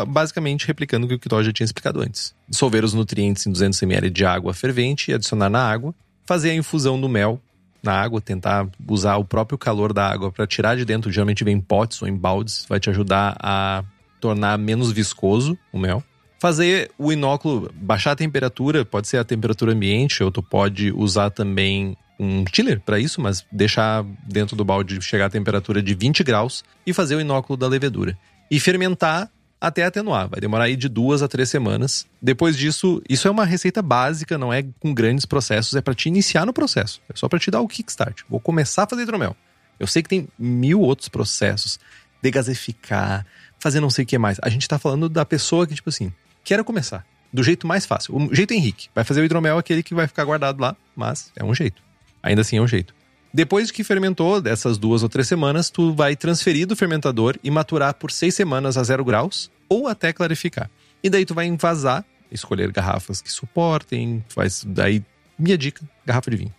basicamente 0.06 0.66
replicando 0.66 1.06
o 1.06 1.08
que 1.08 1.14
o 1.14 1.18
Kitó 1.18 1.42
já 1.42 1.52
tinha 1.52 1.64
explicado 1.64 2.00
antes. 2.00 2.34
Dissolver 2.48 2.84
os 2.84 2.94
nutrientes 2.94 3.46
em 3.46 3.52
200 3.52 3.82
ml 3.82 4.10
de 4.10 4.24
água 4.24 4.54
fervente 4.54 5.10
e 5.10 5.14
adicionar 5.14 5.50
na 5.50 5.62
água. 5.62 5.94
Fazer 6.24 6.50
a 6.50 6.54
infusão 6.54 7.00
do 7.00 7.08
mel 7.08 7.40
na 7.82 8.00
água, 8.00 8.20
tentar 8.20 8.68
usar 8.88 9.16
o 9.16 9.24
próprio 9.24 9.58
calor 9.58 9.92
da 9.92 10.06
água 10.06 10.30
para 10.30 10.46
tirar 10.46 10.76
de 10.76 10.84
dentro. 10.84 11.10
Geralmente 11.10 11.44
vem 11.44 11.56
em 11.56 11.60
potes 11.60 12.00
ou 12.00 12.08
em 12.08 12.16
baldes, 12.16 12.64
vai 12.68 12.78
te 12.78 12.88
ajudar 12.88 13.36
a 13.40 13.84
tornar 14.20 14.56
menos 14.56 14.92
viscoso 14.92 15.58
o 15.72 15.78
mel. 15.78 16.02
Fazer 16.38 16.90
o 16.98 17.12
inóculo, 17.12 17.70
baixar 17.74 18.12
a 18.12 18.16
temperatura, 18.16 18.84
pode 18.84 19.08
ser 19.08 19.18
a 19.18 19.24
temperatura 19.24 19.72
ambiente, 19.72 20.22
ou 20.24 20.30
tu 20.30 20.42
pode 20.42 20.92
usar 20.92 21.30
também 21.30 21.96
um 22.18 22.44
chiller 22.52 22.80
para 22.80 22.98
isso, 22.98 23.20
mas 23.20 23.44
deixar 23.50 24.04
dentro 24.26 24.56
do 24.56 24.64
balde 24.64 25.00
chegar 25.02 25.26
a 25.26 25.30
temperatura 25.30 25.82
de 25.82 25.94
20 25.94 26.22
graus 26.22 26.64
e 26.86 26.92
fazer 26.92 27.16
o 27.16 27.20
inóculo 27.20 27.56
da 27.56 27.66
levedura. 27.66 28.16
E 28.50 28.60
fermentar 28.60 29.30
até 29.62 29.84
atenuar. 29.84 30.28
Vai 30.28 30.40
demorar 30.40 30.64
aí 30.64 30.74
de 30.74 30.88
duas 30.88 31.22
a 31.22 31.28
três 31.28 31.48
semanas. 31.48 32.04
Depois 32.20 32.56
disso, 32.56 33.00
isso 33.08 33.28
é 33.28 33.30
uma 33.30 33.44
receita 33.44 33.80
básica, 33.80 34.36
não 34.36 34.52
é 34.52 34.64
com 34.80 34.92
grandes 34.92 35.24
processos, 35.24 35.76
é 35.76 35.80
para 35.80 35.94
te 35.94 36.08
iniciar 36.08 36.44
no 36.44 36.52
processo. 36.52 37.00
É 37.08 37.12
só 37.14 37.28
para 37.28 37.38
te 37.38 37.48
dar 37.48 37.60
o 37.60 37.68
kickstart. 37.68 38.22
Vou 38.28 38.40
começar 38.40 38.82
a 38.82 38.86
fazer 38.88 39.02
hidromel. 39.02 39.36
Eu 39.78 39.86
sei 39.86 40.02
que 40.02 40.08
tem 40.08 40.28
mil 40.36 40.80
outros 40.80 41.08
processos. 41.08 41.78
Degasificar, 42.20 43.24
fazer 43.58 43.78
não 43.78 43.88
sei 43.88 44.02
o 44.02 44.06
que 44.06 44.18
mais. 44.18 44.38
A 44.42 44.48
gente 44.48 44.66
tá 44.66 44.80
falando 44.80 45.08
da 45.08 45.24
pessoa 45.24 45.64
que, 45.64 45.76
tipo 45.76 45.90
assim, 45.90 46.12
quero 46.42 46.64
começar. 46.64 47.06
Do 47.32 47.42
jeito 47.42 47.64
mais 47.64 47.86
fácil. 47.86 48.16
O 48.16 48.34
jeito 48.34 48.52
Henrique. 48.52 48.88
Vai 48.92 49.04
fazer 49.04 49.20
o 49.20 49.24
hidromel 49.24 49.58
aquele 49.58 49.82
que 49.82 49.94
vai 49.94 50.08
ficar 50.08 50.24
guardado 50.24 50.60
lá, 50.60 50.76
mas 50.94 51.30
é 51.36 51.44
um 51.44 51.54
jeito. 51.54 51.80
Ainda 52.20 52.42
assim 52.42 52.56
é 52.56 52.60
um 52.60 52.66
jeito. 52.66 52.94
Depois 53.34 53.70
que 53.70 53.82
fermentou, 53.82 54.42
dessas 54.42 54.76
duas 54.76 55.02
ou 55.02 55.08
três 55.08 55.26
semanas, 55.26 55.70
tu 55.70 55.94
vai 55.94 56.14
transferir 56.14 56.66
do 56.66 56.76
fermentador 56.76 57.38
e 57.42 57.50
maturar 57.50 57.94
por 57.94 58.10
seis 58.10 58.34
semanas 58.34 58.76
a 58.76 58.82
zero 58.82 59.04
graus 59.04 59.50
ou 59.68 59.88
até 59.88 60.12
clarificar. 60.12 60.70
E 61.02 61.08
daí 61.08 61.24
tu 61.24 61.34
vai 61.34 61.46
envasar, 61.46 62.04
escolher 62.30 62.70
garrafas 62.70 63.22
que 63.22 63.32
suportem, 63.32 64.22
faz 64.28 64.64
daí 64.66 65.02
minha 65.38 65.56
dica, 65.56 65.82
garrafa 66.04 66.30
de 66.30 66.36
vinho. 66.36 66.54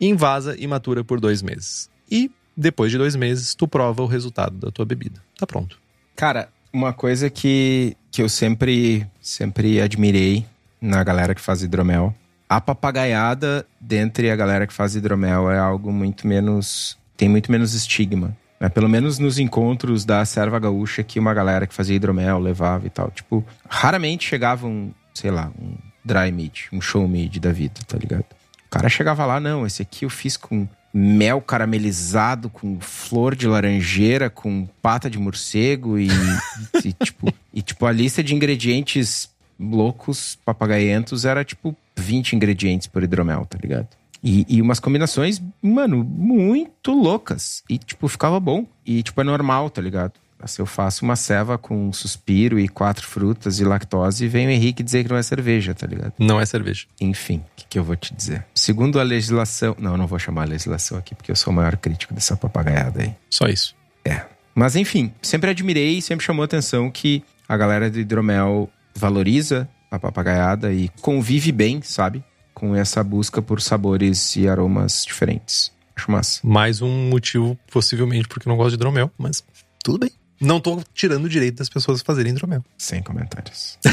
Invasa 0.00 0.56
e 0.56 0.66
matura 0.66 1.02
por 1.02 1.18
dois 1.18 1.42
meses. 1.42 1.90
E 2.08 2.30
depois 2.56 2.92
de 2.92 2.98
dois 2.98 3.16
meses, 3.16 3.54
tu 3.54 3.66
prova 3.66 4.02
o 4.02 4.06
resultado 4.06 4.56
da 4.56 4.70
tua 4.70 4.84
bebida. 4.84 5.20
Tá 5.36 5.46
pronto. 5.46 5.78
Cara, 6.14 6.48
uma 6.72 6.92
coisa 6.92 7.28
que, 7.28 7.96
que 8.12 8.22
eu 8.22 8.28
sempre, 8.28 9.06
sempre 9.20 9.80
admirei 9.80 10.46
na 10.80 11.02
galera 11.02 11.34
que 11.34 11.40
faz 11.40 11.62
hidromel 11.62 12.14
a 12.56 12.60
papagaiada 12.60 13.66
dentre 13.80 14.30
a 14.30 14.36
galera 14.36 14.66
que 14.66 14.74
faz 14.74 14.94
hidromel 14.94 15.50
é 15.50 15.58
algo 15.58 15.90
muito 15.90 16.26
menos. 16.26 16.98
tem 17.16 17.26
muito 17.26 17.50
menos 17.50 17.72
estigma. 17.72 18.36
Né? 18.60 18.68
Pelo 18.68 18.90
menos 18.90 19.18
nos 19.18 19.38
encontros 19.38 20.04
da 20.04 20.22
serva 20.26 20.58
gaúcha 20.58 21.02
que 21.02 21.18
uma 21.18 21.32
galera 21.32 21.66
que 21.66 21.72
fazia 21.72 21.96
hidromel 21.96 22.38
levava 22.38 22.86
e 22.86 22.90
tal. 22.90 23.10
Tipo, 23.10 23.42
raramente 23.66 24.28
chegava 24.28 24.66
um, 24.66 24.92
sei 25.14 25.30
lá, 25.30 25.50
um 25.58 25.76
dry 26.04 26.30
meat, 26.30 26.68
um 26.74 26.80
show 26.80 27.08
meat 27.08 27.40
da 27.40 27.52
vida, 27.52 27.80
tá 27.88 27.96
ligado? 27.96 28.26
O 28.66 28.70
cara 28.70 28.88
chegava 28.90 29.24
lá, 29.24 29.40
não, 29.40 29.66
esse 29.66 29.80
aqui 29.80 30.04
eu 30.04 30.10
fiz 30.10 30.36
com 30.36 30.68
mel 30.92 31.40
caramelizado, 31.40 32.50
com 32.50 32.78
flor 32.80 33.34
de 33.34 33.46
laranjeira, 33.46 34.28
com 34.28 34.68
pata 34.82 35.08
de 35.08 35.18
morcego 35.18 35.98
e, 35.98 36.08
e 36.84 36.92
tipo, 36.92 37.32
e 37.54 37.62
tipo 37.62 37.86
a 37.86 37.92
lista 37.92 38.22
de 38.22 38.34
ingredientes 38.34 39.30
loucos, 39.58 40.38
papagaientos, 40.44 41.24
era 41.24 41.44
tipo 41.44 41.74
20 41.96 42.34
ingredientes 42.34 42.86
por 42.86 43.02
hidromel, 43.02 43.44
tá 43.46 43.58
ligado? 43.60 43.88
E, 44.22 44.46
e, 44.48 44.62
umas 44.62 44.78
combinações, 44.78 45.42
mano, 45.60 46.04
muito 46.04 46.92
loucas. 46.92 47.64
E, 47.68 47.76
tipo, 47.76 48.06
ficava 48.06 48.38
bom. 48.38 48.64
E, 48.86 49.02
tipo, 49.02 49.20
é 49.20 49.24
normal, 49.24 49.68
tá 49.68 49.82
ligado? 49.82 50.12
Se 50.46 50.60
eu 50.60 50.66
faço 50.66 51.04
uma 51.04 51.16
ceva 51.16 51.56
com 51.56 51.92
suspiro 51.92 52.58
e 52.58 52.68
quatro 52.68 53.06
frutas 53.06 53.60
e 53.60 53.64
lactose, 53.64 54.26
vem 54.26 54.46
o 54.46 54.50
Henrique 54.50 54.82
dizer 54.82 55.04
que 55.04 55.10
não 55.10 55.16
é 55.16 55.22
cerveja, 55.22 55.74
tá 55.74 55.86
ligado? 55.86 56.14
Não 56.18 56.40
é 56.40 56.46
cerveja. 56.46 56.86
Enfim, 57.00 57.36
o 57.36 57.56
que, 57.56 57.64
que, 57.70 57.78
eu 57.78 57.84
vou 57.84 57.96
te 57.96 58.14
dizer? 58.14 58.44
Segundo 58.54 58.98
a 58.98 59.02
legislação. 59.02 59.76
Não, 59.78 59.96
não 59.96 60.06
vou 60.06 60.18
chamar 60.18 60.42
a 60.42 60.46
legislação 60.46 60.98
aqui, 60.98 61.14
porque 61.14 61.30
eu 61.30 61.36
sou 61.36 61.52
o 61.52 61.56
maior 61.56 61.76
crítico 61.76 62.12
dessa 62.12 62.36
papagaiada 62.36 63.02
aí. 63.02 63.14
Só 63.30 63.46
isso. 63.46 63.74
É. 64.04 64.22
Mas, 64.54 64.76
enfim, 64.76 65.12
sempre 65.22 65.50
admirei 65.50 65.98
e 65.98 66.02
sempre 66.02 66.24
chamou 66.24 66.44
atenção 66.44 66.90
que 66.90 67.22
a 67.48 67.56
galera 67.56 67.90
do 67.90 68.00
hidromel 68.00 68.68
valoriza 68.94 69.68
a 69.92 69.98
papagaiada 69.98 70.72
e 70.72 70.88
convive 71.02 71.52
bem, 71.52 71.82
sabe? 71.82 72.24
Com 72.54 72.74
essa 72.74 73.04
busca 73.04 73.42
por 73.42 73.60
sabores 73.60 74.34
e 74.36 74.48
aromas 74.48 75.04
diferentes. 75.04 75.70
Acho 75.94 76.10
massa. 76.10 76.40
Mais 76.42 76.80
um 76.80 77.10
motivo, 77.10 77.58
possivelmente, 77.70 78.26
porque 78.26 78.48
eu 78.48 78.50
não 78.50 78.56
gosto 78.56 78.70
de 78.70 78.76
hidromel, 78.76 79.10
mas 79.18 79.44
tudo 79.84 79.98
bem. 79.98 80.10
Não 80.40 80.58
tô 80.60 80.82
tirando 80.94 81.26
o 81.26 81.28
direito 81.28 81.58
das 81.58 81.68
pessoas 81.68 82.00
fazerem 82.00 82.32
hidromel. 82.32 82.64
Sem 82.78 83.02
comentários. 83.02 83.78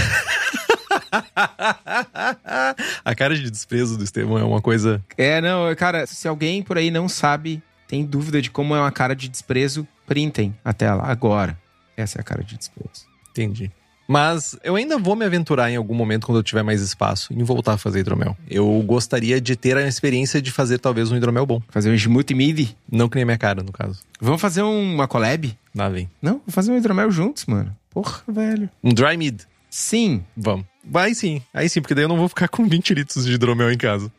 a 3.04 3.14
cara 3.16 3.36
de 3.36 3.52
desprezo 3.52 3.97
do 3.97 4.04
Estevão 4.04 4.38
é 4.39 4.43
uma 4.43 4.62
coisa. 4.62 5.04
É, 5.18 5.41
não, 5.41 5.76
cara, 5.76 6.08
se 6.08 6.28
alguém 6.28 6.64
por 6.64 6.78
aí 6.78 6.89
não 6.89 7.10
sabe, 7.10 7.62
tem 7.88 8.06
dúvida 8.06 8.41
de 8.41 8.50
como 8.50 8.74
é 8.74 8.80
uma 8.80 8.91
cara 8.91 9.14
de 9.16 9.28
desprezo, 9.28 9.86
printem 10.08 10.56
a 10.64 10.72
tela 10.72 11.04
agora. 11.04 11.60
Essa 11.97 12.20
é 12.20 12.22
a 12.22 12.24
cara 12.24 12.41
de 12.43 12.58
desprezo. 12.58 13.06
Entendi. 13.32 13.70
Mas 14.12 14.57
eu 14.64 14.76
ainda 14.76 14.97
vou 14.97 15.16
me 15.16 15.24
aventurar 15.24 15.70
em 15.70 15.76
algum 15.76 15.93
momento, 15.93 16.26
quando 16.26 16.39
eu 16.39 16.43
tiver 16.43 16.64
mais 16.64 16.82
espaço, 16.82 17.32
em 17.32 17.43
voltar 17.43 17.74
a 17.74 17.78
fazer 17.78 17.99
hidromel. 17.99 18.36
Eu 18.49 18.68
gostaria 18.84 19.39
de 19.39 19.55
ter 19.55 19.78
a 19.78 19.88
experiência 19.88 20.41
de 20.41 20.51
fazer 20.51 20.80
talvez 20.80 21.12
um 21.12 21.16
hidromel 21.16 21.45
bom. 21.45 21.62
Fazer 21.70 21.91
um 21.91 21.93
smoothie 21.93 22.34
midi? 22.34 22.76
Não 22.91 23.07
que 23.07 23.18
nem 23.18 23.24
minha 23.24 23.38
cara, 23.38 23.62
no 23.62 23.72
caso. 23.72 23.99
Vamos 24.20 24.41
fazer 24.41 24.64
uma 24.64 25.07
collab? 25.07 25.55
Lá 25.76 25.89
vem. 25.89 26.10
Não, 26.20 26.39
vamos 26.39 26.55
fazer 26.55 26.72
um 26.72 26.78
hidromel 26.78 27.12
juntos, 27.12 27.45
mano. 27.45 27.72
Porra, 27.91 28.24
velho. 28.28 28.68
Um 28.84 28.91
dry 28.91 29.16
mid? 29.16 29.41
Sim. 29.70 30.24
Vamos. 30.36 30.66
Vai 30.84 31.14
sim. 31.14 31.43
Aí 31.53 31.70
sim, 31.70 31.80
porque 31.80 31.93
daí 31.93 32.05
eu 32.05 32.10
não 32.10 32.18
vou 32.18 32.28
ficar 32.28 32.47
com 32.47 32.68
20 32.68 32.95
litros 32.95 33.26
de 33.26 33.34
hidromel 33.34 33.72
em 33.72 33.78
casa. 33.78 34.12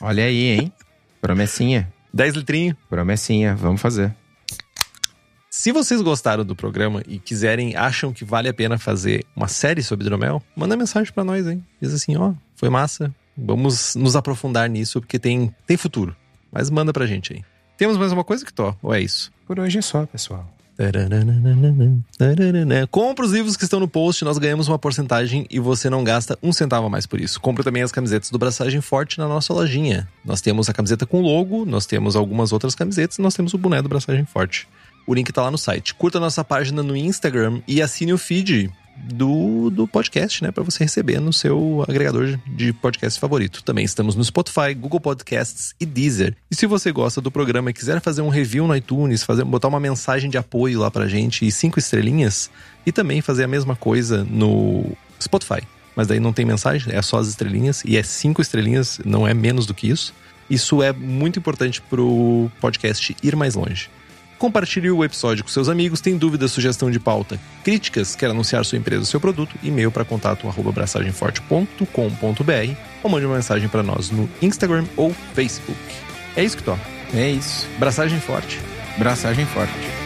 Olha 0.00 0.24
aí, 0.24 0.58
hein? 0.58 0.72
Promessinha. 1.20 1.92
10 2.10 2.36
litrinhos? 2.36 2.74
Promessinha, 2.88 3.54
vamos 3.54 3.82
fazer. 3.82 4.14
Se 5.58 5.72
vocês 5.72 6.02
gostaram 6.02 6.44
do 6.44 6.54
programa 6.54 7.02
e 7.08 7.18
quiserem, 7.18 7.74
acham 7.74 8.12
que 8.12 8.26
vale 8.26 8.46
a 8.46 8.52
pena 8.52 8.78
fazer 8.78 9.24
uma 9.34 9.48
série 9.48 9.82
sobre 9.82 10.04
hidromel, 10.04 10.42
manda 10.54 10.76
mensagem 10.76 11.10
para 11.10 11.24
nós, 11.24 11.46
hein? 11.46 11.64
Diz 11.80 11.94
assim, 11.94 12.14
ó, 12.14 12.34
foi 12.54 12.68
massa, 12.68 13.12
vamos 13.34 13.94
nos 13.94 14.16
aprofundar 14.16 14.68
nisso 14.68 15.00
porque 15.00 15.18
tem, 15.18 15.52
tem 15.66 15.78
futuro. 15.78 16.14
Mas 16.52 16.68
manda 16.68 16.92
pra 16.92 17.06
gente 17.06 17.32
aí. 17.32 17.42
Temos 17.78 17.96
mais 17.96 18.12
uma 18.12 18.22
coisa 18.22 18.44
que 18.44 18.52
tô? 18.52 18.74
Ou 18.82 18.92
é 18.92 19.00
isso? 19.00 19.32
Por 19.46 19.58
hoje 19.58 19.78
é 19.78 19.82
só, 19.82 20.04
pessoal. 20.04 20.46
Compre 22.88 23.24
os 23.24 23.32
livros 23.32 23.56
que 23.56 23.64
estão 23.64 23.80
no 23.80 23.88
post, 23.88 24.26
nós 24.26 24.36
ganhamos 24.36 24.68
uma 24.68 24.78
porcentagem 24.78 25.46
e 25.48 25.58
você 25.58 25.88
não 25.88 26.04
gasta 26.04 26.38
um 26.42 26.52
centavo 26.52 26.86
a 26.86 26.90
mais 26.90 27.06
por 27.06 27.18
isso. 27.18 27.40
Compre 27.40 27.64
também 27.64 27.82
as 27.82 27.90
camisetas 27.90 28.30
do 28.30 28.38
Braçagem 28.38 28.82
Forte 28.82 29.16
na 29.16 29.26
nossa 29.26 29.54
lojinha. 29.54 30.06
Nós 30.22 30.42
temos 30.42 30.68
a 30.68 30.74
camiseta 30.74 31.06
com 31.06 31.22
logo, 31.22 31.64
nós 31.64 31.86
temos 31.86 32.14
algumas 32.14 32.52
outras 32.52 32.74
camisetas 32.74 33.16
e 33.16 33.22
nós 33.22 33.32
temos 33.32 33.54
o 33.54 33.58
boné 33.58 33.80
do 33.80 33.88
Braçagem 33.88 34.26
Forte. 34.26 34.68
O 35.06 35.14
link 35.14 35.32
tá 35.32 35.42
lá 35.42 35.50
no 35.50 35.58
site. 35.58 35.94
Curta 35.94 36.18
nossa 36.18 36.44
página 36.44 36.82
no 36.82 36.96
Instagram 36.96 37.60
e 37.66 37.80
assine 37.80 38.12
o 38.12 38.18
feed 38.18 38.70
do, 38.96 39.70
do 39.70 39.86
podcast, 39.86 40.42
né? 40.42 40.50
Para 40.50 40.64
você 40.64 40.84
receber 40.84 41.20
no 41.20 41.32
seu 41.32 41.84
agregador 41.86 42.38
de 42.46 42.72
podcast 42.72 43.20
favorito. 43.20 43.62
Também 43.62 43.84
estamos 43.84 44.14
no 44.14 44.24
Spotify, 44.24 44.74
Google 44.74 45.00
Podcasts 45.00 45.74
e 45.78 45.86
Deezer. 45.86 46.34
E 46.50 46.56
se 46.56 46.66
você 46.66 46.90
gosta 46.90 47.20
do 47.20 47.30
programa 47.30 47.70
e 47.70 47.74
quiser 47.74 48.00
fazer 48.00 48.22
um 48.22 48.28
review 48.28 48.66
no 48.66 48.74
iTunes, 48.74 49.22
fazer, 49.22 49.44
botar 49.44 49.68
uma 49.68 49.80
mensagem 49.80 50.30
de 50.30 50.38
apoio 50.38 50.80
lá 50.80 50.90
pra 50.90 51.06
gente 51.06 51.46
e 51.46 51.52
cinco 51.52 51.78
estrelinhas, 51.78 52.50
e 52.84 52.92
também 52.92 53.20
fazer 53.20 53.44
a 53.44 53.48
mesma 53.48 53.76
coisa 53.76 54.24
no 54.24 54.96
Spotify. 55.20 55.62
Mas 55.94 56.06
daí 56.06 56.20
não 56.20 56.32
tem 56.32 56.44
mensagem, 56.44 56.94
é 56.94 57.00
só 57.00 57.18
as 57.18 57.28
estrelinhas, 57.28 57.82
e 57.84 57.96
é 57.96 58.02
cinco 58.02 58.42
estrelinhas, 58.42 59.00
não 59.04 59.26
é 59.26 59.32
menos 59.32 59.66
do 59.66 59.74
que 59.74 59.88
isso. 59.88 60.12
Isso 60.48 60.82
é 60.82 60.92
muito 60.92 61.38
importante 61.38 61.80
pro 61.80 62.50
podcast 62.60 63.16
ir 63.22 63.34
mais 63.34 63.54
longe. 63.54 63.88
Compartilhe 64.38 64.90
o 64.90 65.02
episódio 65.02 65.42
com 65.42 65.50
seus 65.50 65.68
amigos. 65.68 66.00
Tem 66.00 66.16
dúvida, 66.16 66.46
sugestão 66.46 66.90
de 66.90 67.00
pauta, 67.00 67.40
críticas, 67.64 68.14
quer 68.14 68.30
anunciar 68.30 68.64
sua 68.64 68.78
empresa 68.78 69.02
ou 69.02 69.06
seu 69.06 69.20
produto? 69.20 69.56
E-mail 69.62 69.90
para 69.90 70.04
contato 70.04 70.46
arroba 70.46 70.72
ou 73.02 73.10
mande 73.10 73.26
uma 73.26 73.36
mensagem 73.36 73.68
para 73.68 73.82
nós 73.82 74.10
no 74.10 74.28
Instagram 74.42 74.84
ou 74.96 75.14
Facebook. 75.34 75.78
É 76.36 76.44
isso 76.44 76.56
que 76.56 76.62
toca. 76.62 76.82
É 77.14 77.30
isso. 77.30 77.66
Braçagem 77.78 78.20
forte. 78.20 78.60
Braçagem 78.98 79.46
forte. 79.46 80.05